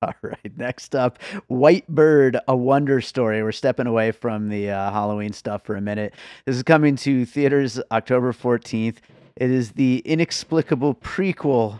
All 0.03 0.13
right. 0.21 0.55
Next 0.55 0.95
up, 0.95 1.17
White 1.47 1.87
Bird, 1.87 2.37
a 2.47 2.55
Wonder 2.55 3.01
Story. 3.01 3.41
We're 3.41 3.51
stepping 3.51 3.87
away 3.87 4.11
from 4.11 4.49
the 4.49 4.69
uh, 4.69 4.91
Halloween 4.91 5.33
stuff 5.33 5.63
for 5.63 5.75
a 5.75 5.81
minute. 5.81 6.13
This 6.45 6.55
is 6.55 6.61
coming 6.61 6.97
to 6.97 7.25
theaters 7.25 7.81
October 7.91 8.31
14th. 8.31 8.97
It 9.37 9.49
is 9.49 9.71
the 9.71 10.03
inexplicable 10.05 10.93
prequel 10.93 11.79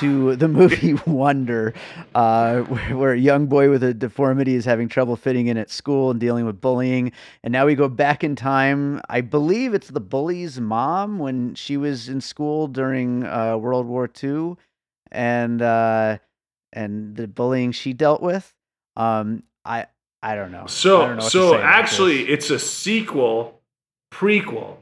to 0.00 0.36
the 0.36 0.48
movie 0.48 0.94
Wonder, 1.06 1.74
uh, 2.14 2.60
where, 2.62 2.96
where, 2.96 3.12
a 3.12 3.18
young 3.18 3.46
boy 3.46 3.70
with 3.70 3.82
a 3.82 3.92
deformity 3.92 4.54
is 4.54 4.64
having 4.64 4.88
trouble 4.88 5.16
fitting 5.16 5.46
in 5.46 5.56
at 5.56 5.70
school 5.70 6.10
and 6.10 6.20
dealing 6.20 6.46
with 6.46 6.60
bullying. 6.60 7.12
And 7.42 7.52
now 7.52 7.66
we 7.66 7.74
go 7.74 7.88
back 7.88 8.24
in 8.24 8.36
time. 8.36 9.00
I 9.08 9.20
believe 9.20 9.74
it's 9.74 9.88
the 9.88 10.00
bully's 10.00 10.60
mom 10.60 11.18
when 11.18 11.54
she 11.54 11.76
was 11.76 12.08
in 12.08 12.20
school 12.20 12.68
during 12.68 13.24
uh, 13.24 13.56
World 13.56 13.86
War 13.86 14.10
II, 14.22 14.56
and 15.12 15.60
uh, 15.62 16.18
and 16.72 17.16
the 17.16 17.28
bullying 17.28 17.72
she 17.72 17.92
dealt 17.92 18.22
with. 18.22 18.54
Um, 18.96 19.42
I 19.64 19.86
I 20.22 20.34
don't 20.34 20.52
know. 20.52 20.66
So 20.66 21.06
don't 21.06 21.16
know 21.16 21.28
so 21.28 21.56
actually, 21.56 22.28
it's 22.28 22.50
a 22.50 22.58
sequel, 22.58 23.60
prequel 24.12 24.78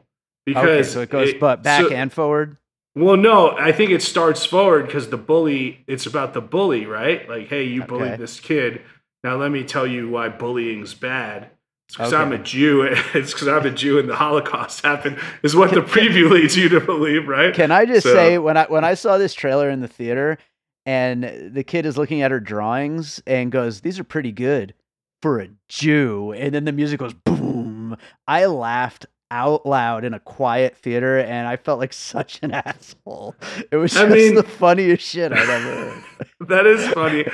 because 0.46 0.64
okay, 0.64 0.82
so 0.82 1.00
it 1.02 1.10
goes 1.10 1.28
it, 1.30 1.40
but 1.40 1.62
back 1.62 1.86
so, 1.86 1.92
and 1.92 2.12
forward. 2.12 2.58
Well, 2.96 3.16
no, 3.16 3.56
I 3.56 3.72
think 3.72 3.90
it 3.90 4.02
starts 4.02 4.46
forward 4.46 4.86
because 4.86 5.10
the 5.10 5.16
bully. 5.16 5.84
It's 5.86 6.06
about 6.06 6.32
the 6.32 6.40
bully, 6.40 6.86
right? 6.86 7.28
Like, 7.28 7.48
hey, 7.48 7.64
you 7.64 7.82
bullied 7.82 8.12
okay. 8.12 8.16
this 8.16 8.38
kid. 8.38 8.82
Now 9.24 9.36
let 9.36 9.50
me 9.50 9.64
tell 9.64 9.86
you 9.86 10.08
why 10.08 10.28
bullying's 10.28 10.94
bad. 10.94 11.50
It's 11.88 11.96
because 11.96 12.12
okay. 12.12 12.22
I'm 12.22 12.32
a 12.32 12.38
Jew. 12.38 12.82
It's 13.14 13.32
because 13.32 13.48
I'm 13.48 13.66
a 13.66 13.70
Jew 13.70 13.98
and 13.98 14.08
the 14.08 14.16
Holocaust 14.16 14.84
happened. 14.84 15.18
Is 15.42 15.56
what 15.56 15.70
the 15.70 15.80
preview 15.80 16.30
leads 16.30 16.56
you 16.56 16.68
to 16.70 16.80
believe, 16.80 17.26
right? 17.26 17.54
Can 17.54 17.70
I 17.70 17.84
just 17.84 18.04
so. 18.04 18.14
say 18.14 18.38
when 18.38 18.56
I 18.56 18.66
when 18.66 18.84
I 18.84 18.94
saw 18.94 19.18
this 19.18 19.34
trailer 19.34 19.70
in 19.70 19.80
the 19.80 19.88
theater, 19.88 20.38
and 20.86 21.52
the 21.52 21.64
kid 21.64 21.86
is 21.86 21.98
looking 21.98 22.22
at 22.22 22.30
her 22.30 22.40
drawings 22.40 23.22
and 23.26 23.50
goes, 23.50 23.80
"These 23.80 23.98
are 23.98 24.04
pretty 24.04 24.32
good 24.32 24.74
for 25.20 25.40
a 25.40 25.48
Jew," 25.68 26.32
and 26.32 26.54
then 26.54 26.64
the 26.64 26.72
music 26.72 27.00
goes 27.00 27.14
boom. 27.14 27.96
I 28.26 28.46
laughed 28.46 29.06
out 29.30 29.66
loud 29.66 30.04
in 30.04 30.14
a 30.14 30.20
quiet 30.20 30.76
theater, 30.76 31.18
and 31.18 31.46
I 31.48 31.56
felt 31.56 31.78
like 31.78 31.92
such 31.94 32.40
an 32.42 32.52
asshole. 32.52 33.34
It 33.70 33.76
was 33.76 33.92
just 33.92 34.04
I 34.04 34.08
mean, 34.08 34.34
the 34.34 34.42
funniest 34.42 35.04
shit 35.04 35.32
I've 35.32 35.48
ever 35.48 35.90
heard. 35.90 36.04
that 36.48 36.66
is 36.66 36.86
funny. 36.88 37.24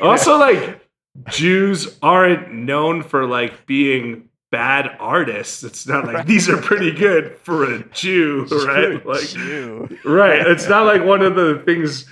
Also, 0.00 0.38
like 0.38 0.80
Jews 1.28 1.98
aren't 2.02 2.52
known 2.52 3.02
for 3.02 3.26
like 3.26 3.66
being 3.66 4.28
bad 4.50 4.96
artists. 4.98 5.62
It's 5.62 5.86
not 5.86 6.06
like 6.06 6.14
right. 6.16 6.26
these 6.26 6.48
are 6.48 6.56
pretty 6.56 6.92
good 6.92 7.36
for 7.38 7.64
a 7.64 7.82
Jew, 7.92 8.46
right? 8.66 9.04
like 9.04 9.28
Jew. 9.28 9.88
right. 10.04 10.46
It's 10.46 10.68
not 10.68 10.86
like 10.86 11.04
one 11.04 11.22
of 11.22 11.34
the 11.34 11.62
things 11.64 12.06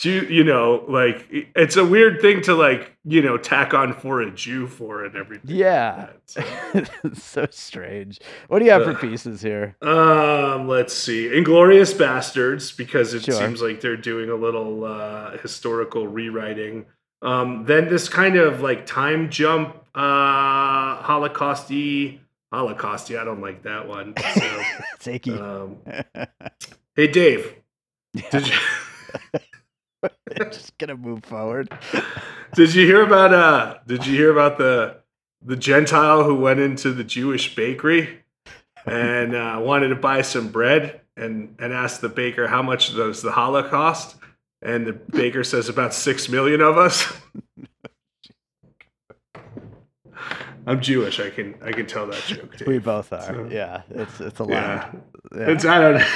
you 0.00 0.22
you 0.22 0.42
know 0.42 0.84
like 0.88 1.26
it's 1.30 1.76
a 1.76 1.84
weird 1.84 2.20
thing 2.20 2.40
to 2.42 2.54
like 2.54 2.96
you 3.04 3.20
know 3.20 3.36
tack 3.36 3.74
on 3.74 3.92
for 3.92 4.22
a 4.22 4.30
jew 4.30 4.66
for 4.66 5.04
and 5.04 5.14
everything 5.14 5.54
yeah. 5.54 6.08
like 6.34 6.86
so. 6.86 7.10
so. 7.14 7.46
strange. 7.50 8.18
What 8.48 8.58
do 8.58 8.64
you 8.64 8.70
have 8.70 8.82
uh, 8.82 8.94
for 8.94 8.98
pieces 8.98 9.42
here? 9.42 9.76
Um 9.82 10.66
let's 10.66 10.94
see. 10.94 11.28
Inglourious 11.28 11.94
Basterds 11.94 12.76
because 12.76 13.14
it 13.14 13.24
sure. 13.24 13.34
seems 13.34 13.60
like 13.60 13.80
they're 13.80 13.96
doing 13.96 14.30
a 14.30 14.34
little 14.34 14.84
uh 14.84 15.36
historical 15.38 16.08
rewriting. 16.08 16.86
Um 17.20 17.64
then 17.66 17.88
this 17.88 18.08
kind 18.08 18.36
of 18.36 18.62
like 18.62 18.86
time 18.86 19.30
jump 19.30 19.76
uh 19.94 21.02
holocausty 21.02 22.18
holocausty 22.50 23.18
i 23.18 23.24
don't 23.24 23.42
like 23.42 23.62
that 23.62 23.86
one 23.86 24.14
so, 24.98 25.12
um, 25.44 25.76
hey 26.96 27.06
dave. 27.06 27.56
Did 28.30 28.48
you 28.48 28.54
just 30.50 30.76
gonna 30.78 30.96
move 30.96 31.24
forward. 31.24 31.68
did 32.54 32.74
you 32.74 32.86
hear 32.86 33.02
about 33.02 33.34
uh 33.34 33.78
did 33.86 34.06
you 34.06 34.16
hear 34.16 34.30
about 34.30 34.58
the 34.58 34.96
the 35.44 35.56
Gentile 35.56 36.24
who 36.24 36.34
went 36.34 36.60
into 36.60 36.92
the 36.92 37.04
Jewish 37.04 37.54
bakery 37.54 38.20
and 38.86 39.34
uh, 39.34 39.60
wanted 39.60 39.88
to 39.88 39.96
buy 39.96 40.22
some 40.22 40.48
bread 40.48 41.00
and 41.16 41.56
and 41.58 41.72
asked 41.72 42.00
the 42.00 42.08
baker 42.08 42.46
how 42.46 42.62
much 42.62 42.94
does 42.94 43.22
the 43.22 43.32
Holocaust? 43.32 44.10
Cost? 44.10 44.16
And 44.64 44.86
the 44.86 44.92
baker 44.92 45.42
says 45.42 45.68
about 45.68 45.92
six 45.92 46.28
million 46.28 46.60
of 46.60 46.78
us. 46.78 47.12
I'm 50.66 50.80
Jewish. 50.80 51.18
I 51.18 51.30
can 51.30 51.56
I 51.62 51.72
can 51.72 51.86
tell 51.86 52.06
that 52.06 52.22
joke. 52.26 52.56
Dave. 52.56 52.68
We 52.68 52.78
both 52.78 53.12
are. 53.12 53.22
So, 53.22 53.48
yeah, 53.50 53.82
it's 53.90 54.20
it's 54.20 54.38
a 54.38 54.44
lot. 54.44 54.50
Yeah. 54.50 54.92
yeah. 55.34 55.50
It's 55.50 55.64
I 55.64 55.80
don't 55.80 55.98
know. 55.98 56.06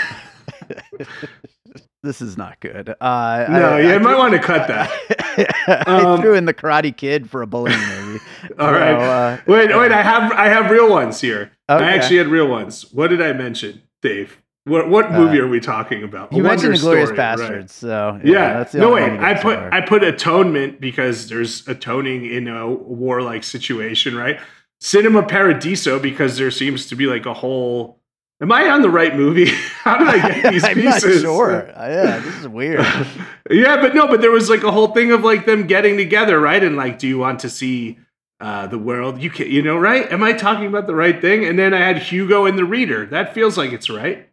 this 2.02 2.20
is 2.20 2.36
not 2.36 2.60
good. 2.60 2.94
Uh, 3.00 3.46
no, 3.48 3.70
I, 3.70 3.94
you 3.94 4.00
might 4.00 4.16
want 4.16 4.34
to 4.34 4.38
cut 4.38 4.68
that. 4.68 5.86
I 5.86 6.02
um, 6.02 6.20
threw 6.20 6.34
in 6.34 6.44
the 6.44 6.54
Karate 6.54 6.96
Kid 6.96 7.28
for 7.28 7.42
a 7.42 7.46
bullying 7.46 7.78
movie. 7.78 8.24
all 8.58 8.68
so, 8.68 8.72
right. 8.72 8.94
Uh, 8.94 9.40
wait, 9.46 9.76
wait. 9.76 9.92
I 9.92 10.02
have 10.02 10.32
I 10.32 10.48
have 10.48 10.70
real 10.70 10.90
ones 10.90 11.20
here. 11.20 11.52
Okay. 11.68 11.84
I 11.84 11.92
actually 11.92 12.18
had 12.18 12.28
real 12.28 12.48
ones. 12.48 12.92
What 12.92 13.08
did 13.08 13.20
I 13.20 13.32
mention, 13.32 13.82
Dave? 14.02 14.42
What 14.64 14.88
what 14.88 15.06
uh, 15.06 15.18
movie 15.18 15.40
uh, 15.40 15.44
are 15.44 15.48
we 15.48 15.60
talking 15.60 16.02
about? 16.02 16.32
You 16.32 16.42
mentioned 16.42 16.74
Inglourious 16.74 17.14
Basterds, 17.14 17.50
right. 17.50 17.70
so 17.70 18.20
yeah. 18.24 18.64
yeah 18.72 18.80
no 18.80 18.92
wait, 18.92 19.10
I 19.20 19.34
put 19.34 19.58
I 19.58 19.80
put 19.80 20.02
atonement 20.02 20.80
because 20.80 21.28
there's 21.28 21.66
atoning 21.68 22.26
in 22.26 22.48
a 22.48 22.68
warlike 22.68 23.44
situation, 23.44 24.16
right? 24.16 24.40
Cinema 24.80 25.22
Paradiso 25.22 25.98
because 25.98 26.36
there 26.36 26.50
seems 26.50 26.86
to 26.86 26.96
be 26.96 27.06
like 27.06 27.26
a 27.26 27.34
whole 27.34 28.00
Am 28.40 28.52
I 28.52 28.68
on 28.68 28.82
the 28.82 28.90
right 28.90 29.16
movie? 29.16 29.46
How 29.82 29.96
did 29.98 30.08
I 30.08 30.40
get 30.40 30.52
these 30.52 30.64
I'm 30.64 30.74
pieces? 30.74 31.22
Not 31.22 31.28
sure. 31.30 31.70
Uh, 31.78 31.88
yeah, 31.88 32.18
this 32.18 32.34
is 32.36 32.48
weird. 32.48 32.80
yeah, 33.50 33.80
but 33.80 33.94
no, 33.94 34.06
but 34.06 34.20
there 34.20 34.30
was 34.30 34.50
like 34.50 34.62
a 34.62 34.70
whole 34.70 34.88
thing 34.88 35.10
of 35.12 35.24
like 35.24 35.46
them 35.46 35.66
getting 35.66 35.96
together, 35.96 36.38
right? 36.38 36.62
And 36.62 36.76
like, 36.76 36.98
do 36.98 37.08
you 37.08 37.18
want 37.18 37.40
to 37.40 37.50
see 37.50 37.98
uh, 38.40 38.66
the 38.66 38.78
world? 38.78 39.22
You 39.22 39.30
can, 39.30 39.50
you 39.50 39.62
know, 39.62 39.78
right? 39.78 40.10
Am 40.12 40.22
I 40.22 40.34
talking 40.34 40.66
about 40.66 40.86
the 40.86 40.94
right 40.94 41.18
thing? 41.18 41.46
And 41.46 41.58
then 41.58 41.72
I 41.72 41.78
had 41.78 41.98
Hugo 41.98 42.44
and 42.44 42.58
the 42.58 42.64
Reader. 42.64 43.06
That 43.06 43.32
feels 43.32 43.56
like 43.56 43.72
it's 43.72 43.88
right. 43.88 44.28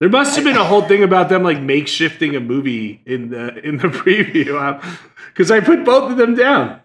There 0.00 0.08
must 0.08 0.34
have 0.34 0.44
been 0.44 0.56
a 0.56 0.64
whole 0.64 0.82
thing 0.82 1.04
about 1.04 1.28
them 1.28 1.44
like 1.44 1.58
makeshifting 1.58 2.36
a 2.36 2.40
movie 2.40 3.00
in 3.06 3.30
the 3.30 3.56
in 3.64 3.76
the 3.76 3.86
preview 3.86 4.82
because 5.28 5.52
I 5.52 5.60
put 5.60 5.84
both 5.84 6.10
of 6.10 6.16
them 6.16 6.34
down. 6.34 6.80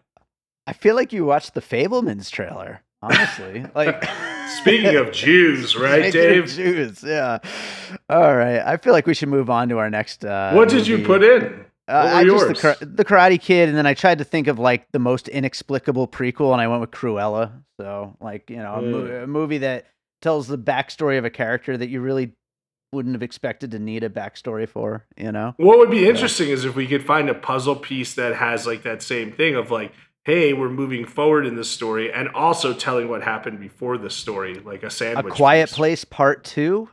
I 0.68 0.74
feel 0.74 0.94
like 0.94 1.12
you 1.12 1.26
watched 1.26 1.56
the 1.56 1.62
Fabelmans 1.62 2.30
trailer. 2.30 2.84
Honestly. 3.02 3.66
Like 3.76 4.04
Speaking 4.62 4.96
of 4.96 5.12
Jews, 5.12 5.76
right, 5.80 6.12
Dave? 6.12 6.48
Jews, 6.48 7.04
yeah. 7.04 7.40
All 8.10 8.36
right. 8.36 8.60
I 8.60 8.78
feel 8.78 8.94
like 8.94 9.06
we 9.06 9.14
should 9.14 9.30
move 9.30 9.50
on 9.50 9.70
to 9.70 9.78
our 9.78 9.90
next. 9.90 10.24
Uh, 10.26 10.54
what 10.54 10.70
did 10.70 10.88
you 10.88 11.04
put 11.06 11.24
in? 11.24 11.66
Uh, 11.90 12.12
I 12.16 12.24
just 12.26 12.80
the, 12.80 12.86
the 12.86 13.06
Karate 13.06 13.40
Kid, 13.40 13.70
and 13.70 13.78
then 13.78 13.86
I 13.86 13.94
tried 13.94 14.18
to 14.18 14.24
think 14.26 14.48
of 14.48 14.60
like 14.60 14.88
the 14.92 15.00
most 15.00 15.28
inexplicable 15.30 16.08
prequel, 16.08 16.52
and 16.52 16.62
I 16.62 16.68
went 16.68 16.82
with 16.82 16.92
Cruella. 16.92 17.52
So, 17.80 18.16
like 18.20 18.50
you 18.50 18.58
know, 18.58 18.74
a, 18.74 18.82
mo- 18.82 19.02
Mm. 19.04 19.24
a 19.24 19.28
movie 19.28 19.60
that 19.60 19.86
tells 20.22 20.48
the 20.48 20.58
backstory 20.58 21.18
of 21.18 21.24
a 21.26 21.30
character 21.30 21.78
that 21.78 21.88
you 21.90 22.02
really 22.02 22.34
wouldn't 22.92 23.16
have 23.16 23.24
expected 23.24 23.72
to 23.72 23.80
need 23.80 24.04
a 24.04 24.10
backstory 24.10 24.68
for. 24.68 25.06
You 25.18 25.32
know? 25.32 25.54
What 25.58 25.78
would 25.78 25.92
be 25.92 26.08
interesting 26.08 26.50
is 26.50 26.66
if 26.66 26.76
we 26.76 26.88
could 26.88 27.06
find 27.06 27.30
a 27.30 27.34
puzzle 27.34 27.76
piece 27.76 28.16
that 28.16 28.36
has 28.36 28.66
like 28.68 28.84
that 28.84 29.02
same 29.02 29.32
thing 29.32 29.56
of 29.56 29.72
like, 29.72 29.94
hey, 30.28 30.52
we're 30.52 30.70
moving 30.70 31.06
forward 31.06 31.46
in 31.46 31.56
the 31.56 31.64
story 31.64 32.12
and 32.12 32.28
also 32.36 32.74
telling 32.74 33.08
what 33.08 33.24
happened 33.24 33.62
before 33.62 33.98
the 33.98 34.10
story, 34.10 34.56
like 34.60 34.84
a 34.84 34.90
sandwich. 34.90 35.34
A. 35.34 35.36
Quiet 35.36 35.70
piece. 35.70 35.76
Place 35.76 36.04
Part 36.06 36.44
Two. 36.44 36.90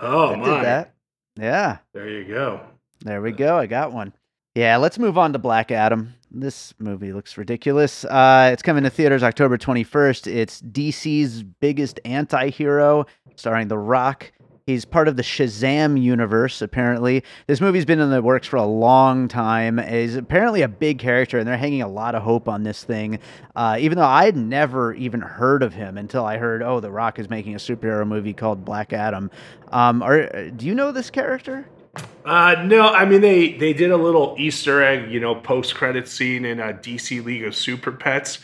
Oh 0.00 0.32
I 0.32 0.36
my! 0.36 0.44
did 0.44 0.64
that. 0.64 0.94
Yeah. 1.36 1.78
There 1.92 2.08
you 2.08 2.24
go. 2.24 2.62
There 3.02 3.20
we 3.20 3.32
go. 3.32 3.58
I 3.58 3.66
got 3.66 3.92
one. 3.92 4.14
Yeah, 4.54 4.78
let's 4.78 4.98
move 4.98 5.18
on 5.18 5.34
to 5.34 5.38
Black 5.38 5.70
Adam. 5.70 6.14
This 6.30 6.72
movie 6.78 7.12
looks 7.12 7.36
ridiculous. 7.36 8.06
Uh, 8.06 8.50
it's 8.52 8.62
coming 8.62 8.84
to 8.84 8.90
theaters 8.90 9.22
October 9.22 9.58
21st. 9.58 10.26
It's 10.26 10.62
DC's 10.62 11.42
biggest 11.42 12.00
anti 12.06 12.48
hero, 12.48 13.04
starring 13.36 13.68
The 13.68 13.78
Rock. 13.78 14.32
He's 14.66 14.84
part 14.84 15.06
of 15.06 15.14
the 15.14 15.22
Shazam 15.22 16.02
universe, 16.02 16.60
apparently. 16.60 17.22
This 17.46 17.60
movie's 17.60 17.84
been 17.84 18.00
in 18.00 18.10
the 18.10 18.20
works 18.20 18.48
for 18.48 18.56
a 18.56 18.64
long 18.64 19.28
time. 19.28 19.78
He's 19.78 20.16
apparently 20.16 20.62
a 20.62 20.66
big 20.68 20.98
character, 20.98 21.38
and 21.38 21.46
they're 21.46 21.56
hanging 21.56 21.82
a 21.82 21.88
lot 21.88 22.16
of 22.16 22.24
hope 22.24 22.48
on 22.48 22.64
this 22.64 22.82
thing. 22.82 23.20
Uh, 23.54 23.76
even 23.78 23.96
though 23.96 24.04
I 24.04 24.24
had 24.24 24.36
never 24.36 24.92
even 24.94 25.20
heard 25.20 25.62
of 25.62 25.72
him 25.72 25.96
until 25.96 26.24
I 26.24 26.38
heard, 26.38 26.64
oh, 26.64 26.80
The 26.80 26.90
Rock 26.90 27.20
is 27.20 27.30
making 27.30 27.54
a 27.54 27.58
superhero 27.58 28.04
movie 28.04 28.32
called 28.32 28.64
Black 28.64 28.92
Adam. 28.92 29.30
Um, 29.70 30.02
are, 30.02 30.50
do 30.50 30.66
you 30.66 30.74
know 30.74 30.90
this 30.90 31.10
character? 31.10 31.68
Uh, 32.24 32.56
no, 32.66 32.88
I 32.88 33.04
mean 33.06 33.20
they 33.22 33.52
they 33.54 33.72
did 33.72 33.90
a 33.92 33.96
little 33.96 34.34
Easter 34.36 34.82
egg, 34.82 35.10
you 35.12 35.18
know, 35.20 35.34
post 35.36 35.76
credit 35.76 36.08
scene 36.08 36.44
in 36.44 36.58
a 36.60 36.72
DC 36.74 37.24
League 37.24 37.44
of 37.44 37.54
Super 37.54 37.90
Pets, 37.92 38.40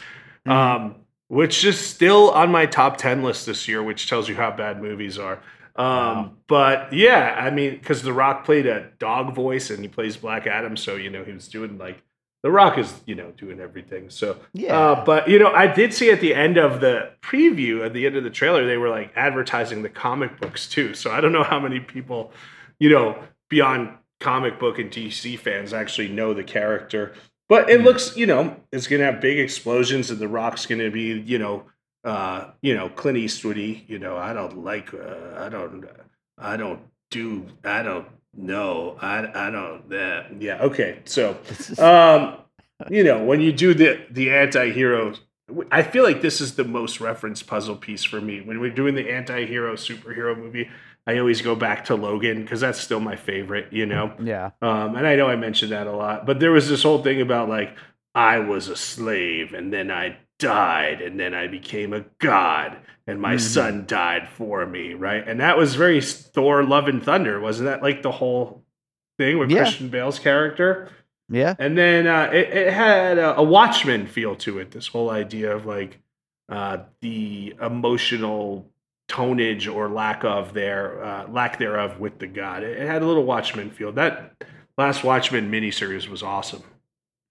Mhm. 0.46 0.52
um, 0.52 0.94
which 1.28 1.62
is 1.64 1.78
still 1.78 2.30
on 2.30 2.50
my 2.52 2.64
top 2.64 2.96
ten 2.96 3.22
list 3.24 3.44
this 3.44 3.66
year, 3.68 3.82
which 3.82 4.08
tells 4.08 4.26
you 4.28 4.36
how 4.36 4.52
bad 4.52 4.80
movies 4.80 5.18
are. 5.18 5.40
Um, 5.76 5.86
Wow. 5.86 6.32
But 6.48 6.92
yeah, 6.92 7.34
I 7.38 7.50
mean, 7.50 7.76
because 7.76 8.02
The 8.02 8.12
Rock 8.12 8.44
played 8.44 8.66
a 8.66 8.90
dog 8.98 9.34
voice 9.34 9.70
and 9.70 9.80
he 9.80 9.88
plays 9.88 10.16
Black 10.16 10.46
Adam, 10.46 10.76
so 10.76 10.96
you 10.96 11.08
know 11.10 11.24
he 11.24 11.32
was 11.32 11.48
doing 11.48 11.78
like 11.78 12.02
The 12.42 12.50
Rock 12.50 12.76
is 12.76 12.92
you 13.06 13.14
know 13.14 13.30
doing 13.32 13.58
everything. 13.60 14.10
So 14.10 14.36
Yeah. 14.52 14.76
uh, 14.78 15.04
but 15.04 15.28
you 15.28 15.38
know, 15.38 15.50
I 15.52 15.66
did 15.66 15.94
see 15.94 16.10
at 16.10 16.20
the 16.20 16.34
end 16.34 16.58
of 16.58 16.80
the 16.80 17.10
preview, 17.22 17.86
at 17.86 17.94
the 17.94 18.04
end 18.06 18.16
of 18.16 18.24
the 18.24 18.30
trailer, 18.30 18.66
they 18.66 18.76
were 18.76 18.90
like 18.90 19.12
advertising 19.16 19.82
the 19.82 19.88
comic 19.88 20.38
books 20.40 20.68
too. 20.68 20.92
So 20.94 21.10
I 21.10 21.20
don't 21.22 21.32
know 21.32 21.44
how 21.44 21.58
many 21.60 21.80
people, 21.80 22.32
you 22.78 22.90
know, 22.90 23.18
beyond 23.48 23.90
comic 24.20 24.58
book 24.60 24.78
and 24.78 24.90
DC 24.90 25.38
fans 25.38 25.72
actually 25.72 26.08
know 26.08 26.34
the 26.34 26.44
character. 26.44 27.14
But 27.48 27.68
it 27.70 27.80
Hmm. 27.80 27.86
looks, 27.86 28.16
you 28.16 28.26
know, 28.26 28.56
it's 28.72 28.86
gonna 28.86 29.04
have 29.04 29.20
big 29.20 29.38
explosions, 29.38 30.10
and 30.10 30.18
the 30.20 30.28
Rock's 30.28 30.66
gonna 30.66 30.90
be, 30.90 31.18
you 31.20 31.38
know, 31.38 31.64
uh, 32.04 32.50
you 32.60 32.74
know, 32.74 32.88
Clint 32.88 33.18
Eastwoody. 33.18 33.84
You 33.88 33.98
know, 33.98 34.16
I 34.16 34.32
don't 34.32 34.64
like, 34.64 34.92
uh, 34.94 35.34
I 35.36 35.48
don't, 35.48 35.84
I 36.38 36.56
don't 36.56 36.80
do, 37.10 37.46
I 37.64 37.82
don't 37.82 38.06
know, 38.34 38.96
I, 39.00 39.46
I 39.46 39.50
don't. 39.50 39.92
Uh, 39.92 40.24
yeah, 40.38 40.62
okay, 40.62 41.00
so 41.04 41.36
um, 41.78 42.38
you 42.90 43.04
know, 43.04 43.22
when 43.22 43.40
you 43.40 43.52
do 43.52 43.74
the 43.74 44.04
the 44.10 44.30
anti-hero, 44.30 45.14
I 45.70 45.82
feel 45.82 46.04
like 46.04 46.22
this 46.22 46.40
is 46.40 46.54
the 46.54 46.64
most 46.64 47.00
referenced 47.00 47.46
puzzle 47.46 47.76
piece 47.76 48.04
for 48.04 48.20
me. 48.20 48.40
When 48.40 48.60
we're 48.60 48.70
doing 48.70 48.94
the 48.94 49.10
anti-hero 49.10 49.74
superhero 49.74 50.36
movie, 50.36 50.70
I 51.06 51.18
always 51.18 51.42
go 51.42 51.54
back 51.54 51.84
to 51.86 51.94
Logan 51.94 52.42
because 52.42 52.60
that's 52.60 52.80
still 52.80 53.00
my 53.00 53.16
favorite, 53.16 53.72
you 53.72 53.86
know. 53.86 54.12
yeah. 54.20 54.50
Um, 54.60 54.96
and 54.96 55.06
I 55.06 55.16
know 55.16 55.28
I 55.28 55.36
mentioned 55.36 55.72
that 55.72 55.86
a 55.86 55.92
lot, 55.92 56.26
but 56.26 56.40
there 56.40 56.52
was 56.52 56.68
this 56.68 56.82
whole 56.82 57.02
thing 57.02 57.20
about 57.20 57.48
like 57.48 57.76
I 58.14 58.38
was 58.38 58.68
a 58.68 58.76
slave 58.76 59.52
and 59.52 59.72
then 59.72 59.90
I 59.90 60.18
died 60.42 61.00
and 61.00 61.18
then 61.18 61.32
I 61.34 61.46
became 61.46 61.92
a 61.92 62.04
god 62.18 62.76
and 63.06 63.20
my 63.20 63.34
Mhm. 63.36 63.40
son 63.40 63.84
died 63.86 64.28
for 64.28 64.66
me, 64.66 64.94
right? 64.94 65.26
And 65.26 65.40
that 65.40 65.56
was 65.56 65.74
very 65.74 66.00
Thor: 66.00 66.62
Love 66.64 66.88
and 66.88 67.02
Thunder, 67.02 67.40
wasn't 67.40 67.68
that 67.68 67.82
like 67.82 68.02
the 68.02 68.12
whole 68.12 68.62
thing 69.18 69.38
with 69.38 69.50
Yeah. 69.50 69.58
Christian 69.62 69.88
Bale's 69.88 70.18
character? 70.18 70.88
Yeah. 71.28 71.54
And 71.58 71.76
then 71.78 72.06
uh, 72.06 72.30
it, 72.32 72.48
it 72.50 72.72
had 72.72 73.18
a, 73.18 73.36
a 73.38 73.42
Watchmen 73.42 74.06
feel 74.06 74.36
to 74.36 74.58
it. 74.58 74.70
This 74.72 74.88
whole 74.88 75.10
idea 75.10 75.54
of 75.54 75.64
like 75.66 75.98
uh, 76.48 76.78
the 77.00 77.54
emotional 77.60 78.68
tonnage 79.08 79.66
or 79.68 79.88
lack 79.88 80.24
of 80.24 80.52
their 80.54 81.02
uh, 81.04 81.28
lack 81.28 81.58
thereof 81.58 81.98
with 82.00 82.18
the 82.18 82.26
god. 82.26 82.62
It, 82.62 82.78
it 82.78 82.86
had 82.86 83.02
a 83.02 83.06
little 83.06 83.24
Watchmen 83.24 83.70
feel. 83.70 83.92
That 83.92 84.34
last 84.78 85.02
Watchmen 85.04 85.50
miniseries 85.50 86.08
was 86.08 86.22
awesome. 86.22 86.62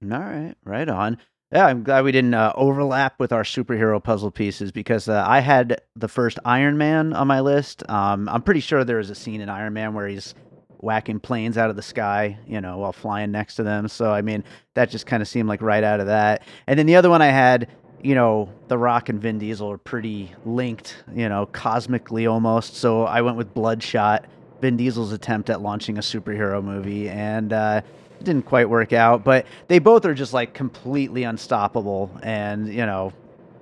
All 0.04 0.20
right. 0.20 0.56
Right 0.64 0.90
on. 0.90 1.18
Yeah, 1.54 1.66
I'm 1.66 1.84
glad 1.84 2.06
we 2.06 2.14
didn't 2.14 2.34
uh, 2.34 2.54
overlap 2.56 3.20
with 3.20 3.34
our 3.34 3.44
superhero 3.44 4.02
puzzle 4.02 4.32
pieces 4.32 4.72
because 4.72 5.10
uh, 5.10 5.26
I 5.28 5.42
had 5.42 5.82
the 5.98 6.08
first 6.08 6.40
Iron 6.46 6.78
Man 6.78 7.12
on 7.12 7.28
my 7.28 7.42
list. 7.42 7.84
Um, 7.90 8.30
I'm 8.30 8.42
pretty 8.42 8.62
sure 8.62 8.86
there 8.86 9.00
is 9.00 9.10
a 9.10 9.16
scene 9.16 9.42
in 9.42 9.50
Iron 9.50 9.74
Man 9.74 9.94
where 9.94 10.08
he's 10.08 10.34
whacking 10.78 11.20
planes 11.20 11.58
out 11.58 11.70
of 11.70 11.76
the 11.76 11.82
sky, 11.82 12.40
you 12.48 12.62
know, 12.62 12.78
while 12.78 12.94
flying 12.94 13.32
next 13.32 13.56
to 13.56 13.64
them. 13.64 13.90
So, 13.90 14.14
I 14.14 14.22
mean, 14.22 14.46
that 14.76 14.90
just 14.90 15.06
kind 15.06 15.22
of 15.22 15.28
seemed 15.28 15.50
like 15.50 15.62
right 15.62 15.84
out 15.84 16.00
of 16.00 16.06
that. 16.08 16.44
And 16.68 16.80
then 16.80 16.86
the 16.86 16.96
other 16.96 17.10
one 17.10 17.22
I 17.22 17.28
had, 17.28 17.68
you 18.02 18.16
know, 18.16 18.50
The 18.70 18.78
Rock 18.78 19.10
and 19.10 19.22
Vin 19.22 19.38
Diesel 19.38 19.70
are 19.74 19.78
pretty 19.78 20.32
linked, 20.46 21.04
you 21.14 21.28
know, 21.28 21.48
cosmically 21.48 22.28
almost. 22.28 22.78
So 22.78 23.04
I 23.04 23.22
went 23.22 23.36
with 23.36 23.54
Bloodshot, 23.54 24.26
Vin 24.62 24.78
Diesel's 24.78 25.12
attempt 25.12 25.50
at 25.50 25.62
launching 25.62 25.98
a 25.98 26.02
superhero 26.02 26.64
movie. 26.64 27.10
And, 27.10 27.52
uh, 27.52 27.82
didn't 28.24 28.44
quite 28.46 28.70
work 28.70 28.94
out, 28.94 29.24
but 29.24 29.46
they 29.68 29.80
both 29.80 30.06
are 30.06 30.14
just 30.14 30.34
like 30.34 30.54
completely 30.54 31.24
unstoppable. 31.24 32.12
And, 32.24 32.68
you 32.74 32.86
know, 32.86 33.14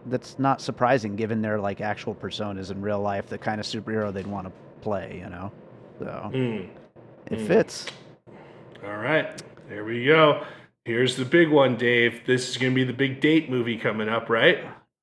that's 0.05 0.39
not 0.39 0.61
surprising 0.61 1.15
given 1.15 1.41
their 1.41 1.59
like 1.59 1.81
actual 1.81 2.15
personas 2.15 2.71
in 2.71 2.81
real 2.81 2.99
life, 2.99 3.27
the 3.27 3.37
kind 3.37 3.59
of 3.59 3.65
superhero 3.67 4.11
they'd 4.13 4.27
want 4.27 4.47
to 4.47 4.53
play, 4.81 5.19
you 5.23 5.29
know? 5.29 5.51
So 5.99 6.31
Mm. 6.33 6.67
it 7.31 7.39
Mm. 7.39 7.47
fits. 7.47 7.85
All 8.85 8.97
right, 8.97 9.41
there 9.67 9.83
we 9.83 10.05
go. 10.05 10.43
Here's 10.85 11.15
the 11.17 11.25
big 11.25 11.49
one, 11.49 11.75
Dave. 11.75 12.21
This 12.25 12.49
is 12.49 12.57
going 12.57 12.71
to 12.71 12.75
be 12.75 12.83
the 12.85 12.93
big 12.93 13.19
date 13.19 13.49
movie 13.49 13.77
coming 13.77 14.07
up, 14.09 14.29
right? 14.29 14.59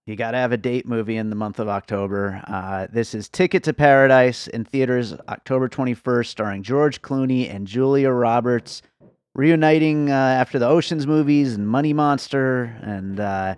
You 0.07 0.17
got 0.17 0.31
to 0.31 0.39
have 0.39 0.53
a 0.53 0.57
date 0.57 0.87
movie 0.87 1.17
in 1.17 1.31
the 1.31 1.37
month 1.37 1.59
of 1.59 1.69
October. 1.69 2.41
Uh, 2.47 2.87
this 2.93 3.15
is 3.15 3.29
Ticket 3.29 3.65
to 3.65 3.73
Paradise 3.73 4.47
in 4.47 4.65
theaters 4.65 5.13
October 5.29 5.69
21st, 5.69 6.27
starring 6.27 6.63
George 6.63 7.03
Clooney 7.03 7.53
and 7.53 7.67
Julia 7.67 8.11
Roberts, 8.11 8.83
reuniting 9.37 10.11
uh, 10.11 10.15
after 10.15 10.59
the 10.59 10.67
Oceans 10.67 11.07
movies 11.07 11.55
and 11.55 11.69
Money 11.69 11.93
Monster. 11.93 12.77
And 12.83 13.21
uh, 13.21 13.55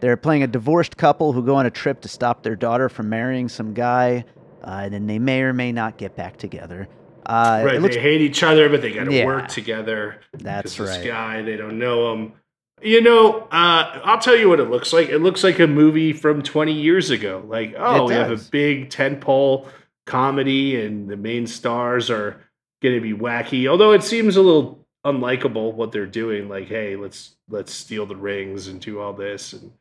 they're 0.00 0.16
playing 0.16 0.42
a 0.42 0.46
divorced 0.46 0.96
couple 0.96 1.32
who 1.32 1.44
go 1.44 1.54
on 1.56 1.66
a 1.66 1.70
trip 1.70 2.00
to 2.00 2.08
stop 2.08 2.42
their 2.42 2.56
daughter 2.56 2.88
from 2.88 3.08
marrying 3.08 3.48
some 3.48 3.74
guy. 3.74 4.24
Uh, 4.64 4.80
and 4.84 4.94
then 4.94 5.06
they 5.06 5.18
may 5.18 5.42
or 5.42 5.52
may 5.52 5.70
not 5.70 5.98
get 5.98 6.16
back 6.16 6.36
together. 6.38 6.88
Uh, 7.26 7.62
right. 7.64 7.80
looks, 7.82 7.94
they 7.94 8.00
hate 8.00 8.22
each 8.22 8.42
other, 8.42 8.68
but 8.70 8.80
they 8.80 8.90
got 8.92 9.04
to 9.04 9.12
Yeah. 9.12 9.26
work 9.26 9.48
together. 9.48 10.20
that's 10.32 10.80
right. 10.80 10.86
This 10.86 11.06
guy, 11.06 11.42
they 11.42 11.56
don't 11.56 11.78
know 11.78 12.12
him. 12.12 12.32
You 12.80 13.02
know, 13.02 13.40
uh, 13.50 14.00
I'll 14.04 14.20
tell 14.20 14.36
you 14.36 14.48
what 14.48 14.60
it 14.60 14.70
looks 14.70 14.92
like. 14.92 15.08
It 15.08 15.18
looks 15.18 15.44
like 15.44 15.58
a 15.58 15.66
movie 15.66 16.12
from 16.12 16.42
20 16.42 16.72
years 16.72 17.10
ago. 17.10 17.44
Like, 17.46 17.74
oh, 17.76 18.06
we 18.06 18.14
have 18.14 18.30
a 18.30 18.36
big 18.36 18.88
tentpole 18.88 19.66
comedy, 20.06 20.80
and 20.80 21.08
the 21.08 21.16
main 21.16 21.46
stars 21.48 22.08
are 22.08 22.40
going 22.80 22.94
to 22.94 23.00
be 23.00 23.12
wacky. 23.12 23.68
Although 23.68 23.92
it 23.92 24.04
seems 24.04 24.36
a 24.36 24.42
little 24.42 24.77
unlikable 25.06 25.72
what 25.74 25.92
they're 25.92 26.06
doing. 26.06 26.48
Like, 26.48 26.68
hey, 26.68 26.96
let's 26.96 27.36
let's 27.48 27.72
steal 27.72 28.06
the 28.06 28.16
rings 28.16 28.68
and 28.68 28.80
do 28.80 29.00
all 29.00 29.12
this 29.12 29.52
and 29.52 29.72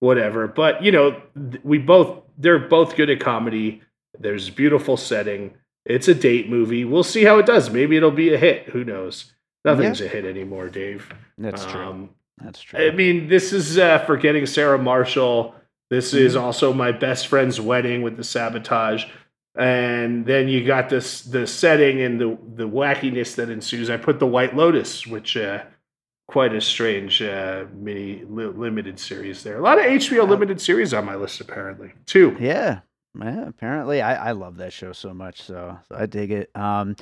whatever. 0.00 0.46
But 0.48 0.82
you 0.82 0.92
know, 0.92 1.20
we 1.62 1.78
both 1.78 2.22
they're 2.38 2.58
both 2.58 2.96
good 2.96 3.10
at 3.10 3.20
comedy. 3.20 3.82
There's 4.18 4.50
beautiful 4.50 4.96
setting. 4.96 5.54
It's 5.84 6.08
a 6.08 6.14
date 6.14 6.48
movie. 6.48 6.84
We'll 6.84 7.02
see 7.02 7.24
how 7.24 7.38
it 7.38 7.46
does. 7.46 7.70
Maybe 7.70 7.96
it'll 7.96 8.10
be 8.10 8.32
a 8.32 8.38
hit. 8.38 8.68
Who 8.68 8.84
knows? 8.84 9.32
Nothing's 9.64 10.00
a 10.00 10.08
hit 10.08 10.24
anymore, 10.24 10.68
Dave. 10.68 11.08
That's 11.38 11.64
true. 11.64 11.80
Um, 11.80 12.10
That's 12.38 12.60
true 12.60 12.80
I 12.80 12.90
mean, 12.90 13.28
this 13.28 13.52
is 13.52 13.78
uh, 13.78 13.98
forgetting 14.04 14.46
Sarah 14.46 14.78
Marshall. 14.78 15.54
This 15.90 16.14
is 16.14 16.34
Mhm. 16.34 16.40
also 16.40 16.72
my 16.72 16.90
best 16.90 17.28
friend's 17.28 17.60
wedding 17.60 18.02
with 18.02 18.16
the 18.16 18.24
sabotage, 18.24 19.04
and 19.54 20.24
then 20.24 20.48
you 20.48 20.64
got 20.64 20.88
this 20.88 21.22
the 21.22 21.46
setting 21.46 22.00
and 22.00 22.20
the 22.20 22.38
the 22.54 22.68
wackiness 22.68 23.34
that 23.36 23.50
ensues. 23.50 23.90
I 23.90 23.96
put 23.96 24.18
the 24.18 24.26
White 24.26 24.56
Lotus, 24.56 25.06
which 25.06 25.36
uh, 25.36 25.64
quite 26.28 26.54
a 26.54 26.60
strange 26.60 27.20
uh, 27.20 27.66
mini 27.74 28.24
li- 28.28 28.46
limited 28.46 28.98
series 28.98 29.42
there. 29.42 29.58
A 29.58 29.62
lot 29.62 29.78
of 29.78 29.84
HBO 29.84 30.28
limited 30.28 30.60
series 30.60 30.94
on 30.94 31.04
my 31.04 31.14
list 31.14 31.40
apparently. 31.40 31.92
Yeah. 32.38 32.80
Yeah, 33.20 33.46
apparently 33.46 34.00
I, 34.00 34.28
I 34.28 34.32
love 34.32 34.56
that 34.56 34.72
show 34.72 34.94
so 34.94 35.12
much, 35.12 35.42
so, 35.42 35.78
so 35.86 35.94
I 35.94 36.06
dig 36.06 36.30
it. 36.30 36.50
Um, 36.56 36.96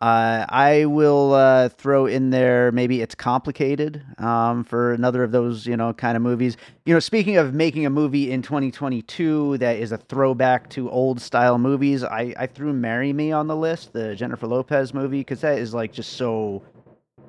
Uh, 0.00 0.44
I 0.48 0.86
will 0.86 1.34
uh, 1.34 1.68
throw 1.68 2.06
in 2.06 2.30
there 2.30 2.72
maybe 2.72 3.00
it's 3.00 3.14
complicated 3.14 4.02
um, 4.18 4.64
for 4.64 4.92
another 4.92 5.22
of 5.22 5.30
those 5.30 5.66
you 5.66 5.76
know 5.76 5.92
kind 5.92 6.16
of 6.16 6.22
movies. 6.22 6.56
You 6.84 6.94
know, 6.94 7.00
speaking 7.00 7.36
of 7.36 7.54
making 7.54 7.86
a 7.86 7.90
movie 7.90 8.32
in 8.32 8.42
2022 8.42 9.58
that 9.58 9.78
is 9.78 9.92
a 9.92 9.98
throwback 9.98 10.68
to 10.70 10.90
old 10.90 11.20
style 11.20 11.58
movies, 11.58 12.02
I, 12.02 12.34
I 12.36 12.46
threw 12.46 12.72
"Marry 12.72 13.12
Me" 13.12 13.30
on 13.30 13.46
the 13.46 13.56
list, 13.56 13.92
the 13.92 14.16
Jennifer 14.16 14.48
Lopez 14.48 14.92
movie, 14.92 15.20
because 15.20 15.40
that 15.42 15.58
is 15.58 15.72
like 15.72 15.92
just 15.92 16.14
so 16.14 16.62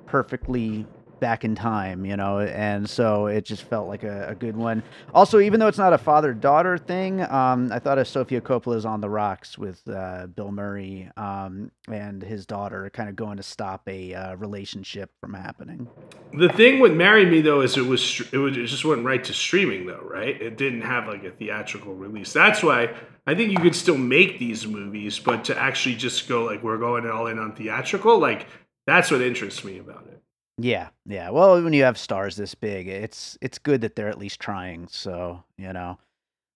perfectly 0.08 0.86
back 1.26 1.44
in 1.44 1.56
time, 1.56 2.06
you 2.06 2.16
know, 2.16 2.40
and 2.40 2.88
so 2.88 3.26
it 3.26 3.46
just 3.46 3.64
felt 3.64 3.88
like 3.88 4.04
a, 4.04 4.28
a 4.28 4.36
good 4.36 4.56
one. 4.56 4.84
Also, 5.12 5.40
even 5.40 5.60
though 5.60 5.66
it's 5.66 5.80
not 5.80 5.92
a 5.92 5.98
father 5.98 6.36
daughter 6.36 6.78
thing, 6.78 7.20
um, 7.24 7.72
I 7.72 7.80
thought 7.80 7.98
of 7.98 8.08
Sofia 8.08 8.42
Coppola's 8.42 8.86
On 8.86 9.02
the 9.02 9.10
Rocks 9.10 9.58
with 9.58 9.82
uh, 9.90 10.28
Bill 10.28 10.52
Murray 10.52 11.10
um, 11.18 11.72
and 11.92 12.22
his 12.22 12.46
daughter 12.46 12.92
kind 12.92 13.10
of 13.10 13.16
going 13.16 13.38
to 13.38 13.44
stop 13.44 13.82
a 13.88 14.14
uh, 14.14 14.36
relationship 14.36 15.10
from 15.20 15.34
happening. 15.34 15.88
The 16.32 16.50
thing 16.50 16.80
with 16.80 16.94
Marry 16.94 17.26
Me 17.26 17.42
though 17.42 17.62
is 17.62 17.76
it 17.76 17.88
was 17.88 18.22
it 18.32 18.38
was 18.38 18.56
it 18.56 18.68
just 18.68 18.86
went 18.86 19.04
right 19.04 19.24
to 19.24 19.34
streaming 19.34 19.88
though, 19.88 20.04
right? 20.08 20.40
It 20.40 20.58
didn't 20.58 20.82
have 20.82 21.08
like 21.08 21.24
a 21.24 21.32
theatrical 21.32 21.96
release. 21.96 22.34
That's 22.34 22.62
why 22.62 22.94
I 23.26 23.34
think 23.34 23.52
you 23.52 23.58
could 23.58 23.76
still 23.76 23.98
make 23.98 24.38
these 24.38 24.68
movies, 24.68 25.18
but 25.18 25.46
to 25.46 25.58
actually 25.58 25.96
just 25.96 26.30
go 26.30 26.44
like 26.44 26.62
we're 26.62 26.78
going 26.78 27.10
all 27.10 27.26
in 27.26 27.40
on 27.40 27.56
theatrical, 27.56 28.20
like 28.20 28.46
that's 28.86 29.10
what 29.10 29.22
interests 29.24 29.64
me 29.64 29.80
about 29.80 30.06
it. 30.06 30.15
Yeah, 30.58 30.90
yeah. 31.06 31.30
Well, 31.32 31.62
when 31.62 31.74
you 31.74 31.84
have 31.84 31.98
stars 31.98 32.36
this 32.36 32.56
big, 32.56 32.88
it's 32.88 33.38
it's 33.42 33.58
good 33.60 33.82
that 33.82 33.96
they're 33.96 34.08
at 34.08 34.18
least 34.18 34.40
trying. 34.40 34.88
So 34.88 35.44
you 35.58 35.74
know, 35.74 35.98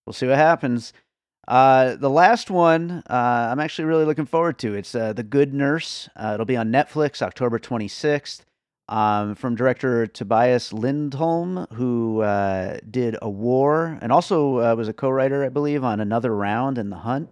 we'll 0.06 0.14
see 0.14 0.28
what 0.28 0.38
happens. 0.38 0.94
Uh, 1.48 1.96
the 1.96 2.10
last 2.10 2.52
one 2.52 3.04
uh, 3.10 3.50
I'm 3.52 3.60
actually 3.60 3.86
really 3.86 4.06
looking 4.06 4.26
forward 4.28 4.60
to. 4.60 4.76
It's 4.76 4.96
uh, 4.96 5.14
The 5.14 5.24
Good 5.24 5.54
Nurse. 5.54 6.10
Uh, 6.16 6.32
it'll 6.36 6.46
be 6.46 6.58
on 6.58 6.72
Netflix 6.72 7.22
October 7.22 7.60
26th. 7.60 8.42
Um, 8.90 9.36
from 9.36 9.56
director 9.56 10.08
Tobias 10.08 10.74
Lindholm, 10.74 11.68
who 11.76 12.22
uh, 12.22 12.80
did 12.90 13.18
A 13.22 13.30
War 13.30 14.00
and 14.02 14.12
also 14.12 14.60
uh, 14.60 14.76
was 14.76 14.88
a 14.88 14.94
co-writer, 14.94 15.44
I 15.44 15.50
believe, 15.50 15.84
on 15.84 16.00
Another 16.00 16.36
Round 16.36 16.78
and 16.80 16.92
The 16.92 16.98
Hunt. 16.98 17.30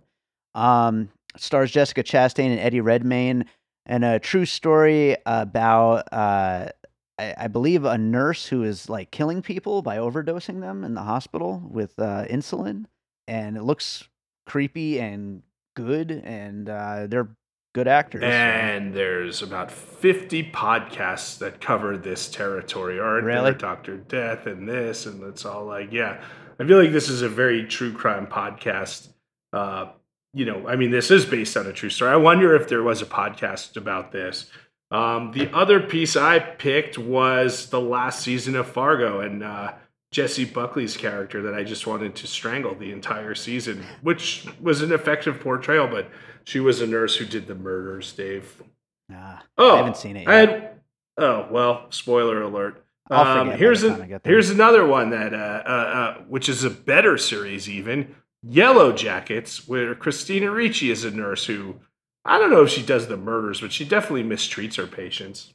Um, 0.54 1.10
stars 1.36 1.72
Jessica 1.72 2.04
Chastain 2.04 2.52
and 2.52 2.60
Eddie 2.60 2.82
Redmayne 2.82 3.46
and 3.88 4.06
a 4.06 4.20
true 4.20 4.46
story 4.46 5.16
about 5.26 6.12
uh, 6.12 6.68
I, 7.18 7.34
I, 7.38 7.48
believe 7.48 7.86
a 7.86 7.98
nurse 7.98 8.46
who 8.46 8.64
is 8.64 8.90
like 8.90 9.10
killing 9.12 9.42
people 9.42 9.82
by 9.82 9.98
overdosing 9.98 10.62
them 10.62 10.84
in 10.84 10.94
the 10.94 11.02
hospital 11.02 11.64
with 11.72 11.98
uh, 11.98 12.26
insulin, 12.30 12.86
and 13.28 13.58
it 13.58 13.64
looks 13.64 14.08
creepy 14.46 15.00
and 15.00 15.42
good, 15.76 16.12
and 16.12 16.70
uh, 16.70 17.08
they're 17.08 17.30
good 17.74 17.88
actors. 17.88 18.24
And 18.24 18.92
so. 18.92 18.98
there's 18.98 19.42
about 19.42 19.72
50 19.72 20.52
podcasts 20.52 21.38
that 21.40 21.62
cover 21.62 21.98
this 21.98 22.30
territory, 22.30 23.00
aren't 23.00 23.26
really? 23.26 23.54
Doctor 23.54 23.98
Death 23.98 24.46
and 24.48 24.68
this, 24.68 25.06
and 25.06 25.24
it's 25.24 25.46
all 25.46 25.66
like, 25.66 25.92
yeah. 25.92 26.22
I 26.60 26.66
feel 26.66 26.82
like 26.82 26.92
this 26.92 27.08
is 27.08 27.22
a 27.22 27.30
very 27.30 27.66
true 27.66 27.94
crime 27.94 28.28
podcast. 28.28 29.10
Uh, 29.54 29.92
you 30.38 30.46
know, 30.46 30.68
I 30.68 30.76
mean, 30.76 30.92
this 30.92 31.10
is 31.10 31.26
based 31.26 31.58
on 31.58 31.66
a 31.66 31.74
true 31.74 31.90
story. 31.90 32.12
I 32.12 32.18
wonder 32.18 32.56
if 32.56 32.70
there 32.70 32.84
was 32.84 33.02
a 33.02 33.08
podcast 33.08 33.76
about 33.76 34.12
this. 34.12 34.52
Um, 34.92 35.32
the 35.32 35.52
other 35.52 35.80
piece 35.80 36.16
I 36.16 36.38
picked 36.38 36.98
was 36.98 37.70
the 37.70 37.82
last 37.82 38.22
season 38.22 38.56
of 38.56 38.68
Fargo 38.68 39.20
and 39.20 39.44
uh, 39.44 39.74
Jessie 40.12 40.46
Buckley's 40.46 40.96
character 40.96 41.42
that 41.42 41.56
I 41.56 41.64
just 41.64 41.88
wanted 41.88 42.16
to 42.16 42.28
strangle 42.28 42.76
the 42.76 42.92
entire 42.92 43.34
season, 43.34 43.84
which 44.02 44.48
was 44.62 44.84
an 44.84 44.92
effective 44.92 45.40
portrayal, 45.40 45.88
but 45.88 46.10
she 46.46 46.60
was 46.60 46.82
a 46.82 46.88
nurse 46.88 47.16
who 47.16 47.26
did 47.26 47.48
the 47.48 47.56
murders, 47.56 48.14
Dave. 48.14 48.62
Nah, 49.10 49.40
oh, 49.58 49.74
I 49.74 49.78
haven't 49.78 49.98
seen 49.98 50.18
it 50.18 50.28
yet. 50.28 50.50
Had, 50.50 50.70
oh, 51.18 51.48
well, 51.50 51.88
spoiler 51.90 52.44
alert. 52.44 52.86
Um, 53.10 53.52
here's 53.52 53.84
a, 53.84 54.20
here's 54.24 54.50
another 54.52 54.86
one 54.86 55.10
that 55.10 55.34
uh, 55.34 55.64
uh, 55.66 55.70
uh, 55.70 56.18
which 56.28 56.48
is 56.48 56.64
a 56.64 56.70
better 56.70 57.18
series 57.18 57.70
even 57.70 58.16
Yellow 58.44 58.94
Jackets, 58.94 59.68
where 59.68 59.96
Christina 59.96 60.52
Ricci 60.52 60.92
is 60.92 61.04
a 61.04 61.12
nurse 61.12 61.46
who 61.46 61.80
I 62.28 62.38
don't 62.38 62.52
know 62.52 62.64
if 62.64 62.70
she 62.70 62.84
does 62.84 63.08
the 63.08 63.18
murders, 63.18 63.62
but 63.62 63.72
she 63.72 63.86
definitely 63.86 64.24
mistreats 64.24 64.76
her 64.76 64.86
patients. 64.86 65.54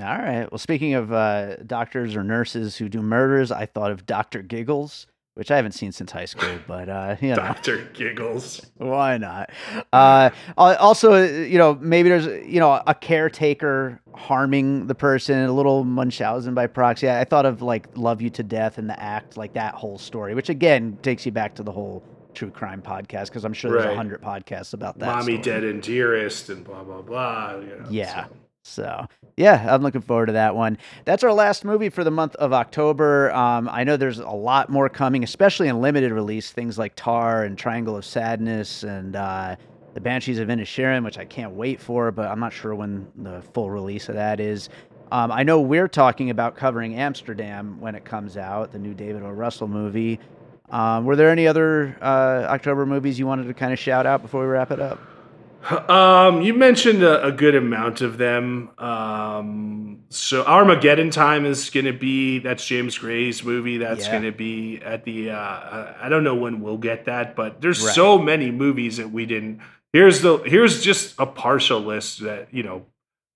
All 0.00 0.06
right. 0.06 0.50
Well, 0.50 0.58
speaking 0.58 0.94
of 0.94 1.12
uh, 1.12 1.56
doctors 1.56 2.16
or 2.16 2.24
nurses 2.24 2.76
who 2.76 2.88
do 2.88 3.02
murders, 3.02 3.50
I 3.50 3.66
thought 3.66 3.90
of 3.90 4.06
Doctor 4.06 4.42
Giggles, 4.42 5.06
which 5.34 5.50
I 5.50 5.56
haven't 5.56 5.72
seen 5.72 5.92
since 5.92 6.10
high 6.10 6.24
school, 6.24 6.58
but 6.66 6.88
uh, 6.88 7.16
you 7.20 7.30
know, 7.30 7.36
Doctor 7.36 7.84
Giggles. 7.94 8.66
Why 8.76 9.18
not? 9.18 9.50
Uh, 9.92 10.30
also, 10.56 11.24
you 11.24 11.56
know, 11.56 11.74
maybe 11.80 12.08
there's 12.08 12.26
you 12.46 12.60
know 12.60 12.82
a 12.86 12.94
caretaker 12.94 14.00
harming 14.14 14.86
the 14.86 14.94
person, 14.94 15.44
a 15.44 15.52
little 15.52 15.84
Munchausen 15.84 16.52
by 16.54 16.66
proxy. 16.66 17.08
I 17.08 17.24
thought 17.24 17.46
of 17.46 17.62
like 17.62 17.88
Love 17.96 18.20
You 18.20 18.30
to 18.30 18.42
Death 18.42 18.76
and 18.78 18.88
the 18.88 19.00
Act, 19.00 19.36
like 19.36 19.54
that 19.54 19.74
whole 19.74 19.98
story, 19.98 20.34
which 20.34 20.48
again 20.48 20.98
takes 21.02 21.24
you 21.24 21.32
back 21.32 21.54
to 21.54 21.62
the 21.62 21.72
whole 21.72 22.02
true 22.34 22.50
crime 22.50 22.82
podcast 22.82 23.26
because 23.26 23.44
I'm 23.44 23.52
sure 23.52 23.72
there's 23.72 23.92
a 23.92 23.96
hundred 23.96 24.22
podcasts 24.22 24.74
about 24.74 24.98
that. 24.98 25.06
Mommy 25.06 25.22
story. 25.22 25.38
dead 25.38 25.64
and 25.64 25.82
dearest 25.82 26.50
and 26.50 26.64
blah 26.64 26.84
blah 26.84 27.02
blah. 27.02 27.56
You 27.56 27.66
know, 27.66 27.86
yeah. 27.90 28.26
So. 28.26 28.36
So 28.62 29.06
yeah, 29.38 29.74
I'm 29.74 29.82
looking 29.82 30.02
forward 30.02 30.26
to 30.26 30.32
that 30.32 30.54
one. 30.54 30.76
That's 31.06 31.24
our 31.24 31.32
last 31.32 31.64
movie 31.64 31.88
for 31.88 32.04
the 32.04 32.10
month 32.10 32.34
of 32.36 32.52
October. 32.52 33.32
Um, 33.32 33.68
I 33.72 33.82
know 33.82 33.96
there's 33.96 34.18
a 34.18 34.28
lot 34.28 34.68
more 34.68 34.90
coming, 34.90 35.24
especially 35.24 35.68
in 35.68 35.80
limited 35.80 36.12
release. 36.12 36.50
Things 36.50 36.76
like 36.76 36.92
Tar 36.94 37.44
and 37.44 37.56
Triangle 37.56 37.96
of 37.96 38.04
Sadness 38.04 38.82
and 38.82 39.16
uh, 39.16 39.56
the 39.94 40.00
Banshees 40.00 40.38
of 40.38 40.48
Inisherin, 40.48 41.02
which 41.02 41.18
I 41.18 41.24
can't 41.24 41.52
wait 41.52 41.80
for, 41.80 42.10
but 42.10 42.28
I'm 42.28 42.40
not 42.40 42.52
sure 42.52 42.74
when 42.74 43.10
the 43.16 43.40
full 43.54 43.70
release 43.70 44.08
of 44.08 44.16
that 44.16 44.38
is. 44.38 44.68
Um, 45.10 45.32
I 45.32 45.42
know 45.42 45.60
we're 45.60 45.88
talking 45.88 46.28
about 46.28 46.54
covering 46.54 46.94
Amsterdam 46.96 47.80
when 47.80 47.94
it 47.94 48.04
comes 48.04 48.36
out, 48.36 48.72
the 48.72 48.78
new 48.78 48.92
David 48.92 49.22
O. 49.22 49.30
Russell 49.30 49.68
movie. 49.68 50.20
Um, 50.70 51.04
were 51.06 51.16
there 51.16 51.30
any 51.30 51.46
other 51.46 51.96
uh, 52.00 52.46
October 52.48 52.84
movies 52.84 53.18
you 53.18 53.26
wanted 53.26 53.44
to 53.48 53.54
kind 53.54 53.72
of 53.72 53.78
shout 53.78 54.06
out 54.06 54.22
before 54.22 54.42
we 54.42 54.48
wrap 54.48 54.70
it 54.70 54.80
up? 54.80 55.00
Um, 55.88 56.40
you 56.42 56.54
mentioned 56.54 57.02
a, 57.02 57.26
a, 57.26 57.32
good 57.32 57.54
amount 57.54 58.00
of 58.00 58.16
them. 58.16 58.70
Um, 58.78 60.04
so 60.08 60.44
Armageddon 60.44 61.10
Time 61.10 61.44
is 61.44 61.68
going 61.68 61.84
to 61.84 61.92
be 61.92 62.38
that's 62.38 62.64
James 62.64 62.96
Gray's 62.96 63.42
movie. 63.44 63.76
That's 63.76 64.06
yeah. 64.06 64.12
going 64.12 64.22
to 64.22 64.32
be 64.32 64.80
at 64.82 65.04
the. 65.04 65.30
Uh, 65.32 65.94
I 66.00 66.08
don't 66.08 66.24
know 66.24 66.36
when 66.36 66.60
we'll 66.60 66.78
get 66.78 67.06
that, 67.06 67.36
but 67.36 67.60
there's 67.60 67.84
right. 67.84 67.94
so 67.94 68.18
many 68.18 68.50
movies 68.50 68.96
that 68.96 69.10
we 69.10 69.26
didn't. 69.26 69.60
Here's 69.92 70.22
the 70.22 70.38
here's 70.38 70.80
just 70.80 71.14
a 71.18 71.26
partial 71.26 71.80
list 71.80 72.20
that 72.22 72.48
you 72.54 72.62
know, 72.62 72.86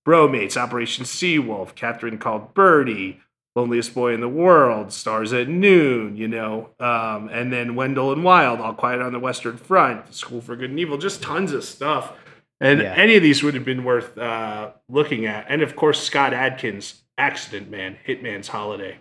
Bromates, 0.07 0.57
Operation 0.57 1.05
Seawolf, 1.05 1.75
Catherine 1.75 2.17
Called 2.17 2.53
Birdy, 2.53 3.19
Loneliest 3.55 3.93
Boy 3.93 4.13
in 4.13 4.21
the 4.21 4.29
World, 4.29 4.91
Stars 4.91 5.31
at 5.31 5.47
Noon, 5.47 6.17
you 6.17 6.27
know, 6.27 6.69
um, 6.79 7.29
and 7.31 7.53
then 7.53 7.75
Wendell 7.75 8.11
and 8.11 8.23
Wild, 8.23 8.59
All 8.59 8.73
Quiet 8.73 9.01
on 9.01 9.13
the 9.13 9.19
Western 9.19 9.57
Front, 9.57 10.13
School 10.13 10.41
for 10.41 10.55
Good 10.55 10.71
and 10.71 10.79
Evil, 10.79 10.97
just 10.97 11.21
tons 11.21 11.51
of 11.51 11.63
stuff. 11.63 12.13
And 12.59 12.81
yeah. 12.81 12.93
any 12.95 13.15
of 13.15 13.21
these 13.21 13.43
would 13.43 13.53
have 13.53 13.65
been 13.65 13.83
worth 13.83 14.17
uh, 14.17 14.71
looking 14.89 15.25
at. 15.25 15.45
And 15.49 15.61
of 15.61 15.75
course, 15.75 16.01
Scott 16.01 16.33
Adkins, 16.33 17.03
Accident 17.17 17.69
Man, 17.69 17.97
Hitman's 18.07 18.47
Holiday. 18.47 18.97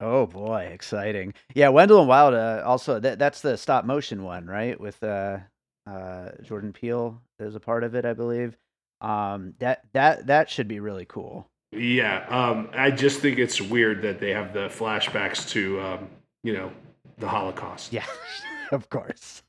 Oh 0.00 0.26
boy, 0.26 0.68
exciting! 0.72 1.32
Yeah, 1.54 1.68
Wendell 1.68 2.00
and 2.00 2.08
Wild. 2.08 2.34
Uh, 2.34 2.62
also, 2.66 2.98
that, 2.98 3.18
that's 3.18 3.40
the 3.40 3.56
stop 3.56 3.84
motion 3.84 4.24
one, 4.24 4.46
right? 4.46 4.78
With 4.78 5.02
uh, 5.02 5.38
uh, 5.86 6.30
Jordan 6.42 6.72
Peele 6.72 7.22
is 7.38 7.54
a 7.54 7.60
part 7.60 7.84
of 7.84 7.94
it, 7.94 8.04
I 8.04 8.12
believe. 8.12 8.56
Um, 9.00 9.54
that 9.60 9.84
that 9.92 10.26
that 10.26 10.50
should 10.50 10.66
be 10.68 10.80
really 10.80 11.04
cool. 11.04 11.48
Yeah, 11.76 12.24
um, 12.28 12.68
I 12.72 12.90
just 12.90 13.20
think 13.20 13.38
it's 13.38 13.60
weird 13.60 14.02
that 14.02 14.20
they 14.20 14.30
have 14.30 14.52
the 14.52 14.68
flashbacks 14.68 15.48
to, 15.50 15.80
um, 15.80 16.08
you 16.42 16.52
know, 16.52 16.70
the 17.18 17.28
Holocaust. 17.28 17.92
Yeah, 17.92 18.06
of 18.72 18.88
course. 18.88 19.42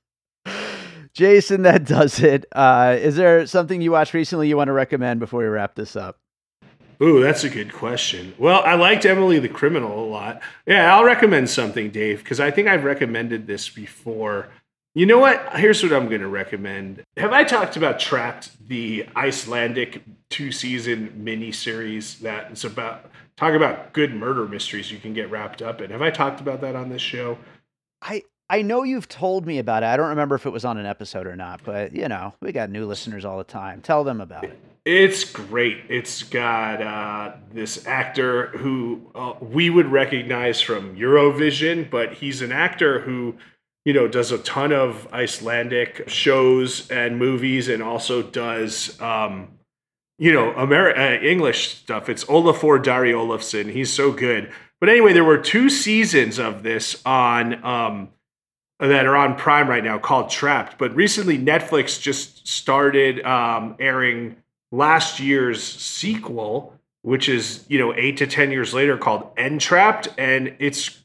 Jason, 1.13 1.61
that 1.61 1.86
does 1.86 2.19
it. 2.21 2.45
Uh, 2.51 2.97
is 2.99 3.15
there 3.15 3.45
something 3.47 3.82
you 3.82 3.91
watched 3.91 4.13
recently 4.13 4.49
you 4.49 4.57
want 4.57 4.67
to 4.67 4.73
recommend 4.73 5.19
before 5.19 5.41
we 5.41 5.47
wrap 5.47 5.76
this 5.76 5.95
up? 5.95 6.19
Ooh, 7.01 7.21
that's 7.21 7.43
a 7.43 7.49
good 7.49 7.73
question. 7.73 8.34
Well, 8.38 8.61
I 8.63 8.76
liked 8.76 9.05
Emily 9.05 9.39
the 9.39 9.49
Criminal 9.49 10.05
a 10.05 10.07
lot. 10.07 10.41
Yeah, 10.65 10.95
I'll 10.95 11.03
recommend 11.03 11.49
something, 11.49 11.89
Dave, 11.89 12.19
because 12.19 12.39
I 12.39 12.51
think 12.51 12.67
I've 12.67 12.84
recommended 12.84 13.47
this 13.47 13.69
before. 13.69 14.47
You 14.96 15.06
know 15.06 15.20
what? 15.20 15.60
Here's 15.60 15.84
what 15.84 15.91
I'm 15.91 16.08
going 16.08 16.22
to 16.22 16.28
recommend. 16.30 17.04
Have 17.18 17.34
I 17.34 17.43
talked 17.43 17.76
about 17.76 18.00
Trapped, 18.00 18.68
the 18.70 19.06
Icelandic 19.14 20.02
two 20.30 20.54
season 20.54 21.12
mini 21.18 21.52
series 21.52 22.20
that 22.20 22.50
is 22.54 22.64
about 22.64 23.12
talk 23.36 23.54
about 23.54 23.91
good 23.91 24.16
murder 24.16 24.48
mysteries 24.48 24.91
you 24.91 24.98
can 24.98 25.14
get 25.14 25.30
wrapped 25.30 25.62
up 25.62 25.82
in? 25.82 25.91
Have 25.91 26.02
I 26.02 26.12
talked 26.12 26.39
about 26.39 26.62
that 26.62 26.78
on 26.78 26.88
this 26.88 27.02
show? 27.02 27.38
I 28.02 28.24
I 28.50 28.62
know 28.62 28.84
you've 28.84 29.10
told 29.10 29.46
me 29.46 29.60
about 29.60 29.84
it. 29.84 29.88
I 29.88 29.98
don't 29.98 30.08
remember 30.08 30.36
if 30.36 30.46
it 30.46 30.52
was 30.52 30.64
on 30.64 30.78
an 30.78 30.86
episode 30.86 31.28
or 31.28 31.36
not, 31.36 31.60
but 31.66 31.93
you 31.93 32.08
know, 32.08 32.34
we 32.41 32.54
got 32.54 32.70
new 32.70 32.86
listeners 32.86 33.26
all 33.26 33.38
the 33.38 33.43
time. 33.43 33.82
Tell 33.82 34.06
them 34.06 34.22
about 34.22 34.46
it. 34.46 34.58
It's 34.86 35.26
great. 35.26 35.84
It's 35.89 36.24
got 36.24 36.82
uh, 36.82 37.34
this 37.52 37.86
actor 37.86 38.48
who 38.60 39.02
uh, 39.14 39.34
we 39.41 39.70
would 39.70 39.88
recognize 39.88 40.62
from 40.62 40.96
Eurovision, 40.96 41.89
but 41.89 42.14
he's 42.14 42.41
an 42.41 42.54
actor 42.54 43.02
who 43.02 43.36
you 43.86 43.94
know, 43.94 44.08
does 44.08 44.32
a 44.32 44.40
ton 44.40 44.74
of 44.74 45.08
Icelandic 45.14 46.10
shows 46.10 46.90
and 46.90 47.18
movies, 47.18 47.70
and 47.70 47.82
also 47.82 48.22
does 48.22 49.00
um, 49.00 49.56
you 50.18 50.32
know, 50.32 50.54
Ameri- 50.54 50.98
uh, 50.98 51.24
English 51.24 51.76
stuff. 51.76 52.10
It's 52.10 52.24
Olafur 52.26 52.82
Darri 52.82 53.12
Olafsson. 53.12 53.72
He's 53.72 53.92
so 53.92 54.12
good. 54.12 54.52
But 54.80 54.90
anyway, 54.90 55.14
there 55.14 55.24
were 55.24 55.38
two 55.38 55.70
seasons 55.70 56.40
of 56.40 56.64
this 56.64 57.02
on 57.06 57.64
um, 57.64 58.10
that 58.80 59.06
are 59.06 59.16
on 59.16 59.36
Prime 59.36 59.70
right 59.70 59.84
now 59.84 59.98
called 59.98 60.30
Trapped. 60.30 60.78
But 60.78 60.96
recently, 60.96 61.38
Netflix 61.38 62.02
just 62.02 62.48
started 62.48 63.26
um, 63.26 63.76
airing 63.80 64.38
last 64.72 65.20
year's 65.20 65.62
sequel, 65.64 66.74
which 67.02 67.28
is 67.28 67.66
you 67.68 67.80
know 67.80 67.94
eight 67.96 68.18
to 68.18 68.28
ten 68.28 68.52
years 68.52 68.74
later, 68.74 68.98
called 68.98 69.30
Entrapped, 69.38 70.08
and 70.18 70.56
it's 70.60 71.04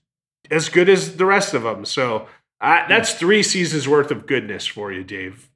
as 0.50 0.68
good 0.68 0.88
as 0.88 1.16
the 1.16 1.26
rest 1.26 1.54
of 1.54 1.62
them. 1.62 1.84
So 1.84 2.26
uh, 2.60 2.86
that's 2.88 3.14
three 3.14 3.42
seasons 3.42 3.88
worth 3.88 4.10
of 4.10 4.26
goodness 4.26 4.66
for 4.66 4.92
you, 4.92 5.02
Dave. 5.04 5.48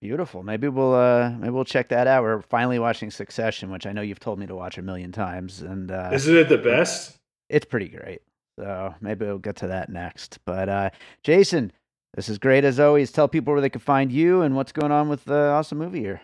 Beautiful. 0.00 0.42
Maybe 0.42 0.66
we'll 0.68 0.94
uh 0.94 1.30
maybe 1.30 1.50
we'll 1.50 1.64
check 1.64 1.88
that 1.88 2.06
out. 2.08 2.24
We're 2.24 2.42
finally 2.42 2.78
watching 2.80 3.10
Succession, 3.10 3.70
which 3.70 3.86
I 3.86 3.92
know 3.92 4.02
you've 4.02 4.18
told 4.18 4.38
me 4.38 4.46
to 4.46 4.54
watch 4.56 4.76
a 4.76 4.82
million 4.82 5.12
times, 5.12 5.62
and 5.62 5.90
uh, 5.92 6.10
Isn't 6.12 6.36
it 6.36 6.48
the 6.48 6.58
best? 6.58 7.18
it's 7.48 7.64
pretty 7.66 7.88
great. 7.88 8.20
So 8.58 8.94
maybe 9.00 9.24
we'll 9.26 9.38
get 9.38 9.56
to 9.56 9.68
that 9.68 9.90
next. 9.90 10.38
But 10.44 10.68
uh, 10.68 10.90
Jason, 11.22 11.70
this 12.14 12.28
is 12.28 12.38
great 12.38 12.64
as 12.64 12.80
always. 12.80 13.12
Tell 13.12 13.28
people 13.28 13.52
where 13.52 13.60
they 13.60 13.70
can 13.70 13.80
find 13.80 14.10
you 14.10 14.42
and 14.42 14.56
what's 14.56 14.72
going 14.72 14.90
on 14.92 15.08
with 15.08 15.24
the 15.24 15.50
Awesome 15.50 15.78
Movie 15.78 16.00
Year. 16.00 16.20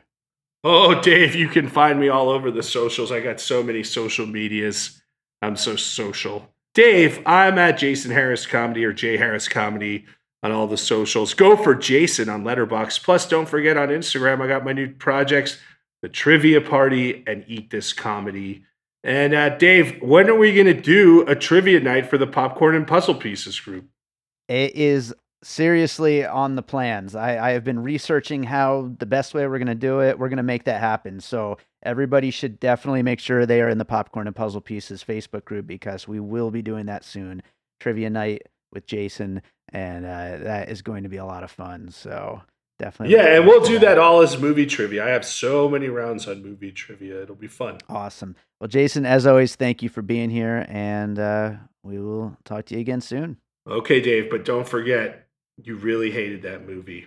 Oh, 0.65 1.01
Dave, 1.01 1.35
you 1.37 1.49
can 1.49 1.69
find 1.69 2.01
me 2.01 2.09
all 2.09 2.29
over 2.31 2.51
the 2.51 2.63
socials. 2.65 3.13
I 3.13 3.21
got 3.21 3.41
so 3.41 3.63
many 3.63 3.85
social 3.85 4.27
medias. 4.27 5.01
I'm 5.41 5.55
so 5.57 5.77
social. 5.77 6.51
Dave, 6.75 7.21
I'm 7.27 7.59
at 7.59 7.79
Jason 7.79 8.11
Harris 8.11 8.47
Comedy 8.47 8.85
or 8.85 8.93
J 8.93 9.17
Harris 9.17 9.49
Comedy 9.49 10.07
on 10.43 10.53
all 10.53 10.67
the 10.67 10.77
socials. 10.77 11.35
Go 11.35 11.57
for 11.57 11.75
Jason 11.75 12.29
on 12.29 12.45
Letterboxd. 12.45 13.03
Plus, 13.03 13.29
don't 13.29 13.49
forget 13.49 13.77
on 13.77 13.89
Instagram, 13.89 14.41
I 14.41 14.47
got 14.47 14.65
my 14.65 14.73
new 14.73 14.93
projects, 14.95 15.59
the 16.03 16.09
Trivia 16.09 16.61
Party 16.61 17.25
and 17.27 17.45
Eat 17.49 17.71
This 17.71 17.93
Comedy. 17.93 18.65
And 19.03 19.35
uh, 19.35 19.57
Dave, 19.57 20.01
when 20.03 20.29
are 20.29 20.37
we 20.37 20.55
going 20.55 20.67
to 20.67 20.75
do 20.75 21.23
a 21.27 21.35
trivia 21.35 21.81
night 21.81 22.09
for 22.09 22.19
the 22.19 22.27
Popcorn 22.27 22.75
and 22.75 22.87
Puzzle 22.87 23.15
Pieces 23.15 23.59
group? 23.59 23.87
It 24.49 24.75
is 24.75 25.15
seriously 25.43 26.25
on 26.25 26.57
the 26.57 26.63
plans. 26.63 27.15
I, 27.15 27.49
I 27.49 27.51
have 27.53 27.65
been 27.65 27.79
researching 27.81 28.43
how 28.43 28.91
the 28.99 29.07
best 29.07 29.35
way 29.35 29.47
we're 29.47 29.59
going 29.59 29.69
to 29.69 29.75
do 29.75 30.01
it. 30.01 30.19
We're 30.19 30.29
going 30.29 30.39
to 30.39 30.43
make 30.43 30.65
that 30.65 30.81
happen. 30.81 31.21
So 31.21 31.59
everybody 31.83 32.31
should 32.31 32.61
definitely 32.61 33.03
make 33.03 33.21
sure 33.21 33.47
they 33.47 33.61
are 33.61 33.69
in 33.69 33.79
the 33.79 33.85
Popcorn 33.85 34.27
and 34.27 34.37
Puzzle 34.37 34.61
Pieces 34.61 35.05
Facebook 35.05 35.45
group 35.45 35.67
because 35.67 36.09
we 36.09 36.21
will 36.21 36.51
be 36.51 36.63
doing 36.63 36.87
that 36.87 37.05
soon. 37.05 37.43
Trivia 37.81 38.11
night 38.11 38.43
with 38.73 38.87
Jason, 38.87 39.43
and 39.73 40.05
uh, 40.05 40.39
that 40.39 40.69
is 40.69 40.83
going 40.83 41.05
to 41.05 41.09
be 41.09 41.17
a 41.17 41.25
lot 41.25 41.45
of 41.45 41.51
fun. 41.51 41.91
So 41.91 42.43
definitely. 42.79 43.17
Yeah, 43.17 43.37
and 43.37 43.47
we'll 43.47 43.65
do 43.65 43.79
that 43.79 43.99
all 43.99 44.21
as 44.21 44.39
movie 44.39 44.67
trivia. 44.67 45.05
I 45.05 45.11
have 45.11 45.25
so 45.25 45.69
many 45.69 45.89
rounds 45.89 46.27
on 46.27 46.43
movie 46.43 46.73
trivia. 46.73 47.23
It'll 47.23 47.37
be 47.37 47.47
fun. 47.47 47.79
Awesome. 47.89 48.37
Well, 48.61 48.69
Jason, 48.69 49.07
as 49.07 49.27
always, 49.27 49.55
thank 49.55 49.83
you 49.83 49.89
for 49.89 50.03
being 50.03 50.31
here, 50.31 50.67
and 50.69 51.19
uh, 51.19 51.53
we 51.83 51.99
will 51.99 52.37
talk 52.45 52.67
to 52.67 52.75
you 52.75 52.81
again 52.81 53.01
soon. 53.01 53.39
Okay, 53.69 54.01
Dave, 54.01 54.31
but 54.31 54.45
don't 54.45 54.67
forget, 54.67 55.29
you 55.63 55.77
really 55.77 56.11
hated 56.11 56.43
that 56.43 56.67
movie. 56.67 57.07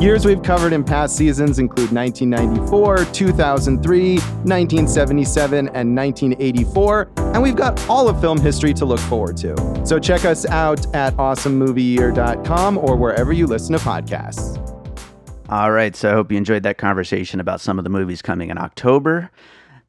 Years 0.00 0.24
we've 0.24 0.42
covered 0.42 0.72
in 0.72 0.82
past 0.82 1.14
seasons 1.14 1.58
include 1.58 1.92
1994, 1.92 3.04
2003, 3.12 4.14
1977, 4.14 5.58
and 5.58 5.94
1984, 5.94 7.10
and 7.18 7.42
we've 7.42 7.54
got 7.54 7.86
all 7.86 8.08
of 8.08 8.18
film 8.18 8.40
history 8.40 8.72
to 8.72 8.86
look 8.86 8.98
forward 8.98 9.36
to. 9.36 9.54
So 9.84 9.98
check 9.98 10.24
us 10.24 10.46
out 10.46 10.86
at 10.96 11.14
awesomemovieyear.com 11.18 12.78
or 12.78 12.96
wherever 12.96 13.30
you 13.34 13.46
listen 13.46 13.76
to 13.76 13.84
podcasts. 13.84 14.56
All 15.50 15.70
right. 15.70 15.94
So 15.94 16.10
I 16.10 16.12
hope 16.14 16.32
you 16.32 16.38
enjoyed 16.38 16.62
that 16.62 16.78
conversation 16.78 17.38
about 17.38 17.60
some 17.60 17.76
of 17.76 17.84
the 17.84 17.90
movies 17.90 18.22
coming 18.22 18.48
in 18.48 18.56
October. 18.56 19.30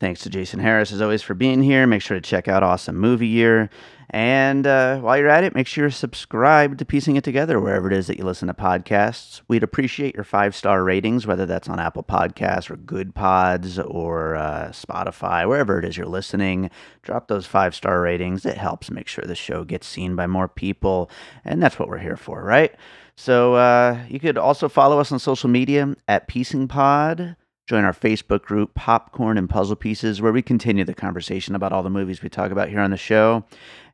Thanks 0.01 0.22
to 0.22 0.30
Jason 0.30 0.59
Harris, 0.59 0.91
as 0.91 1.01
always, 1.01 1.22
for 1.22 1.36
being 1.36 1.64
here. 1.64 1.88
Make 1.88 2.01
sure 2.01 2.18
to 2.18 2.22
check 2.22 2.49
out 2.49 2.64
Awesome 2.64 2.97
Movie 2.97 3.28
Year. 3.28 3.70
And 4.14 4.68
uh, 4.68 4.97
while 4.99 5.18
you're 5.18 5.30
at 5.30 5.45
it, 5.45 5.55
make 5.55 5.68
sure 5.68 5.86
you're 5.86 5.89
subscribed 5.91 6.80
to 6.80 6.86
Piecing 6.86 7.16
It 7.16 7.24
Together 7.24 7.62
wherever 7.62 7.88
it 7.89 7.97
is 7.97 8.07
that 8.07 8.18
you 8.18 8.26
listen 8.26 8.49
to 8.49 8.53
podcasts. 8.53 9.41
We'd 9.47 9.64
appreciate 9.64 10.16
your 10.16 10.26
five 10.26 10.53
star 10.53 10.84
ratings, 10.84 11.26
whether 11.26 11.45
that's 11.45 11.70
on 11.70 11.80
Apple 11.80 12.03
Podcasts 12.03 12.70
or 12.70 12.76
Goodpods 12.76 13.82
or 13.89 14.36
uh, 14.36 14.72
Spotify, 14.72 15.47
wherever 15.47 15.80
it 15.80 15.86
is 15.86 15.95
you're 15.95 16.07
listening. 16.07 16.70
Drop 17.03 17.30
those 17.30 17.45
five 17.45 17.74
star 17.74 18.01
ratings. 18.01 18.45
It 18.45 18.57
helps 18.57 18.91
make 18.91 19.07
sure 19.07 19.24
the 19.24 19.34
show 19.34 19.64
gets 19.64 19.88
seen 19.88 20.18
by 20.18 20.28
more 20.28 20.49
people. 20.49 21.09
And 21.45 21.64
that's 21.64 21.80
what 21.80 21.88
we're 21.88 21.99
here 21.99 22.18
for, 22.18 22.43
right? 22.43 22.76
So 23.16 23.55
uh, 23.55 24.03
you 24.09 24.20
could 24.20 24.38
also 24.38 24.68
follow 24.68 24.99
us 24.99 25.14
on 25.14 25.20
social 25.20 25.49
media 25.49 25.95
at 26.09 26.28
Piecing 26.28 26.68
Pod. 26.68 27.38
Join 27.72 27.86
our 27.86 27.94
Facebook 27.94 28.42
group, 28.42 28.76
Popcorn 28.76 29.38
and 29.38 29.50
Puzzle 29.50 29.78
Pieces, 29.78 30.22
where 30.22 30.34
we 30.34 30.42
continue 30.42 30.84
the 30.84 30.94
conversation 30.94 31.56
about 31.56 31.72
all 31.72 31.84
the 31.84 31.90
movies 31.90 32.22
we 32.22 32.28
talk 32.28 32.52
about 32.52 32.68
here 32.68 32.82
on 32.82 32.92
the 32.92 32.98
show. 32.98 33.46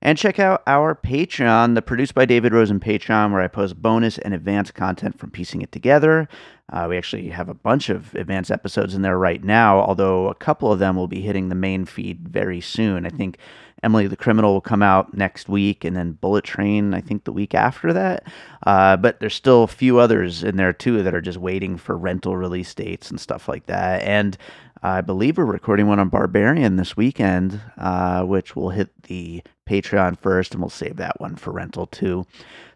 And 0.02 0.18
check 0.18 0.40
out 0.40 0.64
our 0.66 0.96
Patreon, 0.96 1.76
the 1.76 1.84
Produced 1.84 2.16
by 2.16 2.26
David 2.26 2.54
Rosen 2.54 2.80
Patreon, 2.80 3.32
where 3.32 3.42
I 3.42 3.48
post 3.48 3.80
bonus 3.80 4.18
and 4.18 4.34
advanced 4.34 4.74
content 4.74 5.20
from 5.20 5.30
piecing 5.30 5.62
it 5.62 5.72
together. 5.72 6.28
Uh, 6.74 6.88
we 6.90 6.98
actually 6.98 7.30
have 7.30 7.50
a 7.50 7.54
bunch 7.54 7.90
of 7.90 8.16
advanced 8.16 8.50
episodes 8.50 8.96
in 8.96 9.04
there 9.04 9.20
right 9.20 9.44
now, 9.44 9.80
although 9.80 10.28
a 10.28 10.34
couple 10.34 10.72
of 10.72 10.80
them 10.80 10.96
will 10.96 11.08
be 11.08 11.22
hitting 11.22 11.50
the 11.50 11.54
main 11.54 11.86
feed 11.86 12.28
very 12.28 12.60
soon. 12.60 13.06
I 13.06 13.10
think 13.10 13.38
Emily 13.84 14.08
the 14.08 14.16
Criminal 14.16 14.54
will 14.54 14.62
come 14.62 14.82
out 14.82 15.14
next 15.14 15.48
week, 15.48 15.84
and 15.84 15.96
then 15.96 16.14
Bullet 16.14 16.44
Train, 16.44 16.94
I 16.94 17.02
think 17.02 17.24
the 17.24 17.32
week 17.32 17.54
after 17.54 17.94
that. 17.94 18.24
Uh, 18.66 18.98
but 18.98 19.20
there's 19.20 19.36
still 19.36 19.64
a 19.64 19.68
few 19.68 20.00
others 20.00 20.44
in 20.44 20.58
there 20.58 20.74
too 20.74 21.04
that 21.04 21.14
are 21.14 21.22
just 21.22 21.38
waiting 21.38 21.78
for 21.78 21.98
rental 21.98 22.36
release 22.36 22.74
dates 22.74 23.10
and 23.10 23.20
stuff 23.20 23.48
like 23.48 23.68
that. 23.68 24.02
And 24.04 24.38
I 24.82 25.02
believe 25.02 25.38
we're 25.38 25.46
recording 25.46 25.88
one 25.88 26.00
on 26.00 26.10
Barbarian 26.10 26.76
this 26.76 26.98
weekend, 26.98 27.62
uh, 27.78 28.24
which 28.24 28.56
will 28.56 28.72
hit 28.72 28.90
the 29.04 29.44
Patreon 29.68 30.18
first, 30.18 30.54
and 30.54 30.62
we'll 30.62 30.70
save 30.70 30.96
that 30.98 31.20
one 31.20 31.36
for 31.36 31.52
rental 31.52 31.88
too. 31.88 32.26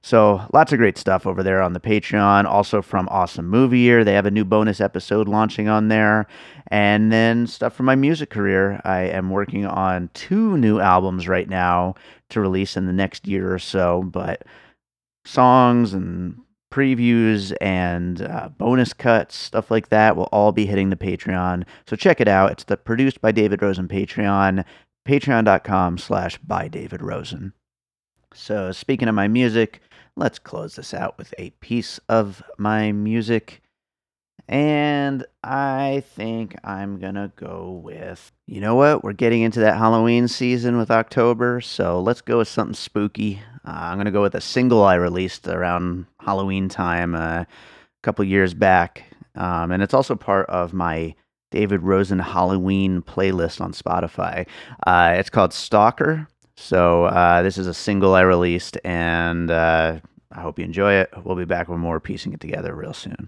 So 0.02 0.42
lots 0.52 0.72
of 0.72 0.80
great 0.80 0.98
stuff 0.98 1.28
over 1.28 1.44
there 1.44 1.62
on 1.62 1.74
the 1.74 1.80
Patreon. 1.80 2.46
Also 2.46 2.82
from 2.82 3.08
Awesome 3.10 3.48
Movie 3.48 3.80
Year, 3.80 4.04
they 4.04 4.14
have 4.14 4.26
a 4.26 4.32
new 4.32 4.46
bonus 4.46 4.82
episode 4.82 5.28
launching 5.28 5.68
on 5.68 5.88
there, 5.88 6.28
and 6.68 7.12
then 7.12 7.48
stuff 7.48 7.74
from 7.74 7.86
my 7.86 7.96
music 7.96 8.30
career. 8.30 8.82
I 8.84 9.02
am 9.02 9.30
working 9.30 9.66
on 9.66 10.10
two 10.14 10.58
new 10.58 10.80
albums 10.80 11.28
right 11.28 11.48
now 11.48 11.96
to 12.30 12.42
release 12.42 12.76
in 12.76 12.88
the 12.88 12.94
next 12.94 13.28
year 13.28 13.54
or 13.54 13.60
so, 13.60 14.04
but 14.04 14.44
songs 15.26 15.94
and 15.94 16.36
previews 16.72 17.54
and 17.60 18.22
uh, 18.22 18.50
bonus 18.58 18.94
cuts, 18.94 19.36
stuff 19.36 19.70
like 19.70 19.90
that, 19.90 20.16
will 20.16 20.30
all 20.32 20.52
be 20.52 20.66
hitting 20.66 20.90
the 20.90 20.96
Patreon. 20.96 21.66
So 21.86 21.96
check 21.96 22.22
it 22.22 22.28
out. 22.28 22.52
It's 22.52 22.64
the 22.64 22.78
produced 22.78 23.22
by 23.22 23.32
David 23.34 23.62
Rosen 23.62 23.88
Patreon, 23.88 24.64
patreon.com 25.08 25.98
slash 25.98 26.38
by 26.38 26.68
David 26.68 27.02
Rosen. 27.02 27.54
So 28.34 28.72
speaking 28.72 29.08
of 29.08 29.16
my 29.16 29.28
music, 29.28 29.82
let's 30.16 30.40
close 30.40 30.76
this 30.76 30.94
out 30.94 31.18
with 31.18 31.34
a 31.38 31.50
piece 31.62 32.00
of 32.08 32.44
my 32.58 32.92
music. 32.92 33.62
And 34.48 35.26
I 35.44 36.04
think 36.16 36.56
I'm 36.64 37.00
going 37.00 37.16
to 37.16 37.32
go 37.36 37.82
with, 37.84 38.32
you 38.48 38.60
know 38.60 38.76
what? 38.76 39.04
We're 39.04 39.14
getting 39.14 39.42
into 39.42 39.62
that 39.62 39.78
Halloween 39.78 40.28
season 40.28 40.78
with 40.78 40.92
October. 40.92 41.62
So 41.62 42.02
let's 42.02 42.22
go 42.22 42.40
with 42.40 42.48
something 42.48 42.74
spooky. 42.74 43.42
Uh, 43.66 43.72
I'm 43.72 43.96
going 43.96 44.06
to 44.06 44.12
go 44.12 44.22
with 44.22 44.36
a 44.36 44.42
single 44.42 44.84
I 44.84 44.96
released 44.96 45.48
around 45.48 46.06
Halloween 46.20 46.68
time 46.68 47.16
uh, 47.16 47.42
a 47.42 47.48
couple 48.02 48.26
years 48.26 48.54
back. 48.54 49.04
Um, 49.36 49.72
and 49.72 49.82
it's 49.82 49.94
also 49.94 50.16
part 50.16 50.50
of 50.50 50.74
my 50.74 51.16
David 51.52 51.84
Rosen 51.84 52.20
Halloween 52.20 53.02
playlist 53.02 53.62
on 53.62 53.74
Spotify. 53.74 54.48
Uh, 54.88 55.14
it's 55.18 55.30
called 55.30 55.54
Stalker. 55.54 56.28
So 56.56 57.06
uh, 57.06 57.42
this 57.42 57.58
is 57.58 57.68
a 57.68 57.74
single 57.74 58.16
I 58.16 58.22
released, 58.22 58.78
and 58.84 59.52
uh, 59.52 60.00
I 60.32 60.42
hope 60.42 60.60
you 60.60 60.66
enjoy 60.66 60.94
it. 60.94 61.12
We'll 61.24 61.36
be 61.36 61.46
back 61.46 61.68
with 61.68 61.80
more 61.80 62.00
piecing 62.00 62.34
it 62.34 62.40
together 62.40 62.74
real 62.74 62.94
soon. 62.94 63.28